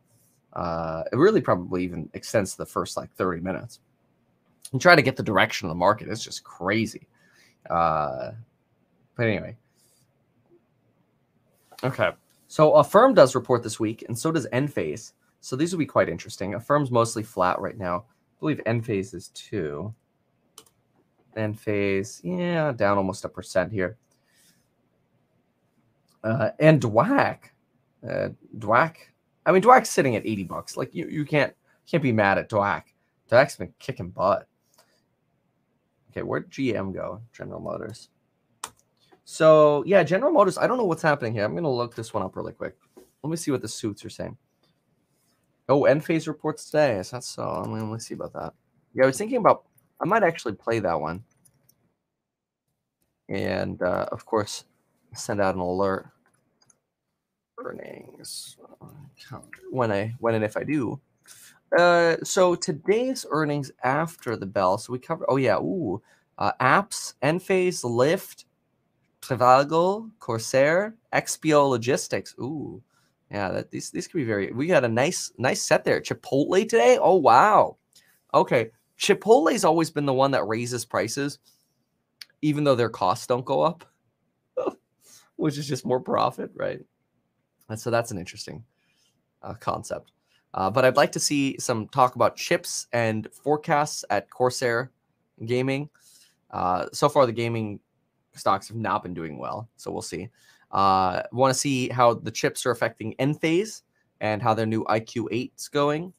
Uh, 0.55 1.03
it 1.11 1.17
really 1.17 1.41
probably 1.41 1.83
even 1.83 2.09
extends 2.13 2.51
to 2.51 2.57
the 2.57 2.65
first 2.65 2.97
like 2.97 3.11
30 3.15 3.41
minutes. 3.41 3.79
And 4.71 4.81
try 4.81 4.95
to 4.95 5.01
get 5.01 5.15
the 5.15 5.23
direction 5.23 5.67
of 5.67 5.69
the 5.69 5.75
market. 5.75 6.07
It's 6.07 6.23
just 6.23 6.43
crazy. 6.43 7.07
Uh, 7.69 8.31
but 9.15 9.27
anyway. 9.27 9.55
Okay. 11.83 12.11
So 12.47 12.73
Affirm 12.73 13.13
does 13.13 13.35
report 13.35 13.63
this 13.63 13.79
week, 13.79 14.05
and 14.07 14.17
so 14.17 14.31
does 14.31 14.47
Enphase. 14.53 15.13
So 15.41 15.55
these 15.55 15.71
will 15.71 15.79
be 15.79 15.85
quite 15.85 16.09
interesting. 16.09 16.55
Affirm's 16.55 16.89
mostly 16.89 17.23
flat 17.23 17.59
right 17.59 17.77
now. 17.77 18.05
I 18.07 18.39
believe 18.39 18.61
Enphase 18.65 19.13
is 19.13 19.29
too. 19.29 19.93
Enphase, 21.35 22.21
yeah, 22.23 22.71
down 22.71 22.97
almost 22.97 23.25
a 23.25 23.29
percent 23.29 23.71
here. 23.71 23.97
Uh, 26.23 26.51
and 26.59 26.81
Dwack, 26.81 27.51
uh, 28.09 28.29
Dwack. 28.57 29.11
I 29.45 29.51
mean, 29.51 29.61
Dwack's 29.61 29.89
sitting 29.89 30.15
at 30.15 30.25
80 30.25 30.43
bucks. 30.43 30.77
Like 30.77 30.93
you, 30.93 31.07
you 31.07 31.25
can't 31.25 31.53
can't 31.87 32.03
be 32.03 32.11
mad 32.11 32.37
at 32.37 32.49
Dwack. 32.49 32.93
Dwack's 33.29 33.55
been 33.57 33.73
kicking 33.79 34.09
butt. 34.09 34.47
Okay, 36.11 36.23
where'd 36.23 36.49
GM 36.49 36.93
go? 36.93 37.21
General 37.33 37.59
Motors. 37.59 38.09
So 39.25 39.83
yeah, 39.85 40.03
General 40.03 40.31
Motors. 40.31 40.57
I 40.57 40.67
don't 40.67 40.77
know 40.77 40.85
what's 40.85 41.01
happening 41.01 41.33
here. 41.33 41.43
I'm 41.43 41.55
gonna 41.55 41.71
look 41.71 41.95
this 41.95 42.13
one 42.13 42.23
up 42.23 42.35
really 42.35 42.53
quick. 42.53 42.75
Let 43.23 43.29
me 43.29 43.37
see 43.37 43.51
what 43.51 43.61
the 43.61 43.67
suits 43.67 44.05
are 44.05 44.09
saying. 44.09 44.37
Oh, 45.67 45.81
Enphase 45.81 46.27
reports 46.27 46.65
today. 46.65 46.97
Is 46.97 47.11
that 47.11 47.23
so? 47.23 47.43
I'm 47.43 47.65
gonna 47.65 47.83
let 47.83 47.93
me 47.93 47.99
see 47.99 48.13
about 48.13 48.33
that. 48.33 48.53
Yeah, 48.93 49.03
I 49.03 49.07
was 49.07 49.17
thinking 49.17 49.37
about. 49.37 49.65
I 49.99 50.05
might 50.05 50.23
actually 50.23 50.53
play 50.53 50.79
that 50.79 50.99
one, 50.99 51.23
and 53.29 53.81
uh, 53.81 54.07
of 54.11 54.25
course, 54.25 54.65
send 55.13 55.41
out 55.41 55.55
an 55.55 55.61
alert. 55.61 56.07
Earnings 57.65 58.57
when 59.71 59.91
I 59.91 60.13
when 60.19 60.35
and 60.35 60.43
if 60.43 60.55
I 60.57 60.63
do. 60.63 60.99
Uh, 61.77 62.15
so 62.23 62.55
today's 62.55 63.25
earnings 63.31 63.71
after 63.83 64.37
the 64.37 64.45
bell. 64.45 64.77
So 64.77 64.93
we 64.93 64.99
cover. 64.99 65.25
Oh 65.27 65.37
yeah, 65.37 65.57
ooh, 65.57 66.01
uh, 66.37 66.51
apps, 66.61 67.15
Enphase, 67.23 67.83
Lyft, 67.83 68.45
Trivago, 69.21 70.09
Corsair, 70.19 70.95
XPO 71.13 71.69
Logistics. 71.69 72.35
Ooh, 72.39 72.81
yeah, 73.31 73.49
that 73.51 73.71
these 73.71 73.91
these 73.91 74.07
could 74.07 74.17
be 74.17 74.23
very. 74.23 74.51
We 74.51 74.67
got 74.67 74.85
a 74.85 74.89
nice 74.89 75.31
nice 75.37 75.61
set 75.61 75.83
there. 75.83 76.01
Chipotle 76.01 76.61
today. 76.69 76.97
Oh 77.01 77.15
wow. 77.15 77.77
Okay, 78.33 78.69
Chipotle's 78.99 79.65
always 79.65 79.89
been 79.89 80.05
the 80.05 80.13
one 80.13 80.31
that 80.31 80.47
raises 80.47 80.85
prices, 80.85 81.39
even 82.41 82.63
though 82.63 82.75
their 82.75 82.89
costs 82.89 83.27
don't 83.27 83.45
go 83.45 83.61
up, 83.61 83.85
which 85.35 85.57
is 85.57 85.67
just 85.67 85.85
more 85.85 85.99
profit, 85.99 86.51
right? 86.53 86.81
And 87.69 87.79
so 87.79 87.89
that's 87.89 88.11
an 88.11 88.17
interesting 88.17 88.63
uh, 89.41 89.53
concept. 89.55 90.11
Uh, 90.53 90.69
but 90.69 90.85
I'd 90.85 90.95
like 90.95 91.11
to 91.13 91.19
see 91.19 91.57
some 91.59 91.87
talk 91.89 92.15
about 92.15 92.35
chips 92.35 92.87
and 92.93 93.27
forecasts 93.31 94.05
at 94.09 94.29
Corsair 94.29 94.91
Gaming. 95.45 95.89
Uh, 96.51 96.85
so 96.93 97.09
far, 97.09 97.25
the 97.25 97.33
gaming 97.33 97.79
stocks 98.33 98.67
have 98.69 98.77
not 98.77 99.03
been 99.03 99.13
doing 99.13 99.37
well, 99.37 99.69
so 99.75 99.91
we'll 99.91 100.01
see. 100.01 100.29
Uh, 100.71 101.23
Want 101.31 101.53
to 101.53 101.59
see 101.59 101.89
how 101.89 102.13
the 102.13 102.31
chips 102.31 102.65
are 102.65 102.71
affecting 102.71 103.15
Enphase 103.19 103.81
and 104.21 104.41
how 104.41 104.53
their 104.53 104.65
new 104.65 104.85
IQ8 104.85 105.51
is 105.57 105.67
going. 105.67 106.13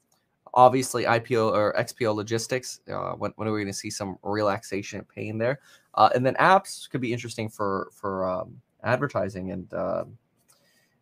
Obviously, 0.52 1.04
IPO 1.04 1.52
or 1.52 1.74
XPO 1.78 2.14
Logistics. 2.14 2.80
Uh, 2.90 3.12
when, 3.12 3.32
when 3.36 3.48
are 3.48 3.52
we 3.52 3.60
going 3.60 3.72
to 3.72 3.78
see 3.78 3.90
some 3.90 4.18
relaxation 4.22 5.00
of 5.00 5.08
pain 5.08 5.38
there? 5.38 5.60
Uh, 5.94 6.10
and 6.14 6.24
then 6.24 6.34
apps 6.34 6.88
could 6.90 7.00
be 7.00 7.12
interesting 7.12 7.48
for 7.48 7.88
for 7.92 8.28
um, 8.28 8.60
advertising 8.84 9.52
and 9.52 9.72
uh, 9.74 10.04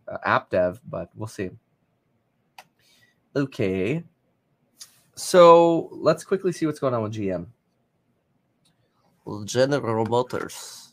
uh, 0.09 0.19
app 0.25 0.51
dev, 0.51 0.81
but 0.89 1.11
we'll 1.15 1.27
see. 1.27 1.51
Okay. 3.37 4.05
So 5.17 5.89
let's 5.93 6.25
quickly 6.25 6.53
see 6.53 6.67
what's 6.67 6.79
going 6.81 6.95
on 6.95 7.03
with 7.03 7.15
GM. 7.15 7.47
General 9.45 10.05
Motors. 10.05 10.93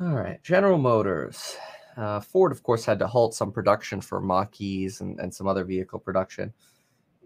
All 0.00 0.14
right, 0.14 0.42
General 0.42 0.78
Motors. 0.78 1.56
Uh, 1.96 2.18
Ford, 2.18 2.50
of 2.50 2.62
course, 2.62 2.84
had 2.84 2.98
to 2.98 3.06
halt 3.06 3.34
some 3.34 3.52
production 3.52 4.00
for 4.00 4.20
Mach-E's 4.20 5.00
and, 5.00 5.20
and 5.20 5.32
some 5.32 5.46
other 5.46 5.64
vehicle 5.64 5.98
production. 5.98 6.52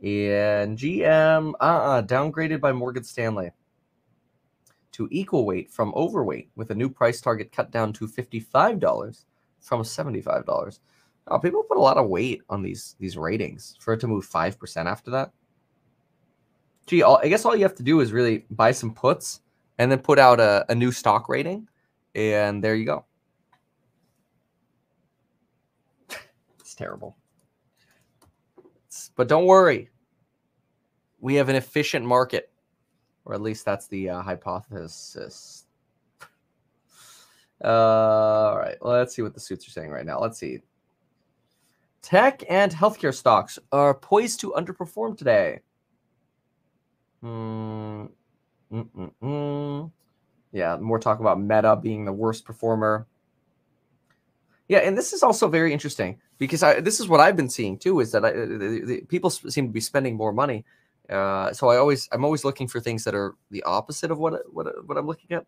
And 0.03 0.77
GM, 0.77 1.53
uh-uh, 1.59 2.03
downgraded 2.03 2.61
by 2.61 2.73
Morgan 2.73 3.05
Stanley 3.05 3.51
to 4.97 5.07
equal 5.11 5.45
weight 5.45 5.71
from 5.71 5.93
overweight 5.95 6.49
with 6.57 6.71
a 6.71 6.75
new 6.75 6.89
price 6.89 7.21
target 7.21 7.53
cut 7.53 7.71
down 7.71 7.93
to 7.93 8.09
$55 8.09 9.25
from 9.61 9.83
$75. 9.83 10.79
Oh, 11.29 11.39
people 11.39 11.65
put 11.65 11.77
a 11.77 11.81
lot 11.81 11.99
of 11.99 12.09
weight 12.09 12.41
on 12.49 12.63
these 12.63 12.97
these 12.99 13.17
ratings 13.17 13.77
for 13.79 13.93
it 13.93 14.01
to 14.01 14.07
move 14.07 14.27
5% 14.27 14.87
after 14.87 15.11
that. 15.11 15.33
Gee, 16.87 17.03
all, 17.03 17.19
I 17.23 17.29
guess 17.29 17.45
all 17.45 17.55
you 17.55 17.65
have 17.65 17.75
to 17.75 17.83
do 17.83 18.01
is 18.01 18.13
really 18.13 18.47
buy 18.51 18.71
some 18.71 18.95
puts 18.95 19.41
and 19.79 19.91
then 19.91 19.99
put 19.99 20.19
out 20.19 20.41
a, 20.41 20.65
a 20.69 20.75
new 20.75 20.93
stock 20.93 21.29
rating, 21.29 21.69
and 22.15 22.65
there 22.65 22.75
you 22.75 22.87
go. 22.87 23.05
it's 26.61 26.75
terrible. 26.75 27.17
It's, 28.87 29.11
but 29.15 29.29
don't 29.29 29.47
worry. 29.47 29.91
We 31.19 31.35
have 31.35 31.49
an 31.49 31.57
efficient 31.57 32.07
market, 32.07 32.51
or 33.27 33.35
at 33.35 33.43
least 33.43 33.65
that's 33.65 33.89
the 33.89 34.09
uh, 34.09 34.23
hypothesis. 34.23 35.65
Uh, 37.63 37.69
all 37.69 38.59
right, 38.59 38.77
let's 38.81 39.15
see 39.15 39.23
what 39.23 39.35
the 39.35 39.41
suits 39.41 39.67
are 39.67 39.73
saying 39.73 39.91
right 39.91 40.07
now. 40.07 40.21
Let's 40.21 40.39
see. 40.39 40.61
Tech 42.03 42.45
and 42.49 42.73
healthcare 42.73 43.15
stocks 43.15 43.59
are 43.73 43.93
poised 43.93 44.41
to 44.41 44.53
underperform 44.57 45.19
today. 45.19 45.61
Mm. 47.25 48.11
Yeah, 50.53 50.77
more 50.77 50.99
talk 50.99 51.19
about 51.19 51.41
Meta 51.41 51.77
being 51.77 52.05
the 52.05 52.13
worst 52.13 52.45
performer. 52.45 53.07
Yeah, 54.69 54.79
and 54.79 54.97
this 54.97 55.13
is 55.13 55.23
also 55.23 55.49
very 55.49 55.73
interesting 55.73 56.21
because 56.39 56.63
I, 56.63 56.81
this 56.81 57.01
is 57.01 57.09
what 57.09 57.21
I've 57.21 57.37
been 57.37 57.51
seeing 57.51 57.79
too. 57.79 58.01
Is 58.01 58.13
that 58.13 58.25
I, 58.25 58.33
the, 58.33 58.83
the, 58.85 59.01
people 59.03 59.31
seem 59.31 59.67
to 59.67 59.73
be 59.73 59.81
spending 59.81 60.17
more 60.17 60.33
money, 60.33 60.65
uh, 61.11 61.53
so 61.53 61.69
I 61.69 61.77
always 61.77 62.09
I'm 62.13 62.25
always 62.25 62.45
looking 62.45 62.69
for 62.69 62.81
things 62.81 63.05
that 63.05 63.15
are 63.15 63.35
the 63.51 63.63
opposite 63.63 64.11
of 64.11 64.19
what 64.19 64.43
what 64.53 64.67
what 64.87 64.99
I'm 64.99 65.07
looking 65.07 65.37
at. 65.37 65.47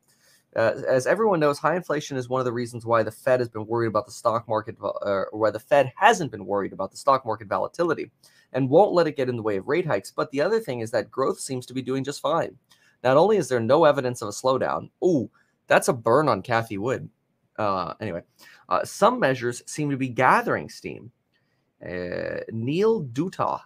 Uh, 0.56 0.80
as 0.88 1.06
everyone 1.06 1.40
knows, 1.40 1.58
high 1.58 1.76
inflation 1.76 2.16
is 2.16 2.28
one 2.28 2.40
of 2.40 2.46
the 2.46 2.52
reasons 2.52 2.86
why 2.86 3.02
the 3.02 3.10
Fed 3.10 3.38
has 3.38 3.50
been 3.50 3.66
worried 3.66 3.88
about 3.88 4.06
the 4.06 4.12
stock 4.12 4.48
market, 4.48 4.76
uh, 4.82 4.88
or 5.04 5.28
why 5.32 5.50
the 5.50 5.58
Fed 5.58 5.92
hasn't 5.96 6.30
been 6.30 6.46
worried 6.46 6.72
about 6.72 6.90
the 6.90 6.96
stock 6.96 7.26
market 7.26 7.48
volatility 7.48 8.10
and 8.54 8.70
won't 8.70 8.94
let 8.94 9.06
it 9.06 9.16
get 9.16 9.28
in 9.28 9.36
the 9.36 9.42
way 9.42 9.58
of 9.58 9.68
rate 9.68 9.86
hikes. 9.86 10.10
But 10.10 10.30
the 10.30 10.40
other 10.40 10.58
thing 10.58 10.80
is 10.80 10.90
that 10.92 11.10
growth 11.10 11.38
seems 11.38 11.66
to 11.66 11.74
be 11.74 11.82
doing 11.82 12.02
just 12.02 12.20
fine. 12.20 12.56
Not 13.04 13.16
only 13.16 13.36
is 13.36 13.48
there 13.48 13.60
no 13.60 13.84
evidence 13.84 14.22
of 14.22 14.28
a 14.28 14.32
slowdown, 14.32 14.90
oh, 15.02 15.30
that's 15.66 15.88
a 15.88 15.92
burn 15.92 16.28
on 16.28 16.42
Cathie 16.42 16.78
Wood. 16.78 17.08
Uh, 17.58 17.92
anyway, 18.00 18.22
uh, 18.68 18.84
some 18.84 19.20
measures 19.20 19.62
seem 19.66 19.90
to 19.90 19.96
be 19.96 20.08
gathering 20.08 20.68
steam. 20.68 21.12
Uh, 21.84 22.40
Neil 22.50 23.04
Dutta 23.04 23.60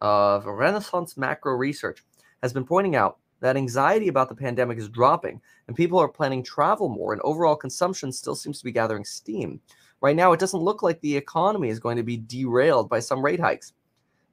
of 0.00 0.46
Renaissance 0.46 1.16
Macro 1.16 1.54
Research 1.54 2.04
has 2.42 2.52
been 2.52 2.64
pointing 2.64 2.96
out 2.96 3.18
that 3.40 3.56
anxiety 3.56 4.08
about 4.08 4.28
the 4.28 4.34
pandemic 4.34 4.78
is 4.78 4.88
dropping 4.88 5.40
and 5.66 5.76
people 5.76 5.98
are 5.98 6.08
planning 6.08 6.42
travel 6.42 6.88
more 6.88 7.12
and 7.12 7.22
overall 7.22 7.56
consumption 7.56 8.12
still 8.12 8.34
seems 8.34 8.58
to 8.58 8.64
be 8.64 8.72
gathering 8.72 9.04
steam. 9.04 9.60
Right 10.00 10.16
now, 10.16 10.32
it 10.32 10.40
doesn't 10.40 10.60
look 10.60 10.82
like 10.82 11.00
the 11.00 11.16
economy 11.16 11.68
is 11.68 11.78
going 11.78 11.96
to 11.96 12.02
be 12.02 12.16
derailed 12.16 12.88
by 12.88 13.00
some 13.00 13.22
rate 13.22 13.40
hikes. 13.40 13.72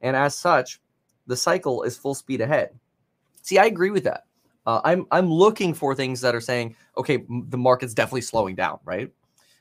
And 0.01 0.15
as 0.15 0.35
such, 0.35 0.79
the 1.25 1.35
cycle 1.35 1.83
is 1.83 1.97
full 1.97 2.15
speed 2.15 2.41
ahead. 2.41 2.69
See, 3.41 3.57
I 3.57 3.65
agree 3.65 3.91
with 3.91 4.03
that. 4.05 4.25
Uh, 4.65 4.81
I'm 4.83 5.05
I'm 5.11 5.31
looking 5.31 5.73
for 5.73 5.95
things 5.95 6.19
that 6.21 6.35
are 6.35 6.41
saying, 6.41 6.75
okay, 6.97 7.25
the 7.29 7.57
market's 7.57 7.93
definitely 7.93 8.21
slowing 8.21 8.55
down, 8.55 8.79
right? 8.83 9.11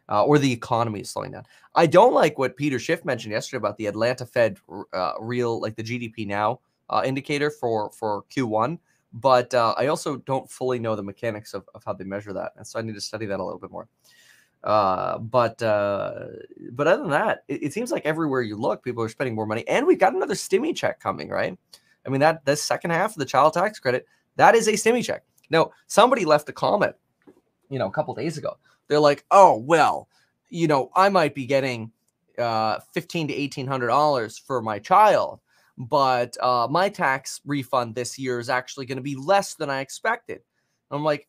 Uh, 0.08 0.22
or 0.22 0.38
the 0.38 0.52
economy 0.52 1.00
is 1.00 1.10
slowing 1.10 1.32
down. 1.32 1.42
I 1.74 1.86
don't 1.86 2.14
like 2.14 2.38
what 2.38 2.56
Peter 2.56 2.78
Schiff 2.78 3.04
mentioned 3.04 3.32
yesterday 3.32 3.58
about 3.58 3.76
the 3.76 3.86
Atlanta 3.86 4.24
Fed 4.24 4.56
uh, 4.92 5.14
real, 5.18 5.60
like 5.60 5.74
the 5.74 5.82
GDP 5.82 6.26
now 6.26 6.60
uh, 6.90 7.02
indicator 7.04 7.50
for 7.50 7.90
for 7.90 8.22
Q1 8.34 8.78
but 9.16 9.54
uh, 9.54 9.74
I 9.78 9.86
also 9.86 10.16
don't 10.18 10.50
fully 10.50 10.78
know 10.78 10.94
the 10.94 11.02
mechanics 11.02 11.54
of, 11.54 11.66
of 11.74 11.82
how 11.84 11.94
they 11.94 12.04
measure 12.04 12.34
that, 12.34 12.52
and 12.56 12.66
so 12.66 12.78
I 12.78 12.82
need 12.82 12.94
to 12.94 13.00
study 13.00 13.24
that 13.26 13.40
a 13.40 13.44
little 13.44 13.58
bit 13.58 13.70
more. 13.70 13.88
Uh, 14.62 15.18
but 15.18 15.62
uh, 15.62 16.26
but 16.72 16.86
other 16.86 17.02
than 17.02 17.10
that, 17.10 17.44
it, 17.48 17.64
it, 17.64 17.72
seems 17.72 17.90
like 17.90 18.04
everywhere 18.04 18.42
you 18.42 18.56
look, 18.56 18.84
people 18.84 19.02
are 19.02 19.08
spending 19.08 19.34
more 19.34 19.46
money, 19.46 19.66
and 19.68 19.86
we've 19.86 19.98
got 19.98 20.14
another 20.14 20.34
stimmy 20.34 20.76
check 20.76 21.00
coming, 21.00 21.30
right? 21.30 21.56
I 22.04 22.08
mean 22.10 22.20
that 22.20 22.44
this 22.44 22.62
second 22.62 22.90
half 22.90 23.12
of 23.12 23.16
the 23.16 23.24
child 23.24 23.54
tax 23.54 23.78
credit 23.78 24.06
that 24.36 24.54
is 24.54 24.68
a 24.68 24.72
stimmy 24.72 25.04
check. 25.04 25.22
Now 25.48 25.70
somebody 25.86 26.24
left 26.26 26.48
a 26.50 26.52
comment, 26.52 26.94
you 27.70 27.78
know, 27.78 27.86
a 27.86 27.92
couple 27.92 28.14
days 28.14 28.36
ago. 28.36 28.58
They're 28.88 29.00
like, 29.00 29.24
oh 29.30 29.56
well, 29.56 30.08
you 30.48 30.68
know, 30.68 30.90
I 30.94 31.08
might 31.08 31.34
be 31.34 31.46
getting 31.46 31.92
uh, 32.38 32.78
fifteen 32.92 33.28
to 33.28 33.34
eighteen 33.34 33.66
hundred 33.66 33.88
dollars 33.88 34.38
for 34.38 34.62
my 34.62 34.78
child 34.78 35.40
but 35.78 36.36
uh, 36.42 36.66
my 36.70 36.88
tax 36.88 37.40
refund 37.44 37.94
this 37.94 38.18
year 38.18 38.38
is 38.38 38.48
actually 38.48 38.86
going 38.86 38.96
to 38.96 39.02
be 39.02 39.16
less 39.16 39.54
than 39.54 39.70
I 39.70 39.80
expected. 39.80 40.40
I'm 40.90 41.04
like, 41.04 41.28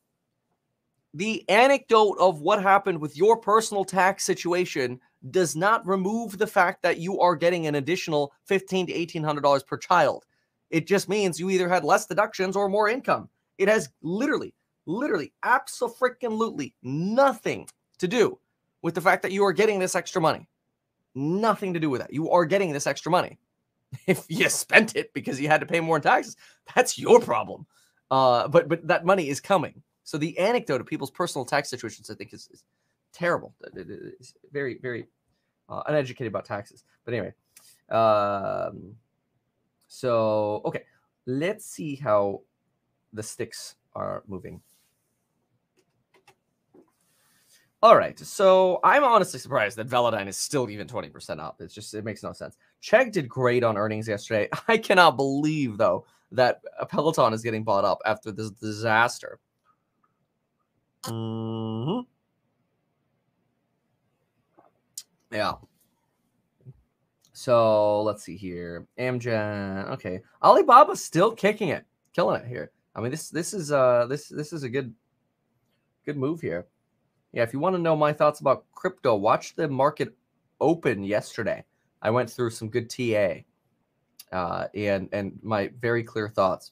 the 1.13 1.47
anecdote 1.49 2.17
of 2.19 2.41
what 2.41 2.61
happened 2.61 3.01
with 3.01 3.17
your 3.17 3.37
personal 3.37 3.83
tax 3.83 4.23
situation 4.23 4.99
does 5.31 5.55
not 5.55 5.85
remove 5.87 6.37
the 6.37 6.47
fact 6.47 6.83
that 6.83 6.99
you 6.99 7.19
are 7.19 7.35
getting 7.35 7.65
an 7.65 7.75
additional 7.75 8.33
fifteen 8.45 8.85
to 8.87 8.93
eighteen 8.93 9.23
hundred 9.23 9.41
dollars 9.41 9.63
per 9.63 9.77
child. 9.77 10.25
It 10.69 10.85
just 10.85 11.09
means 11.09 11.39
you 11.39 11.49
either 11.49 11.69
had 11.69 11.83
less 11.83 12.05
deductions 12.05 12.55
or 12.55 12.69
more 12.69 12.89
income. 12.89 13.29
It 13.57 13.67
has 13.67 13.89
literally, 14.01 14.53
literally, 14.87 15.33
absolutely 15.43 16.73
nothing 16.81 17.67
to 17.99 18.07
do 18.07 18.39
with 18.81 18.95
the 18.95 19.01
fact 19.01 19.21
that 19.21 19.31
you 19.31 19.43
are 19.45 19.53
getting 19.53 19.79
this 19.79 19.95
extra 19.95 20.21
money. 20.21 20.47
nothing 21.15 21.73
to 21.73 21.79
do 21.79 21.89
with 21.89 22.01
that. 22.01 22.13
You 22.13 22.29
are 22.31 22.45
getting 22.45 22.71
this 22.71 22.87
extra 22.87 23.11
money. 23.11 23.39
If 24.07 24.25
you 24.29 24.49
spent 24.49 24.95
it 24.95 25.13
because 25.13 25.39
you 25.41 25.47
had 25.47 25.61
to 25.61 25.65
pay 25.65 25.79
more 25.79 25.95
in 25.95 26.01
taxes, 26.01 26.35
that's 26.75 26.99
your 26.99 27.19
problem. 27.21 27.65
Uh, 28.11 28.47
but 28.47 28.67
but 28.69 28.85
that 28.87 29.05
money 29.05 29.29
is 29.29 29.39
coming. 29.39 29.81
So 30.03 30.17
the 30.17 30.37
anecdote 30.37 30.81
of 30.81 30.87
people's 30.87 31.11
personal 31.11 31.45
tax 31.45 31.69
situations, 31.69 32.09
I 32.09 32.15
think, 32.15 32.33
is, 32.33 32.49
is 32.51 32.63
terrible. 33.13 33.53
It 33.75 33.87
is 34.19 34.33
very 34.51 34.77
very 34.81 35.07
uh, 35.69 35.83
uneducated 35.87 36.27
about 36.27 36.45
taxes. 36.45 36.83
But 37.05 37.13
anyway, 37.13 37.33
um, 37.89 38.95
so 39.87 40.61
okay, 40.65 40.83
let's 41.25 41.65
see 41.65 41.95
how 41.95 42.41
the 43.13 43.23
sticks 43.23 43.75
are 43.95 44.23
moving. 44.27 44.61
All 47.83 47.95
right, 47.95 48.17
so 48.17 48.79
I'm 48.83 49.03
honestly 49.03 49.39
surprised 49.39 49.77
that 49.77 49.87
Velodyne 49.87 50.27
is 50.27 50.35
still 50.35 50.67
even 50.69 50.87
20% 50.87 51.39
up. 51.39 51.57
It's 51.59 51.75
just, 51.75 51.93
it 51.93 52.03
makes 52.03 52.23
no 52.23 52.33
sense. 52.33 52.57
Chegg 52.81 53.11
did 53.11 53.29
great 53.29 53.63
on 53.63 53.77
earnings 53.77 54.07
yesterday. 54.07 54.49
I 54.67 54.79
cannot 54.79 55.15
believe, 55.15 55.77
though, 55.77 56.05
that 56.31 56.61
Peloton 56.89 57.33
is 57.33 57.43
getting 57.43 57.63
bought 57.63 57.85
up 57.85 57.99
after 58.03 58.31
this 58.31 58.49
disaster. 58.49 59.39
Mm-hmm. 61.03 62.01
Yeah. 65.31 65.53
So 67.33 68.01
let's 68.01 68.23
see 68.23 68.37
here. 68.37 68.87
Amgen. 68.97 69.89
Okay. 69.91 70.21
Alibaba's 70.41 71.03
still 71.03 71.31
kicking 71.31 71.69
it, 71.69 71.85
killing 72.13 72.41
it 72.41 72.47
here. 72.47 72.71
I 72.95 73.01
mean, 73.01 73.11
this 73.11 73.29
this 73.29 73.53
is 73.53 73.71
uh 73.71 74.07
this 74.07 74.27
this 74.27 74.51
is 74.51 74.63
a 74.63 74.69
good 74.69 74.93
good 76.05 76.17
move 76.17 76.41
here. 76.41 76.65
Yeah, 77.33 77.43
if 77.43 77.53
you 77.53 77.59
want 77.59 77.75
to 77.75 77.81
know 77.81 77.95
my 77.95 78.13
thoughts 78.13 78.39
about 78.39 78.65
crypto, 78.73 79.15
watch 79.15 79.55
the 79.55 79.67
market 79.67 80.15
open 80.59 81.03
yesterday. 81.03 81.63
I 82.01 82.09
went 82.09 82.29
through 82.29 82.51
some 82.51 82.69
good 82.69 82.89
TA 82.89 83.41
uh, 84.31 84.67
and 84.73 85.09
and 85.11 85.39
my 85.41 85.71
very 85.79 86.03
clear 86.03 86.29
thoughts. 86.29 86.71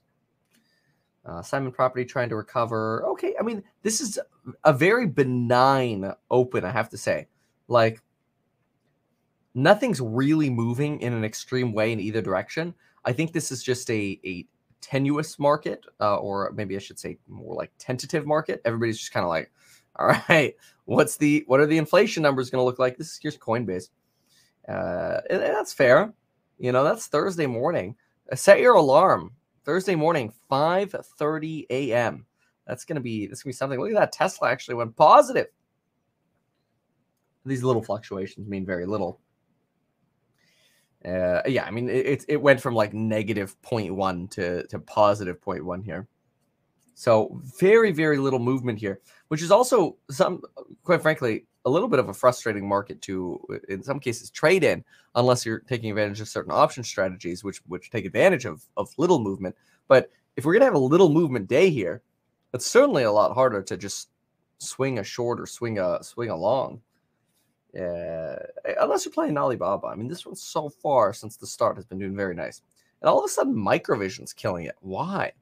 Uh, 1.26 1.42
Simon 1.42 1.72
Property 1.72 2.06
trying 2.06 2.30
to 2.30 2.36
recover. 2.36 3.04
Okay, 3.06 3.34
I 3.40 3.44
mean 3.44 3.64
this 3.82 4.02
is 4.02 4.20
a 4.64 4.74
very 4.74 5.08
benign 5.08 6.12
open, 6.30 6.64
I 6.64 6.72
have 6.72 6.90
to 6.90 6.98
say. 6.98 7.28
Like 7.68 8.02
nothing's 9.54 10.02
really 10.02 10.50
moving 10.50 11.00
in 11.02 11.14
an 11.14 11.26
extreme 11.26 11.74
way 11.74 11.92
in 11.92 12.00
either 12.00 12.22
direction. 12.22 12.74
I 13.06 13.14
think 13.14 13.32
this 13.34 13.52
is 13.52 13.64
just 13.64 13.90
a 13.90 14.20
a 14.24 14.48
tenuous 14.82 15.40
market, 15.40 15.84
uh, 16.00 16.18
or 16.18 16.52
maybe 16.56 16.76
I 16.76 16.80
should 16.80 17.00
say 17.00 17.18
more 17.28 17.56
like 17.56 17.72
tentative 17.80 18.28
market. 18.28 18.62
Everybody's 18.66 19.00
just 19.00 19.12
kind 19.12 19.24
of 19.24 19.30
like, 19.30 19.52
all 20.00 20.08
right, 20.30 20.56
what's 20.86 21.18
the 21.18 21.44
what 21.48 21.60
are 21.60 21.66
the 21.66 21.78
inflation 21.78 22.24
numbers 22.24 22.50
going 22.50 22.62
to 22.62 22.66
look 22.66 22.80
like? 22.80 22.98
This 22.98 23.12
is 23.12 23.20
here's 23.22 23.38
Coinbase. 23.38 23.90
Uh, 24.68 25.22
and, 25.30 25.42
that's 25.42 25.74
fair. 25.74 26.14
You 26.58 26.72
know, 26.72 26.84
that's 26.84 27.08
Thursday 27.08 27.46
morning. 27.46 27.96
Uh, 28.32 28.36
set 28.36 28.60
your 28.60 28.76
alarm. 28.76 29.32
Thursday 29.64 29.96
morning, 29.96 30.34
5:30 30.52 31.66
a.m. 31.70 32.26
That's 32.68 32.86
gonna 32.86 33.00
be 33.00 33.28
that's 33.28 33.44
gonna 33.44 33.52
be 33.52 33.56
something. 33.56 33.80
Look 33.80 33.92
at 33.92 33.96
that. 33.96 34.12
Tesla 34.12 34.50
actually 34.50 34.76
went 34.76 34.96
positive. 34.96 35.48
These 37.46 37.64
little 37.64 37.84
fluctuations 37.84 38.48
mean 38.48 38.66
very 38.66 38.86
little. 38.86 39.20
Uh, 41.06 41.42
yeah, 41.46 41.64
I 41.66 41.72
mean 41.72 41.88
it, 41.88 42.26
it 42.28 42.42
went 42.42 42.60
from 42.60 42.74
like 42.74 42.94
negative 42.94 43.56
0.1 43.62 44.32
to, 44.32 44.66
to 44.68 44.80
positive 44.80 45.40
0.1 45.40 45.86
here. 45.86 46.08
So 46.96 47.40
very, 47.60 47.92
very 47.92 48.18
little 48.18 48.40
movement 48.40 48.80
here, 48.80 49.02
which 49.28 49.42
is 49.42 49.52
also 49.52 49.98
some, 50.10 50.42
quite 50.84 51.02
frankly, 51.02 51.46
a 51.66 51.70
little 51.70 51.90
bit 51.90 52.00
of 52.00 52.10
a 52.10 52.14
frustrating 52.14 52.68
market 52.68 53.02
to, 53.04 53.40
in 53.68 53.84
some 53.84 54.00
cases, 54.00 54.30
trade 54.30 54.64
in, 54.64 54.84
unless 55.16 55.46
you're 55.46 55.60
taking 55.60 55.90
advantage 55.90 56.22
of 56.22 56.30
certain 56.30 56.52
option 56.52 56.84
strategies, 56.84 57.44
which 57.44 57.58
which 57.68 57.92
take 57.92 58.06
advantage 58.06 58.46
of 58.46 58.64
of 58.78 58.90
little 58.98 59.20
movement. 59.20 59.56
But 59.88 60.10
if 60.38 60.46
we're 60.46 60.54
gonna 60.54 60.66
have 60.66 60.74
a 60.74 60.80
little 60.80 61.10
movement 61.10 61.48
day 61.48 61.70
here, 61.70 62.02
it's 62.54 62.66
certainly 62.66 63.04
a 63.04 63.12
lot 63.12 63.34
harder 63.34 63.62
to 63.64 63.78
just 63.78 64.10
swing 64.60 65.00
a 65.00 65.04
short 65.04 65.40
or 65.40 65.46
swing 65.46 65.80
a 65.80 66.02
swing 66.02 66.30
a 66.30 66.36
long. 66.36 66.82
Yeah, 67.74 68.38
unless 68.80 69.04
you're 69.04 69.14
playing 69.14 69.38
Alibaba. 69.38 69.88
I 69.88 69.96
mean, 69.96 70.08
this 70.08 70.26
one 70.26 70.36
so 70.36 70.70
far 70.70 71.12
since 71.12 71.36
the 71.36 71.48
start 71.48 71.76
has 71.76 71.86
been 71.86 72.00
doing 72.00 72.16
very 72.16 72.34
nice. 72.34 72.62
And 73.02 73.10
all 73.10 73.20
of 73.20 73.26
a 73.26 73.28
sudden, 73.28 73.54
Microvision's 73.54 74.32
killing 74.32 74.64
it. 74.64 74.76
Why? 74.80 75.34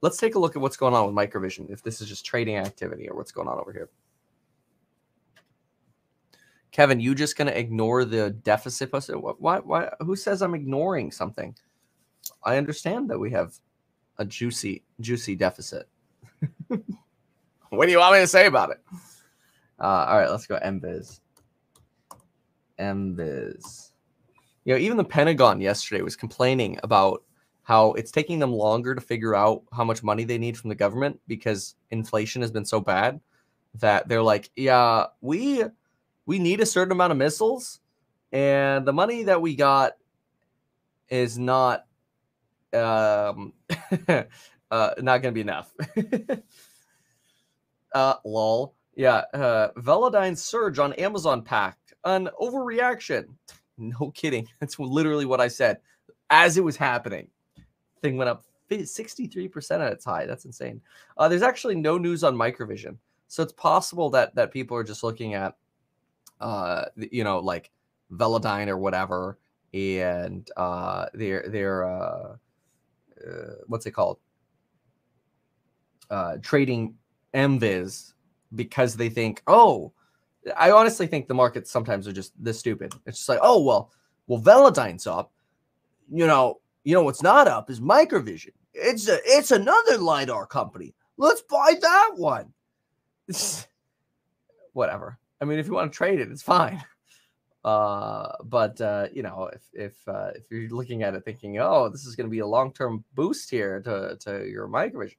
Let's 0.00 0.16
take 0.16 0.34
a 0.34 0.38
look 0.38 0.54
at 0.54 0.62
what's 0.62 0.76
going 0.76 0.94
on 0.94 1.06
with 1.06 1.14
Microvision, 1.14 1.70
if 1.70 1.82
this 1.82 2.00
is 2.00 2.08
just 2.08 2.24
trading 2.24 2.56
activity 2.56 3.08
or 3.08 3.16
what's 3.16 3.32
going 3.32 3.48
on 3.48 3.58
over 3.58 3.72
here. 3.72 3.88
Kevin, 6.70 7.00
you 7.00 7.14
just 7.14 7.36
going 7.36 7.48
to 7.48 7.58
ignore 7.58 8.04
the 8.04 8.30
deficit? 8.30 8.90
Why, 8.92 9.58
why, 9.58 9.90
who 10.00 10.14
says 10.14 10.42
I'm 10.42 10.54
ignoring 10.54 11.10
something? 11.10 11.56
I 12.44 12.56
understand 12.56 13.10
that 13.10 13.18
we 13.18 13.30
have 13.32 13.54
a 14.18 14.24
juicy, 14.24 14.84
juicy 15.00 15.34
deficit. 15.34 15.88
what 16.68 17.86
do 17.86 17.90
you 17.90 17.98
want 17.98 18.14
me 18.14 18.20
to 18.20 18.26
say 18.26 18.46
about 18.46 18.70
it? 18.70 18.80
Uh, 19.80 20.06
all 20.08 20.18
right, 20.18 20.30
let's 20.30 20.46
go 20.46 20.58
MVIS. 20.58 21.20
MVIS. 22.78 23.90
You 24.64 24.74
know, 24.74 24.80
even 24.80 24.96
the 24.96 25.04
Pentagon 25.04 25.60
yesterday 25.60 26.02
was 26.02 26.16
complaining 26.16 26.78
about 26.82 27.22
how 27.68 27.92
it's 27.92 28.10
taking 28.10 28.38
them 28.38 28.50
longer 28.50 28.94
to 28.94 29.00
figure 29.00 29.34
out 29.34 29.62
how 29.74 29.84
much 29.84 30.02
money 30.02 30.24
they 30.24 30.38
need 30.38 30.56
from 30.56 30.70
the 30.70 30.74
government 30.74 31.20
because 31.28 31.74
inflation 31.90 32.40
has 32.40 32.50
been 32.50 32.64
so 32.64 32.80
bad 32.80 33.20
that 33.74 34.08
they're 34.08 34.22
like, 34.22 34.48
yeah, 34.56 35.04
we 35.20 35.62
we 36.24 36.38
need 36.38 36.60
a 36.62 36.66
certain 36.66 36.92
amount 36.92 37.12
of 37.12 37.18
missiles, 37.18 37.80
and 38.32 38.86
the 38.86 38.92
money 38.94 39.24
that 39.24 39.42
we 39.42 39.54
got 39.54 39.92
is 41.10 41.38
not 41.38 41.84
um 42.72 43.52
uh 44.08 44.94
not 44.98 45.18
gonna 45.18 45.32
be 45.32 45.42
enough. 45.42 45.70
uh 47.94 48.14
lol. 48.24 48.74
Yeah, 48.96 49.24
uh 49.34 49.72
Velodyne 49.76 50.38
surge 50.38 50.78
on 50.78 50.94
Amazon 50.94 51.42
pack, 51.42 51.76
an 52.02 52.30
overreaction. 52.40 53.24
No 53.80 54.10
kidding. 54.10 54.48
That's 54.58 54.76
literally 54.80 55.24
what 55.24 55.40
I 55.40 55.46
said 55.46 55.78
as 56.30 56.58
it 56.58 56.64
was 56.64 56.76
happening. 56.76 57.28
Thing 58.00 58.16
went 58.16 58.30
up 58.30 58.44
63% 58.70 59.70
at 59.80 59.92
its 59.92 60.04
high. 60.04 60.26
That's 60.26 60.44
insane. 60.44 60.80
Uh, 61.16 61.28
there's 61.28 61.42
actually 61.42 61.74
no 61.74 61.98
news 61.98 62.24
on 62.24 62.36
Microvision. 62.36 62.96
So 63.28 63.42
it's 63.42 63.52
possible 63.52 64.10
that 64.10 64.34
that 64.34 64.50
people 64.50 64.76
are 64.76 64.84
just 64.84 65.04
looking 65.04 65.34
at 65.34 65.54
uh 66.40 66.84
you 66.96 67.24
know 67.24 67.40
like 67.40 67.70
Velodyne 68.12 68.68
or 68.68 68.78
whatever 68.78 69.38
and 69.74 70.48
uh 70.56 71.06
they're 71.12 71.44
they're 71.48 71.84
uh, 71.84 72.36
uh 73.26 73.54
what's 73.66 73.86
it 73.86 73.90
called? 73.90 74.18
Uh 76.10 76.38
trading 76.40 76.94
MVIS 77.34 78.14
because 78.54 78.96
they 78.96 79.10
think, 79.10 79.42
oh, 79.46 79.92
I 80.56 80.70
honestly 80.70 81.06
think 81.06 81.28
the 81.28 81.34
markets 81.34 81.70
sometimes 81.70 82.08
are 82.08 82.12
just 82.12 82.32
this 82.42 82.58
stupid. 82.58 82.94
It's 83.04 83.18
just 83.18 83.28
like, 83.28 83.40
oh 83.42 83.62
well, 83.62 83.92
well, 84.26 84.40
Velodyne's 84.40 85.06
up. 85.06 85.32
You 86.10 86.26
know, 86.26 86.60
you 86.84 86.94
know 86.94 87.02
what's 87.02 87.22
not 87.22 87.48
up 87.48 87.70
is 87.70 87.80
Microvision. 87.80 88.52
It's 88.72 89.08
a 89.08 89.18
it's 89.24 89.50
another 89.50 89.98
lidar 89.98 90.46
company. 90.46 90.94
Let's 91.16 91.42
buy 91.42 91.74
that 91.80 92.10
one. 92.16 92.52
Whatever. 94.72 95.18
I 95.40 95.44
mean, 95.44 95.58
if 95.58 95.66
you 95.66 95.74
want 95.74 95.92
to 95.92 95.96
trade 95.96 96.20
it, 96.20 96.30
it's 96.30 96.42
fine. 96.42 96.82
Uh, 97.64 98.32
but 98.44 98.80
uh, 98.80 99.08
you 99.12 99.22
know, 99.22 99.50
if 99.52 99.62
if 99.72 100.08
uh, 100.08 100.30
if 100.34 100.44
you're 100.50 100.70
looking 100.70 101.02
at 101.02 101.14
it 101.14 101.24
thinking, 101.24 101.58
oh, 101.58 101.88
this 101.88 102.06
is 102.06 102.14
going 102.14 102.26
to 102.26 102.30
be 102.30 102.38
a 102.38 102.46
long 102.46 102.72
term 102.72 103.04
boost 103.14 103.50
here 103.50 103.80
to 103.82 104.16
to 104.20 104.48
your 104.48 104.68
Microvision, 104.68 105.16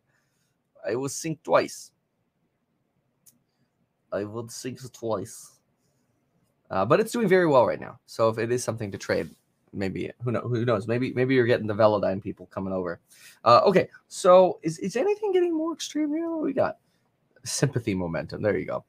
it 0.89 0.95
will 0.95 1.10
sink 1.10 1.43
twice. 1.43 1.91
I 4.12 4.24
would 4.24 4.51
sink 4.51 4.80
twice. 4.91 5.60
Uh, 6.72 6.86
but 6.86 6.99
it's 6.99 7.12
doing 7.12 7.28
very 7.28 7.47
well 7.47 7.66
right 7.66 7.80
now. 7.80 7.99
So 8.05 8.30
if 8.30 8.38
it 8.38 8.51
is 8.51 8.64
something 8.64 8.91
to 8.91 8.97
trade, 8.97 9.30
maybe 9.74 10.11
who 10.24 10.32
knows? 10.32 10.43
Who 10.43 10.65
knows? 10.65 10.88
Maybe 10.88 11.13
maybe 11.13 11.36
you're 11.36 11.45
getting 11.45 11.67
the 11.67 11.76
Velodyne 11.76 12.22
people 12.22 12.47
coming 12.47 12.74
over. 12.74 12.99
Uh, 13.43 13.61
okay, 13.65 13.89
so 14.07 14.59
is 14.63 14.80
is 14.80 14.95
anything 14.95 15.32
getting 15.32 15.55
more 15.55 15.74
extreme 15.74 16.13
here? 16.13 16.30
What 16.30 16.43
we 16.43 16.53
got? 16.53 16.78
Sympathy 17.43 17.93
momentum. 17.93 18.41
There 18.41 18.57
you 18.57 18.65
go. 18.65 18.84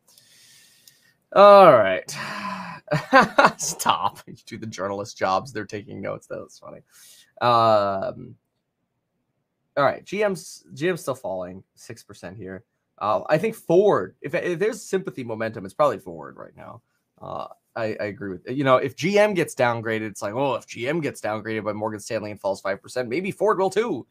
All 1.34 1.72
right. 1.72 2.10
Stop. 3.58 4.18
You 4.26 4.36
do 4.46 4.58
the 4.58 4.66
journalist 4.66 5.16
jobs. 5.16 5.52
They're 5.52 5.64
taking 5.64 6.00
notes. 6.00 6.26
That's 6.26 6.58
funny. 6.58 6.80
Um, 7.40 8.34
all 9.76 9.84
right. 9.84 10.04
GM's 10.04 10.64
GM's 10.74 11.02
still 11.02 11.14
falling 11.14 11.62
six 11.74 12.02
percent 12.02 12.36
here. 12.36 12.64
Uh, 12.98 13.22
I 13.28 13.38
think 13.38 13.54
Ford. 13.54 14.16
If, 14.20 14.34
if, 14.34 14.58
there's 14.58 14.82
sympathy 14.82 15.24
momentum, 15.24 15.64
it's 15.64 15.74
probably 15.74 15.98
Ford 15.98 16.36
right 16.36 16.56
now. 16.56 16.82
Uh, 17.20 17.48
I, 17.76 17.96
I, 18.00 18.04
agree 18.06 18.30
with 18.30 18.50
you 18.50 18.64
know 18.64 18.76
if 18.76 18.96
GM 18.96 19.34
gets 19.34 19.54
downgraded, 19.54 20.02
it's 20.02 20.22
like 20.22 20.34
oh 20.34 20.54
if 20.54 20.66
GM 20.66 21.02
gets 21.02 21.20
downgraded 21.20 21.64
by 21.64 21.72
Morgan 21.72 22.00
Stanley 22.00 22.30
and 22.30 22.40
falls 22.40 22.60
five 22.60 22.82
percent, 22.82 23.08
maybe 23.08 23.30
Ford 23.30 23.58
will 23.58 23.70
too. 23.70 24.06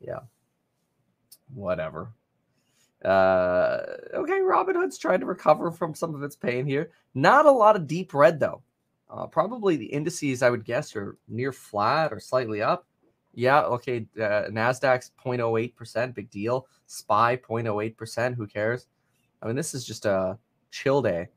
Yeah. 0.00 0.20
Whatever. 1.54 2.12
Uh, 3.04 3.82
okay, 4.14 4.40
Robinhood's 4.40 4.98
trying 4.98 5.20
to 5.20 5.26
recover 5.26 5.70
from 5.70 5.94
some 5.94 6.14
of 6.14 6.22
its 6.22 6.34
pain 6.34 6.66
here. 6.66 6.90
Not 7.14 7.46
a 7.46 7.50
lot 7.50 7.76
of 7.76 7.86
deep 7.86 8.14
red 8.14 8.40
though. 8.40 8.62
Uh, 9.08 9.26
probably 9.26 9.76
the 9.76 9.86
indices, 9.86 10.42
I 10.42 10.50
would 10.50 10.64
guess, 10.64 10.96
are 10.96 11.16
near 11.28 11.52
flat 11.52 12.12
or 12.12 12.18
slightly 12.18 12.62
up. 12.62 12.86
Yeah, 13.34 13.62
okay. 13.62 14.06
Uh, 14.16 14.48
Nasdaq's 14.50 15.12
0.08%, 15.22 16.14
big 16.14 16.30
deal. 16.30 16.66
SPY 16.86 17.36
0.08%, 17.36 18.34
who 18.34 18.46
cares? 18.46 18.86
I 19.42 19.46
mean, 19.46 19.54
this 19.54 19.74
is 19.74 19.84
just 19.84 20.06
a 20.06 20.38
chill 20.76 21.02
day. 21.02 21.28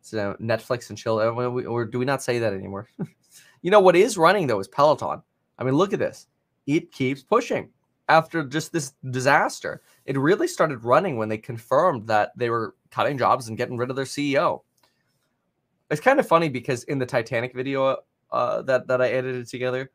So 0.00 0.36
Netflix 0.40 0.88
and 0.88 0.98
chill. 0.98 1.20
Or 1.20 1.84
do 1.84 1.98
we 1.98 2.04
not 2.04 2.22
say 2.22 2.38
that 2.38 2.52
anymore? 2.52 2.88
you 3.62 3.70
know 3.70 3.80
what 3.80 3.96
is 3.96 4.18
running 4.18 4.46
though 4.46 4.60
is 4.60 4.68
Peloton. 4.68 5.22
I 5.58 5.64
mean, 5.64 5.74
look 5.74 5.92
at 5.92 5.98
this. 5.98 6.26
It 6.66 6.92
keeps 6.92 7.22
pushing 7.22 7.70
after 8.08 8.44
just 8.44 8.72
this 8.72 8.92
disaster. 9.10 9.82
It 10.04 10.18
really 10.18 10.48
started 10.48 10.84
running 10.84 11.16
when 11.16 11.28
they 11.28 11.38
confirmed 11.38 12.06
that 12.08 12.32
they 12.36 12.50
were 12.50 12.74
cutting 12.90 13.18
jobs 13.18 13.48
and 13.48 13.56
getting 13.56 13.76
rid 13.76 13.90
of 13.90 13.96
their 13.96 14.04
CEO. 14.04 14.62
It's 15.90 16.00
kind 16.00 16.18
of 16.18 16.26
funny 16.26 16.48
because 16.48 16.84
in 16.84 16.98
the 16.98 17.06
Titanic 17.06 17.54
video 17.54 17.98
uh, 18.32 18.62
that 18.62 18.88
that 18.88 19.00
I 19.00 19.08
edited 19.08 19.46
together, 19.46 19.90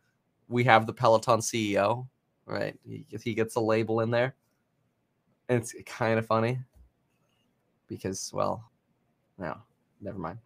we 0.48 0.64
have 0.64 0.86
the 0.86 0.94
Peloton 0.94 1.40
CEO, 1.40 2.08
right? 2.46 2.78
He, 2.88 3.06
he 3.24 3.34
gets 3.34 3.56
a 3.56 3.60
label 3.60 4.00
in 4.00 4.10
there, 4.10 4.36
and 5.50 5.62
it's 5.62 5.76
kind 5.86 6.18
of 6.18 6.26
funny 6.26 6.60
because, 7.92 8.32
well, 8.34 8.72
no, 9.38 9.58
never 10.00 10.18
mind. 10.18 10.38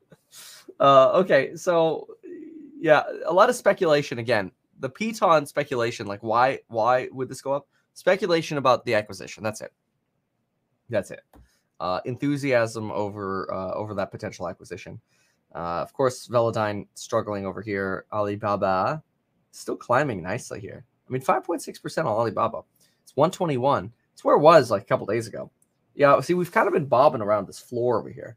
uh, 0.80 1.10
okay, 1.12 1.54
so 1.54 2.08
yeah, 2.80 3.02
a 3.26 3.32
lot 3.32 3.50
of 3.50 3.56
speculation 3.56 4.18
again. 4.18 4.50
The 4.80 4.88
Peloton 4.88 5.44
speculation, 5.46 6.06
like 6.06 6.22
why 6.22 6.60
why 6.68 7.08
would 7.12 7.28
this 7.28 7.42
go 7.42 7.52
up? 7.52 7.66
Speculation 7.94 8.58
about 8.58 8.84
the 8.84 8.94
acquisition. 8.94 9.42
That's 9.42 9.60
it. 9.60 9.72
That's 10.88 11.10
it. 11.10 11.20
Uh, 11.80 12.00
enthusiasm 12.04 12.90
over 12.92 13.52
uh, 13.52 13.72
over 13.72 13.94
that 13.94 14.10
potential 14.10 14.48
acquisition. 14.48 15.00
Uh, 15.54 15.82
of 15.82 15.92
course, 15.92 16.28
Velodyne 16.28 16.86
struggling 16.94 17.44
over 17.44 17.60
here. 17.60 18.06
Alibaba 18.12 19.02
still 19.50 19.76
climbing 19.76 20.22
nicely 20.22 20.60
here. 20.60 20.84
I 21.08 21.12
mean, 21.12 21.22
5.6% 21.22 21.98
on 21.98 22.06
Alibaba. 22.06 22.62
It's 23.02 23.16
121. 23.16 23.92
It's 24.12 24.24
where 24.24 24.36
it 24.36 24.40
was 24.40 24.70
like 24.70 24.82
a 24.82 24.84
couple 24.84 25.06
days 25.06 25.26
ago. 25.26 25.50
Yeah, 25.98 26.20
see, 26.20 26.32
we've 26.32 26.52
kind 26.52 26.68
of 26.68 26.72
been 26.72 26.86
bobbing 26.86 27.22
around 27.22 27.48
this 27.48 27.58
floor 27.58 27.98
over 27.98 28.08
here. 28.08 28.36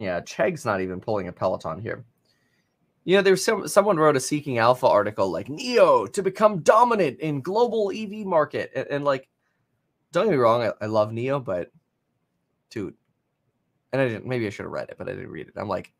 Yeah, 0.00 0.20
Chegg's 0.20 0.64
not 0.64 0.80
even 0.80 1.00
pulling 1.00 1.28
a 1.28 1.32
Peloton 1.32 1.80
here. 1.80 2.04
You 3.04 3.16
know, 3.16 3.22
there's 3.22 3.44
some 3.44 3.68
someone 3.68 3.98
wrote 3.98 4.16
a 4.16 4.20
Seeking 4.20 4.58
Alpha 4.58 4.88
article 4.88 5.30
like 5.30 5.46
NIO 5.46 6.12
to 6.12 6.22
become 6.24 6.58
dominant 6.62 7.20
in 7.20 7.40
global 7.40 7.92
EV 7.94 8.26
market, 8.26 8.72
and, 8.74 8.88
and 8.88 9.04
like, 9.04 9.28
don't 10.10 10.24
get 10.24 10.32
me 10.32 10.36
wrong, 10.36 10.62
I, 10.62 10.72
I 10.84 10.86
love 10.86 11.10
NIO, 11.12 11.42
but 11.42 11.70
dude, 12.68 12.94
and 13.92 14.02
I 14.02 14.08
didn't. 14.08 14.26
Maybe 14.26 14.48
I 14.48 14.50
should 14.50 14.64
have 14.64 14.72
read 14.72 14.90
it, 14.90 14.96
but 14.98 15.08
I 15.08 15.12
didn't 15.12 15.30
read 15.30 15.46
it. 15.46 15.54
I'm 15.56 15.68
like, 15.68 15.92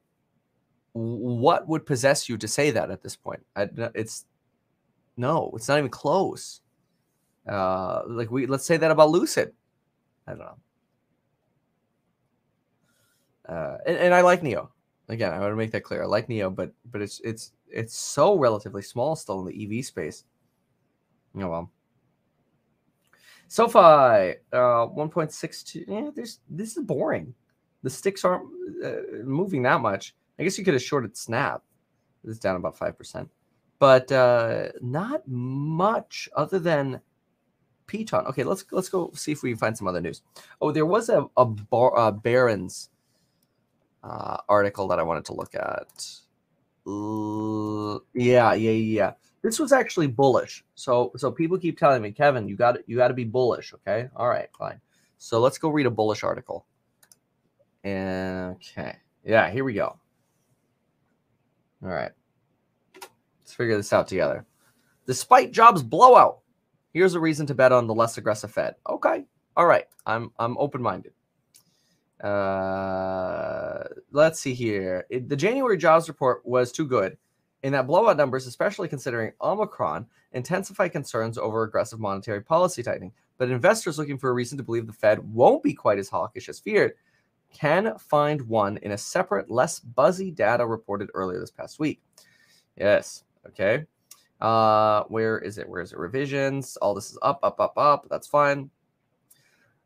what 0.94 1.68
would 1.68 1.86
possess 1.86 2.28
you 2.28 2.36
to 2.38 2.49
say 2.49 2.72
that 2.72 2.90
at 2.90 3.05
this 3.05 3.14
point? 3.14 3.46
I, 3.55 3.68
it's 3.94 4.26
no, 5.16 5.53
it's 5.55 5.68
not 5.68 5.78
even 5.78 5.90
close. 5.90 6.61
Uh, 7.49 8.03
like 8.07 8.30
we 8.30 8.46
let's 8.46 8.64
say 8.64 8.76
that 8.76 8.90
about 8.90 9.11
Lucid. 9.11 9.53
I 10.26 10.32
don't 10.32 10.40
know. 10.40 10.59
Uh, 13.49 13.78
and, 13.86 13.96
and 13.96 14.14
I 14.14 14.20
like 14.20 14.42
NIO. 14.42 14.68
Again, 15.09 15.32
I 15.32 15.38
want 15.38 15.53
to 15.53 15.57
make 15.57 15.70
that 15.70 15.84
clear. 15.84 16.03
I 16.03 16.07
like 16.07 16.28
NIO, 16.28 16.55
but 16.55 16.72
but 16.90 17.01
it's 17.01 17.20
it's 17.24 17.53
it's 17.66 17.96
so 17.96 18.36
relatively 18.36 18.82
small 18.82 19.16
still 19.16 19.40
in 19.40 19.46
the 19.46 19.78
EV 19.78 19.84
space. 19.84 20.24
Oh 21.36 21.49
well. 21.49 21.70
SoFi, 23.51 24.36
uh, 24.53 24.86
1.62. 24.92 25.84
Yeah, 25.88 26.11
there's 26.14 26.40
this 26.51 26.76
is 26.76 26.84
boring. 26.84 27.34
The 27.82 27.88
sticks 27.88 28.22
aren't 28.22 28.44
uh, 28.84 29.22
moving 29.24 29.62
that 29.62 29.80
much. 29.80 30.14
I 30.38 30.42
guess 30.42 30.59
you 30.59 30.64
could 30.64 30.74
have 30.74 30.82
shorted 30.82 31.16
Snap. 31.16 31.62
It's 32.24 32.38
down 32.38 32.57
about 32.57 32.76
five 32.76 32.99
percent, 32.99 33.30
but 33.78 34.11
uh, 34.12 34.68
not 34.82 35.26
much 35.26 36.28
other 36.36 36.59
than 36.59 37.01
Peloton. 37.89 38.26
Okay, 38.26 38.45
let's 38.45 38.64
let's 38.70 38.89
go 38.89 39.11
see 39.14 39.32
if 39.32 39.43
we 39.43 39.51
can 39.51 39.59
find 39.59 39.76
some 39.76 39.89
other 39.89 40.01
news. 40.01 40.22
Oh, 40.61 40.70
there 40.70 40.86
was 40.86 41.09
a 41.09 41.26
a 41.36 41.45
bar, 41.45 42.12
Barron's 42.12 42.91
uh, 44.05 44.36
article 44.49 44.86
that 44.89 45.01
I 45.01 45.03
wanted 45.03 45.24
to 45.24 45.34
look 45.34 45.55
at. 45.57 46.05
Yeah, 48.14 48.55
yeah, 48.55 48.70
yeah. 48.70 49.12
This 49.43 49.59
was 49.59 49.72
actually 49.72 50.07
bullish. 50.07 50.64
So 50.76 51.12
so 51.16 51.32
people 51.32 51.59
keep 51.59 51.78
telling 51.78 52.03
me, 52.03 52.12
Kevin, 52.12 52.47
you 52.47 52.55
got 52.55 52.89
you 52.89 52.97
got 52.97 53.09
to 53.09 53.14
be 53.14 53.24
bullish. 53.24 53.74
Okay, 53.74 54.09
all 54.14 54.28
right, 54.28 54.49
fine. 54.57 54.80
So 55.18 55.41
let's 55.41 55.59
go 55.59 55.68
read 55.70 55.86
a 55.86 55.91
bullish 55.91 56.22
article. 56.22 56.64
Okay, 57.84 58.97
yeah, 59.24 59.51
here 59.51 59.64
we 59.64 59.74
go. 59.74 59.99
All 61.82 61.91
right. 61.91 62.12
Let's 63.41 63.55
figure 63.55 63.76
this 63.76 63.93
out 63.93 64.09
together. 64.09 64.45
Despite 65.07 65.53
Jobs' 65.53 65.82
blowout, 65.82 66.41
here's 66.93 67.14
a 67.14 67.20
reason 67.20 67.47
to 67.47 67.55
bet 67.55 67.72
on 67.72 67.86
the 67.86 67.95
less 67.95 68.18
aggressive 68.18 68.51
Fed. 68.51 68.74
Okay. 68.89 69.24
All 69.57 69.66
right. 69.66 69.86
I'm 70.07 70.30
I'm 70.39 70.57
open-minded. 70.59 71.12
Uh, 72.22 73.84
let's 74.11 74.41
see 74.41 74.55
here. 74.55 75.07
It, 75.11 75.28
the 75.28 75.36
January 75.36 75.76
jobs 75.76 76.09
report 76.09 76.45
was 76.45 76.72
too 76.72 76.86
good 76.86 77.16
in 77.62 77.72
that 77.72 77.86
blowout 77.86 78.16
numbers, 78.16 78.47
especially 78.47 78.89
considering 78.89 79.32
Omicron, 79.41 80.07
intensify 80.32 80.89
concerns 80.89 81.39
over 81.39 81.62
aggressive 81.62 82.01
monetary 82.01 82.43
policy 82.43 82.82
tightening. 82.82 83.12
But 83.36 83.51
investors 83.51 83.99
looking 83.99 84.18
for 84.18 84.30
a 84.30 84.32
reason 84.34 84.59
to 84.59 84.64
believe 84.64 84.86
the 84.86 84.93
Fed 84.93 85.20
won't 85.32 85.62
be 85.62 85.74
quite 85.74 85.99
as 85.99 86.09
hawkish 86.09 86.49
as 86.49 86.59
feared 86.59 86.95
can 87.53 87.97
find 87.99 88.43
one 88.43 88.76
in 88.78 88.93
a 88.93 88.99
separate, 88.99 89.51
less 89.51 89.80
buzzy 89.80 90.30
data 90.30 90.66
reported 90.66 91.11
earlier 91.14 91.41
this 91.41 91.51
past 91.51 91.78
week. 91.78 92.03
Yes. 92.76 93.24
Okay. 93.47 93.86
Uh, 94.41 95.05
where 95.05 95.39
is 95.39 95.59
it? 95.59 95.68
Where 95.68 95.80
is 95.80 95.93
it? 95.93 95.99
Revisions. 95.99 96.76
All 96.78 96.95
this 96.95 97.11
is 97.11 97.18
up, 97.22 97.41
up, 97.43 97.61
up, 97.61 97.76
up. 97.76 98.07
That's 98.09 98.26
fine. 98.26 98.70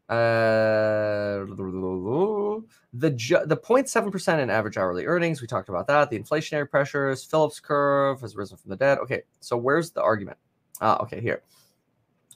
Uh, 0.08 1.46
the 1.46 2.62
the 2.92 3.10
0.7% 3.10 4.38
in 4.40 4.50
average 4.50 4.76
hourly 4.76 5.06
earnings. 5.06 5.40
We 5.40 5.46
talked 5.46 5.70
about 5.70 5.86
that. 5.86 6.10
The 6.10 6.18
inflationary 6.18 6.68
pressures. 6.68 7.24
Phillips 7.24 7.60
curve 7.60 8.20
has 8.20 8.36
risen 8.36 8.58
from 8.58 8.70
the 8.70 8.76
dead. 8.76 8.98
Okay. 8.98 9.22
So 9.40 9.56
where's 9.56 9.90
the 9.90 10.02
argument? 10.02 10.36
Ah, 10.80 10.98
okay. 11.02 11.20
Here. 11.20 11.42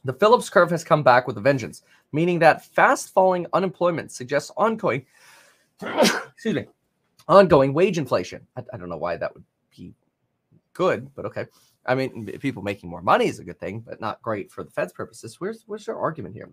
The 0.05 0.14
Phillips 0.14 0.49
curve 0.49 0.71
has 0.71 0.85
come 0.85 1.03
back 1.03 1.27
with 1.27 1.37
a 1.37 1.41
vengeance, 1.41 1.83
meaning 2.12 2.39
that 2.39 2.64
fast 2.64 3.12
falling 3.12 3.47
unemployment 3.53 4.12
suggests 4.12 4.53
ongoing, 4.57 5.05
excuse 5.83 6.55
me, 6.55 6.67
ongoing 7.29 7.75
wage 7.75 7.99
inflation. 7.99 8.47
I, 8.57 8.62
I, 8.73 8.77
don't 8.77 8.89
know 8.89 8.97
why 8.97 9.17
that 9.17 9.35
would 9.35 9.43
be 9.77 9.95
good, 10.75 11.11
but 11.17 11.27
okay. 11.27 11.47
I 11.87 11.95
mean, 11.95 12.26
people 12.41 12.62
making 12.62 12.91
more 12.91 13.03
money 13.03 13.26
is 13.26 13.39
a 13.39 13.45
good 13.45 13.61
thing, 13.61 13.80
but 13.80 14.01
not 14.01 14.20
great 14.22 14.51
for 14.51 14.64
the 14.64 14.70
Fed's 14.70 14.93
purposes. 14.93 15.41
Where's 15.41 15.62
where's 15.66 15.87
your 15.87 15.99
argument 15.99 16.34
here? 16.34 16.51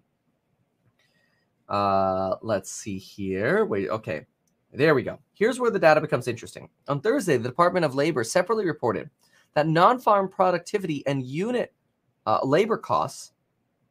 Uh, 1.67 2.35
let's 2.41 2.71
see 2.71 2.97
here. 2.97 3.65
Wait, 3.65 3.89
okay. 3.89 4.25
There 4.71 4.95
we 4.95 5.03
go. 5.03 5.19
Here's 5.33 5.59
where 5.59 5.71
the 5.71 5.79
data 5.79 6.01
becomes 6.01 6.27
interesting. 6.27 6.67
On 6.87 6.99
Thursday, 6.99 7.37
the 7.37 7.49
Department 7.49 7.85
of 7.85 7.95
Labor 7.95 8.23
separately 8.23 8.65
reported 8.65 9.09
that 9.53 9.67
non-farm 9.67 10.29
productivity 10.29 11.05
and 11.05 11.23
unit 11.23 11.73
uh, 12.25 12.39
labor 12.43 12.77
costs 12.77 13.33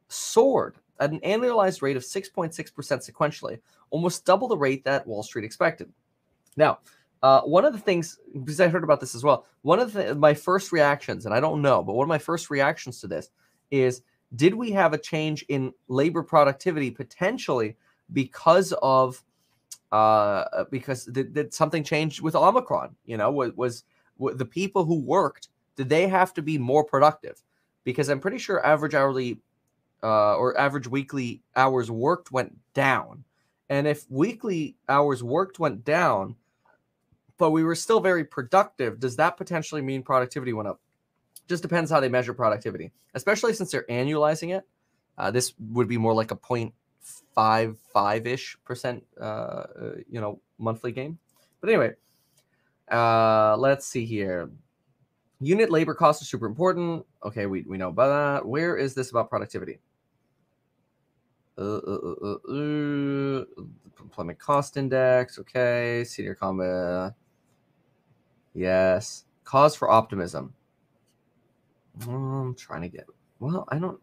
soared 0.09 0.75
at 0.99 1.11
an 1.11 1.19
annualized 1.21 1.81
rate 1.81 1.95
of 1.95 2.03
6.6% 2.03 2.53
sequentially, 2.53 3.59
almost 3.89 4.25
double 4.25 4.47
the 4.47 4.57
rate 4.57 4.83
that 4.83 5.07
Wall 5.07 5.23
Street 5.23 5.45
expected. 5.45 5.91
Now, 6.57 6.79
uh, 7.23 7.41
one 7.41 7.65
of 7.65 7.73
the 7.73 7.79
things, 7.79 8.19
because 8.43 8.61
I 8.61 8.67
heard 8.67 8.83
about 8.83 8.99
this 8.99 9.15
as 9.15 9.23
well, 9.23 9.45
one 9.63 9.79
of 9.79 9.93
the, 9.93 10.13
my 10.13 10.33
first 10.33 10.71
reactions, 10.71 11.25
and 11.25 11.33
I 11.33 11.39
don't 11.39 11.61
know, 11.61 11.81
but 11.81 11.93
one 11.93 12.05
of 12.05 12.09
my 12.09 12.19
first 12.19 12.51
reactions 12.51 13.01
to 13.01 13.07
this 13.07 13.29
is 13.71 14.03
did 14.35 14.53
we 14.53 14.71
have 14.71 14.93
a 14.93 14.97
change 14.97 15.43
in 15.49 15.73
labor 15.87 16.21
productivity 16.21 16.91
potentially 16.91 17.75
because 18.11 18.73
of 18.81 19.23
uh 19.91 20.65
because 20.69 21.05
did, 21.05 21.33
did 21.33 21.53
something 21.53 21.83
changed 21.83 22.19
with 22.21 22.35
omicron 22.35 22.95
you 23.05 23.15
know 23.15 23.31
was, 23.31 23.51
was, 23.55 23.83
was 24.17 24.35
the 24.37 24.45
people 24.45 24.83
who 24.83 24.99
worked 24.99 25.49
did 25.75 25.87
they 25.87 26.07
have 26.07 26.33
to 26.33 26.41
be 26.41 26.57
more 26.57 26.83
productive 26.83 27.41
because 27.83 28.09
i'm 28.09 28.19
pretty 28.19 28.39
sure 28.39 28.65
average 28.65 28.95
hourly 28.95 29.39
uh, 30.03 30.35
or 30.35 30.57
average 30.59 30.87
weekly 30.87 31.41
hours 31.55 31.89
worked 31.89 32.31
went 32.31 32.55
down. 32.73 33.23
And 33.69 33.87
if 33.87 34.05
weekly 34.11 34.75
hours 34.89 35.23
worked 35.23 35.59
went 35.59 35.85
down, 35.85 36.35
but 37.43 37.51
we 37.51 37.65
were 37.65 37.75
still 37.75 37.99
very 37.99 38.23
productive, 38.23 39.01
does 39.01 39.17
that 39.17 39.35
potentially 39.35 39.81
mean 39.81 40.01
productivity 40.01 40.53
went 40.53 40.69
up? 40.69 40.79
Just 41.49 41.61
depends 41.61 41.91
how 41.91 41.99
they 41.99 42.07
measure 42.07 42.33
productivity, 42.33 42.93
especially 43.15 43.51
since 43.51 43.69
they're 43.69 43.85
annualizing 43.89 44.55
it. 44.55 44.63
Uh, 45.17 45.29
this 45.29 45.53
would 45.59 45.89
be 45.89 45.97
more 45.97 46.13
like 46.13 46.31
a 46.31 46.37
0.55 46.37 48.25
ish 48.25 48.57
percent, 48.63 49.03
uh, 49.19 49.23
uh, 49.23 49.65
you 50.09 50.21
know, 50.21 50.39
monthly 50.57 50.93
gain. 50.93 51.17
But 51.59 51.71
anyway, 51.71 51.95
uh, 52.89 53.57
let's 53.57 53.85
see 53.85 54.05
here. 54.05 54.49
Unit 55.41 55.69
labor 55.69 55.93
cost 55.93 56.21
is 56.21 56.29
super 56.29 56.45
important. 56.45 57.05
Okay, 57.25 57.45
we, 57.45 57.63
we 57.63 57.77
know 57.77 57.89
about 57.89 58.39
that. 58.39 58.47
Where 58.47 58.77
is 58.77 58.93
this 58.93 59.11
about 59.11 59.29
productivity? 59.29 59.79
Uh, 61.57 61.61
uh, 61.61 61.99
uh, 62.23 62.37
uh, 62.47 62.53
uh, 62.53 63.45
employment 63.99 64.39
cost 64.39 64.77
index. 64.77 65.39
Okay, 65.39 66.05
senior 66.05 66.35
combat. 66.35 67.15
Yes, 68.53 69.25
cause 69.43 69.75
for 69.75 69.89
optimism. 69.89 70.53
I'm 72.01 72.55
trying 72.55 72.81
to 72.81 72.89
get. 72.89 73.05
Well, 73.39 73.65
I 73.69 73.79
don't. 73.79 73.99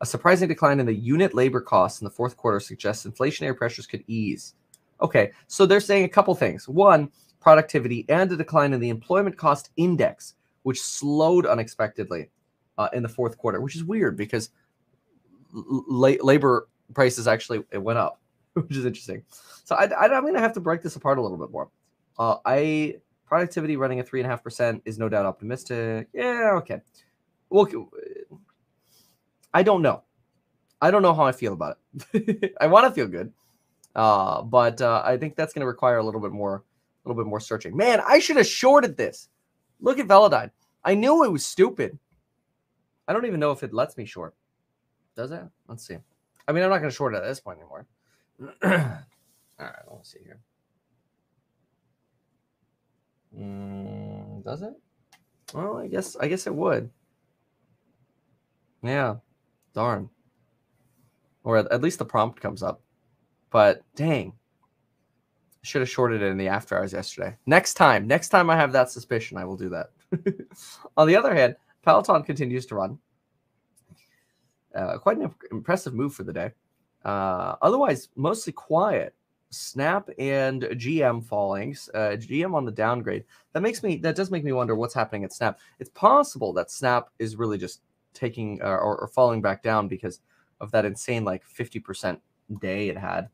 A 0.00 0.06
surprising 0.06 0.48
decline 0.48 0.80
in 0.80 0.86
the 0.86 0.94
unit 0.94 1.34
labor 1.34 1.60
costs 1.60 2.00
in 2.00 2.04
the 2.04 2.10
fourth 2.10 2.36
quarter 2.36 2.58
suggests 2.60 3.06
inflationary 3.06 3.56
pressures 3.56 3.86
could 3.86 4.02
ease. 4.08 4.54
Okay, 5.00 5.32
so 5.46 5.66
they're 5.66 5.80
saying 5.80 6.04
a 6.04 6.08
couple 6.08 6.34
things. 6.34 6.68
One, 6.68 7.10
productivity 7.40 8.04
and 8.08 8.30
a 8.32 8.36
decline 8.36 8.72
in 8.72 8.80
the 8.80 8.88
employment 8.88 9.36
cost 9.36 9.70
index, 9.76 10.34
which 10.62 10.80
slowed 10.80 11.46
unexpectedly 11.46 12.30
uh, 12.78 12.88
in 12.92 13.02
the 13.02 13.08
fourth 13.08 13.36
quarter, 13.38 13.60
which 13.60 13.76
is 13.76 13.84
weird 13.84 14.16
because 14.16 14.50
la- 15.52 16.22
labor 16.22 16.68
prices 16.94 17.26
actually 17.28 17.62
it 17.70 17.82
went 17.82 17.98
up, 17.98 18.20
which 18.54 18.76
is 18.76 18.84
interesting. 18.84 19.22
So 19.64 19.74
I, 19.74 19.84
I, 19.84 20.04
am 20.06 20.22
going 20.22 20.34
to 20.34 20.40
have 20.40 20.52
to 20.54 20.60
break 20.60 20.82
this 20.82 20.96
apart 20.96 21.18
a 21.18 21.22
little 21.22 21.36
bit 21.36 21.50
more. 21.50 21.68
Uh, 22.18 22.36
I 22.44 22.96
productivity 23.32 23.78
running 23.78 23.98
at 23.98 24.06
three 24.06 24.20
and 24.20 24.26
a 24.26 24.28
half 24.28 24.44
percent 24.44 24.82
is 24.84 24.98
no 24.98 25.08
doubt 25.08 25.24
optimistic. 25.24 26.06
Yeah, 26.12 26.50
okay. 26.56 26.82
Well, 27.48 27.66
I 29.54 29.62
don't 29.62 29.80
know. 29.80 30.02
I 30.82 30.90
don't 30.90 31.00
know 31.00 31.14
how 31.14 31.24
I 31.24 31.32
feel 31.32 31.54
about 31.54 31.78
it. 32.12 32.54
I 32.60 32.66
want 32.66 32.86
to 32.86 32.90
feel 32.92 33.06
good, 33.06 33.32
uh, 33.96 34.42
but 34.42 34.82
uh, 34.82 35.00
I 35.02 35.16
think 35.16 35.34
that's 35.34 35.54
going 35.54 35.62
to 35.62 35.66
require 35.66 35.96
a 35.96 36.04
little 36.04 36.20
bit 36.20 36.32
more, 36.32 36.56
a 36.56 37.08
little 37.08 37.24
bit 37.24 37.26
more 37.26 37.40
searching. 37.40 37.74
Man, 37.74 38.02
I 38.06 38.18
should 38.18 38.36
have 38.36 38.46
shorted 38.46 38.98
this. 38.98 39.30
Look 39.80 39.98
at 39.98 40.06
Velodyne. 40.06 40.50
I 40.84 40.94
knew 40.94 41.24
it 41.24 41.32
was 41.32 41.42
stupid. 41.42 41.98
I 43.08 43.14
don't 43.14 43.24
even 43.24 43.40
know 43.40 43.52
if 43.52 43.62
it 43.62 43.72
lets 43.72 43.96
me 43.96 44.04
short. 44.04 44.34
Does 45.16 45.30
it? 45.30 45.40
Let's 45.68 45.86
see. 45.86 45.96
I 46.46 46.52
mean, 46.52 46.64
I'm 46.64 46.68
not 46.68 46.80
going 46.80 46.90
to 46.90 46.94
short 46.94 47.14
it 47.14 47.22
at 47.22 47.24
this 47.24 47.40
point 47.40 47.60
anymore. 47.60 47.86
All 48.62 49.66
right, 49.66 49.84
let's 49.90 50.12
see 50.12 50.18
here. 50.22 50.40
Mm, 53.38 54.44
does 54.44 54.62
it? 54.62 54.74
Well, 55.54 55.76
I 55.78 55.86
guess 55.86 56.16
I 56.16 56.28
guess 56.28 56.46
it 56.46 56.54
would. 56.54 56.90
Yeah, 58.82 59.16
darn. 59.74 60.08
Or 61.44 61.56
at, 61.56 61.82
least 61.82 61.98
the 61.98 62.04
prompt 62.04 62.40
comes 62.40 62.62
up. 62.62 62.80
But 63.50 63.82
dang, 63.96 64.32
I 65.62 65.66
should 65.66 65.82
have 65.82 65.90
shorted 65.90 66.22
it 66.22 66.26
in 66.26 66.38
the 66.38 66.48
after 66.48 66.76
hours 66.76 66.92
yesterday. 66.92 67.36
Next 67.46 67.74
time, 67.74 68.06
next 68.06 68.28
time 68.28 68.48
I 68.48 68.56
have 68.56 68.72
that 68.72 68.90
suspicion, 68.90 69.36
I 69.36 69.44
will 69.44 69.56
do 69.56 69.68
that. 69.70 69.90
On 70.96 71.06
the 71.06 71.16
other 71.16 71.34
hand, 71.34 71.56
Peloton 71.82 72.22
continues 72.22 72.66
to 72.66 72.76
run. 72.76 72.98
Uh, 74.74 74.98
quite 74.98 75.18
an 75.18 75.34
impressive 75.50 75.94
move 75.94 76.14
for 76.14 76.24
the 76.24 76.32
day. 76.32 76.52
Uh, 77.04 77.56
otherwise, 77.60 78.08
mostly 78.16 78.52
quiet. 78.52 79.14
Snap 79.52 80.08
and 80.18 80.62
GM 80.62 81.24
fallings. 81.24 81.90
Uh, 81.92 82.16
GM 82.16 82.54
on 82.54 82.64
the 82.64 82.72
downgrade. 82.72 83.24
That 83.52 83.60
makes 83.60 83.82
me. 83.82 83.96
That 83.96 84.16
does 84.16 84.30
make 84.30 84.44
me 84.44 84.52
wonder 84.52 84.74
what's 84.74 84.94
happening 84.94 85.24
at 85.24 85.32
Snap. 85.32 85.60
It's 85.78 85.90
possible 85.90 86.52
that 86.54 86.70
Snap 86.70 87.10
is 87.18 87.36
really 87.36 87.58
just 87.58 87.82
taking 88.14 88.60
uh, 88.62 88.66
or, 88.66 88.98
or 88.98 89.08
falling 89.08 89.42
back 89.42 89.62
down 89.62 89.88
because 89.88 90.20
of 90.60 90.70
that 90.70 90.86
insane 90.86 91.24
like 91.24 91.44
fifty 91.44 91.78
percent 91.78 92.20
day 92.60 92.88
it 92.88 92.96
had 92.96 93.28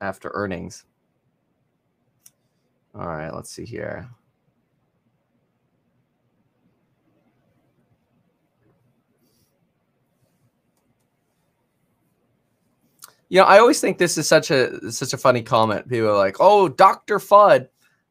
after 0.00 0.30
earnings. 0.34 0.84
All 2.94 3.08
right, 3.08 3.34
let's 3.34 3.50
see 3.50 3.64
here. 3.64 4.08
You 13.28 13.40
know, 13.40 13.46
I 13.46 13.58
always 13.58 13.80
think 13.80 13.98
this 13.98 14.16
is 14.18 14.28
such 14.28 14.50
a 14.50 14.90
such 14.92 15.12
a 15.12 15.18
funny 15.18 15.42
comment. 15.42 15.88
People 15.88 16.10
are 16.10 16.16
like, 16.16 16.36
"Oh, 16.38 16.68
Doctor 16.68 17.18
Fudd." 17.18 17.68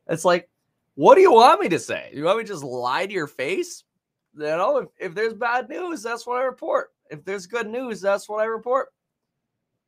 It's 0.08 0.26
like, 0.26 0.50
what 0.96 1.16
do 1.16 1.22
you 1.22 1.32
want 1.32 1.62
me 1.62 1.70
to 1.70 1.80
say? 1.80 2.12
You 2.14 2.24
want 2.26 2.38
me 2.38 2.44
to 2.44 2.50
just 2.50 2.64
lie 2.64 3.06
to 3.06 3.14
your 3.14 3.28
face? 3.28 3.84
You 4.38 4.44
know, 4.44 4.78
if, 4.78 4.90
if 5.00 5.16
there's 5.16 5.34
bad 5.34 5.70
news, 5.70 6.04
that's 6.04 6.28
what 6.28 6.38
I 6.38 6.44
report. 6.44 6.92
If 7.10 7.24
there's 7.24 7.48
good 7.48 7.68
news, 7.68 8.02
that's 8.02 8.28
what 8.28 8.42
I 8.42 8.46
report. 8.46 8.90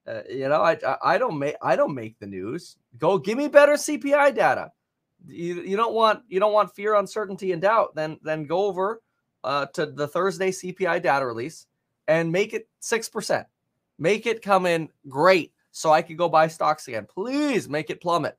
Uh, 0.07 0.21
you 0.29 0.47
know, 0.47 0.61
I, 0.61 0.77
I 0.87 0.97
I 1.03 1.17
don't 1.17 1.37
make 1.37 1.55
I 1.61 1.75
don't 1.75 1.93
make 1.93 2.17
the 2.19 2.27
news. 2.27 2.77
Go 2.97 3.17
give 3.17 3.37
me 3.37 3.49
better 3.49 3.73
CPI 3.73 4.33
data. 4.33 4.71
You, 5.27 5.61
you 5.61 5.75
don't 5.75 5.93
want 5.93 6.23
you 6.29 6.39
don't 6.39 6.53
want 6.53 6.73
fear, 6.73 6.95
uncertainty, 6.95 7.51
and 7.51 7.61
doubt. 7.61 7.95
Then 7.95 8.17
then 8.23 8.45
go 8.45 8.65
over 8.65 9.01
uh, 9.43 9.65
to 9.73 9.87
the 9.87 10.07
Thursday 10.07 10.51
CPI 10.51 11.01
data 11.01 11.25
release 11.25 11.65
and 12.07 12.31
make 12.31 12.53
it 12.53 12.69
six 12.79 13.09
percent 13.09 13.47
Make 13.99 14.25
it 14.25 14.41
come 14.41 14.65
in 14.65 14.89
great 15.07 15.53
so 15.71 15.91
I 15.91 16.01
could 16.01 16.17
go 16.17 16.29
buy 16.29 16.47
stocks 16.47 16.87
again. 16.87 17.05
Please 17.05 17.67
make 17.67 17.89
it 17.89 18.01
plummet. 18.01 18.37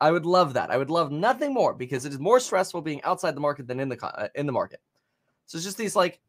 I 0.00 0.10
would 0.10 0.26
love 0.26 0.54
that. 0.54 0.70
I 0.70 0.76
would 0.76 0.90
love 0.90 1.12
nothing 1.12 1.54
more 1.54 1.74
because 1.74 2.04
it 2.04 2.12
is 2.12 2.18
more 2.18 2.40
stressful 2.40 2.82
being 2.82 3.02
outside 3.04 3.36
the 3.36 3.40
market 3.40 3.68
than 3.68 3.78
in 3.78 3.88
the 3.88 4.04
uh, 4.04 4.28
in 4.34 4.46
the 4.46 4.52
market. 4.52 4.80
So 5.46 5.56
it's 5.56 5.64
just 5.64 5.78
these 5.78 5.94
like 5.94 6.20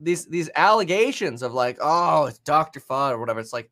these 0.00 0.26
these 0.26 0.50
allegations 0.54 1.42
of 1.42 1.54
like, 1.54 1.78
oh, 1.80 2.26
it's 2.26 2.38
Dr. 2.40 2.80
Fudd 2.80 3.12
or 3.12 3.18
whatever. 3.18 3.40
It's 3.40 3.52
like, 3.52 3.70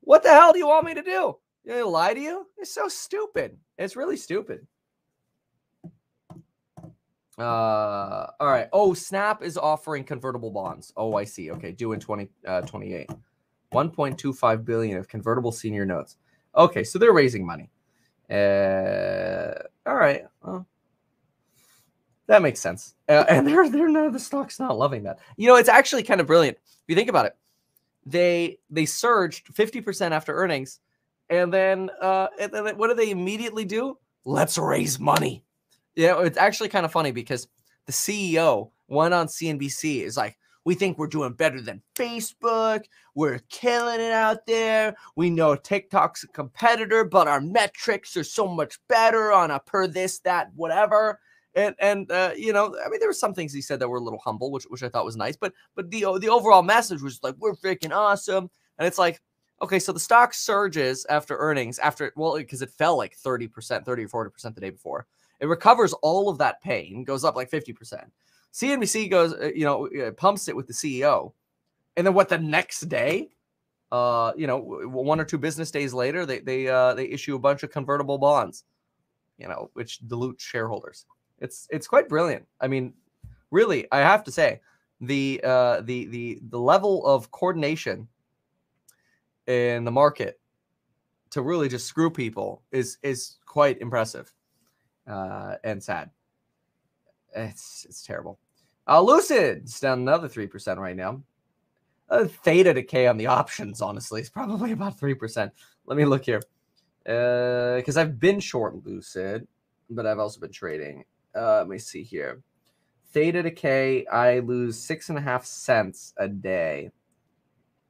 what 0.00 0.22
the 0.22 0.28
hell 0.28 0.52
do 0.52 0.58
you 0.58 0.66
want 0.66 0.84
me 0.84 0.94
to 0.94 1.02
do? 1.02 1.36
You 1.64 1.72
know, 1.72 1.88
lie 1.88 2.14
to 2.14 2.20
you? 2.20 2.46
It's 2.58 2.72
so 2.72 2.88
stupid. 2.88 3.56
It's 3.78 3.96
really 3.96 4.16
stupid. 4.16 4.66
Uh, 7.38 8.26
all 8.40 8.48
right. 8.48 8.68
Oh, 8.72 8.94
Snap 8.94 9.42
is 9.42 9.58
offering 9.58 10.04
convertible 10.04 10.50
bonds. 10.50 10.92
Oh, 10.96 11.14
I 11.16 11.24
see. 11.24 11.50
Okay, 11.50 11.72
due 11.72 11.92
in 11.92 12.00
2028. 12.00 13.10
Uh, 13.10 13.14
1.25 13.72 14.64
billion 14.64 14.96
of 14.96 15.08
convertible 15.08 15.52
senior 15.52 15.84
notes. 15.84 16.16
Okay, 16.56 16.84
so 16.84 16.98
they're 16.98 17.12
raising 17.12 17.44
money. 17.44 17.68
Uh, 18.30 19.52
all 19.86 19.96
right. 19.96 20.24
Well, 20.42 20.66
that 22.26 22.42
makes 22.42 22.60
sense. 22.60 22.94
Uh, 23.08 23.24
and 23.28 23.46
they're 23.46 23.68
they're 23.68 23.88
not 23.88 24.12
the 24.12 24.18
stock's 24.18 24.58
not 24.58 24.78
loving 24.78 25.02
that. 25.04 25.18
You 25.36 25.48
know, 25.48 25.56
it's 25.56 25.68
actually 25.68 26.02
kind 26.02 26.20
of 26.20 26.26
brilliant. 26.26 26.56
If 26.56 26.84
you 26.88 26.96
think 26.96 27.10
about 27.10 27.26
it, 27.26 27.36
they 28.04 28.58
they 28.70 28.86
surged 28.86 29.54
50% 29.54 30.12
after 30.12 30.34
earnings, 30.34 30.80
and 31.28 31.52
then 31.52 31.90
uh, 32.00 32.28
and 32.40 32.52
then 32.52 32.78
what 32.78 32.88
do 32.88 32.94
they 32.94 33.10
immediately 33.10 33.64
do? 33.64 33.98
Let's 34.24 34.58
raise 34.58 34.98
money. 34.98 35.44
Yeah, 35.96 36.20
it's 36.22 36.38
actually 36.38 36.68
kind 36.68 36.84
of 36.84 36.92
funny 36.92 37.10
because 37.10 37.48
the 37.86 37.92
CEO 37.92 38.70
went 38.88 39.14
on 39.14 39.26
CNBC 39.26 40.02
is 40.02 40.16
like, 40.16 40.38
we 40.64 40.74
think 40.74 40.98
we're 40.98 41.06
doing 41.06 41.32
better 41.32 41.60
than 41.60 41.80
Facebook. 41.94 42.84
We're 43.14 43.38
killing 43.48 44.00
it 44.00 44.10
out 44.12 44.46
there. 44.46 44.96
We 45.14 45.30
know 45.30 45.54
TikTok's 45.54 46.24
a 46.24 46.28
competitor, 46.28 47.04
but 47.04 47.28
our 47.28 47.40
metrics 47.40 48.16
are 48.16 48.24
so 48.24 48.48
much 48.48 48.78
better 48.88 49.32
on 49.32 49.52
a 49.52 49.60
per 49.60 49.86
this, 49.86 50.18
that, 50.20 50.50
whatever. 50.56 51.20
And 51.54 51.74
and 51.78 52.10
uh, 52.10 52.32
you 52.36 52.52
know, 52.52 52.76
I 52.84 52.88
mean, 52.90 52.98
there 52.98 53.08
were 53.08 53.14
some 53.14 53.32
things 53.32 53.52
he 53.52 53.62
said 53.62 53.78
that 53.78 53.88
were 53.88 53.98
a 53.98 54.02
little 54.02 54.18
humble, 54.18 54.50
which 54.50 54.64
which 54.64 54.82
I 54.82 54.88
thought 54.88 55.04
was 55.04 55.16
nice. 55.16 55.36
But 55.36 55.54
but 55.76 55.90
the 55.90 56.18
the 56.20 56.28
overall 56.28 56.62
message 56.62 57.00
was 57.00 57.20
like, 57.22 57.36
we're 57.38 57.54
freaking 57.54 57.92
awesome. 57.92 58.50
And 58.78 58.86
it's 58.86 58.98
like, 58.98 59.22
okay, 59.62 59.78
so 59.78 59.92
the 59.92 60.00
stock 60.00 60.34
surges 60.34 61.06
after 61.08 61.36
earnings, 61.38 61.78
after 61.78 62.12
well, 62.16 62.36
because 62.36 62.60
it 62.60 62.70
fell 62.70 62.96
like 62.96 63.16
30%, 63.16 63.84
30 63.84 64.04
or 64.04 64.30
40% 64.30 64.54
the 64.54 64.60
day 64.60 64.70
before. 64.70 65.06
It 65.40 65.46
recovers 65.46 65.92
all 65.94 66.28
of 66.28 66.38
that 66.38 66.60
pain, 66.62 67.04
goes 67.04 67.24
up 67.24 67.36
like 67.36 67.50
50%. 67.50 68.04
CNBC 68.52 69.10
goes, 69.10 69.34
uh, 69.34 69.50
you 69.54 69.64
know, 69.64 69.86
uh, 69.88 70.12
pumps 70.12 70.48
it 70.48 70.56
with 70.56 70.66
the 70.66 70.72
CEO. 70.72 71.32
And 71.96 72.06
then 72.06 72.14
what 72.14 72.28
the 72.28 72.38
next 72.38 72.88
day, 72.88 73.30
uh, 73.92 74.32
you 74.36 74.46
know, 74.46 74.58
one 74.58 75.20
or 75.20 75.24
two 75.24 75.38
business 75.38 75.70
days 75.70 75.92
later, 75.92 76.26
they 76.26 76.40
they 76.40 76.68
uh, 76.68 76.94
they 76.94 77.06
issue 77.06 77.36
a 77.36 77.38
bunch 77.38 77.62
of 77.62 77.70
convertible 77.70 78.18
bonds, 78.18 78.64
you 79.38 79.46
know, 79.46 79.70
which 79.74 79.98
dilute 80.08 80.40
shareholders. 80.40 81.06
It's 81.38 81.68
it's 81.70 81.86
quite 81.86 82.08
brilliant. 82.08 82.46
I 82.60 82.68
mean, 82.68 82.94
really, 83.50 83.86
I 83.92 83.98
have 83.98 84.24
to 84.24 84.32
say, 84.32 84.60
the 85.00 85.40
uh, 85.44 85.82
the 85.82 86.06
the 86.06 86.40
the 86.50 86.58
level 86.58 87.06
of 87.06 87.30
coordination 87.30 88.08
in 89.46 89.84
the 89.84 89.90
market 89.90 90.40
to 91.30 91.42
really 91.42 91.68
just 91.68 91.86
screw 91.86 92.10
people 92.10 92.62
is 92.72 92.98
is 93.02 93.36
quite 93.46 93.80
impressive 93.80 94.32
uh, 95.06 95.56
and 95.64 95.82
sad. 95.82 96.10
It's 97.34 97.86
it's 97.88 98.02
terrible. 98.02 98.38
Uh, 98.88 99.00
Lucid's 99.00 99.80
down 99.80 100.00
another 100.00 100.28
three 100.28 100.46
percent 100.46 100.80
right 100.80 100.96
now. 100.96 101.22
Uh, 102.08 102.24
theta 102.44 102.72
decay 102.72 103.06
on 103.06 103.16
the 103.16 103.26
options, 103.26 103.82
honestly, 103.82 104.20
is 104.20 104.30
probably 104.30 104.72
about 104.72 104.98
three 104.98 105.14
percent. 105.14 105.52
Let 105.86 105.96
me 105.96 106.04
look 106.04 106.24
here, 106.24 106.42
because 107.04 107.96
uh, 107.96 108.00
I've 108.00 108.18
been 108.18 108.40
short 108.40 108.84
Lucid, 108.84 109.46
but 109.90 110.06
I've 110.06 110.18
also 110.18 110.40
been 110.40 110.52
trading. 110.52 111.04
Uh, 111.34 111.58
let 111.58 111.68
me 111.68 111.78
see 111.78 112.02
here. 112.02 112.42
Theta 113.12 113.42
decay, 113.42 114.06
I 114.06 114.40
lose 114.40 114.78
six 114.78 115.08
and 115.08 115.18
a 115.18 115.22
half 115.22 115.44
cents 115.44 116.12
a 116.18 116.28
day. 116.28 116.90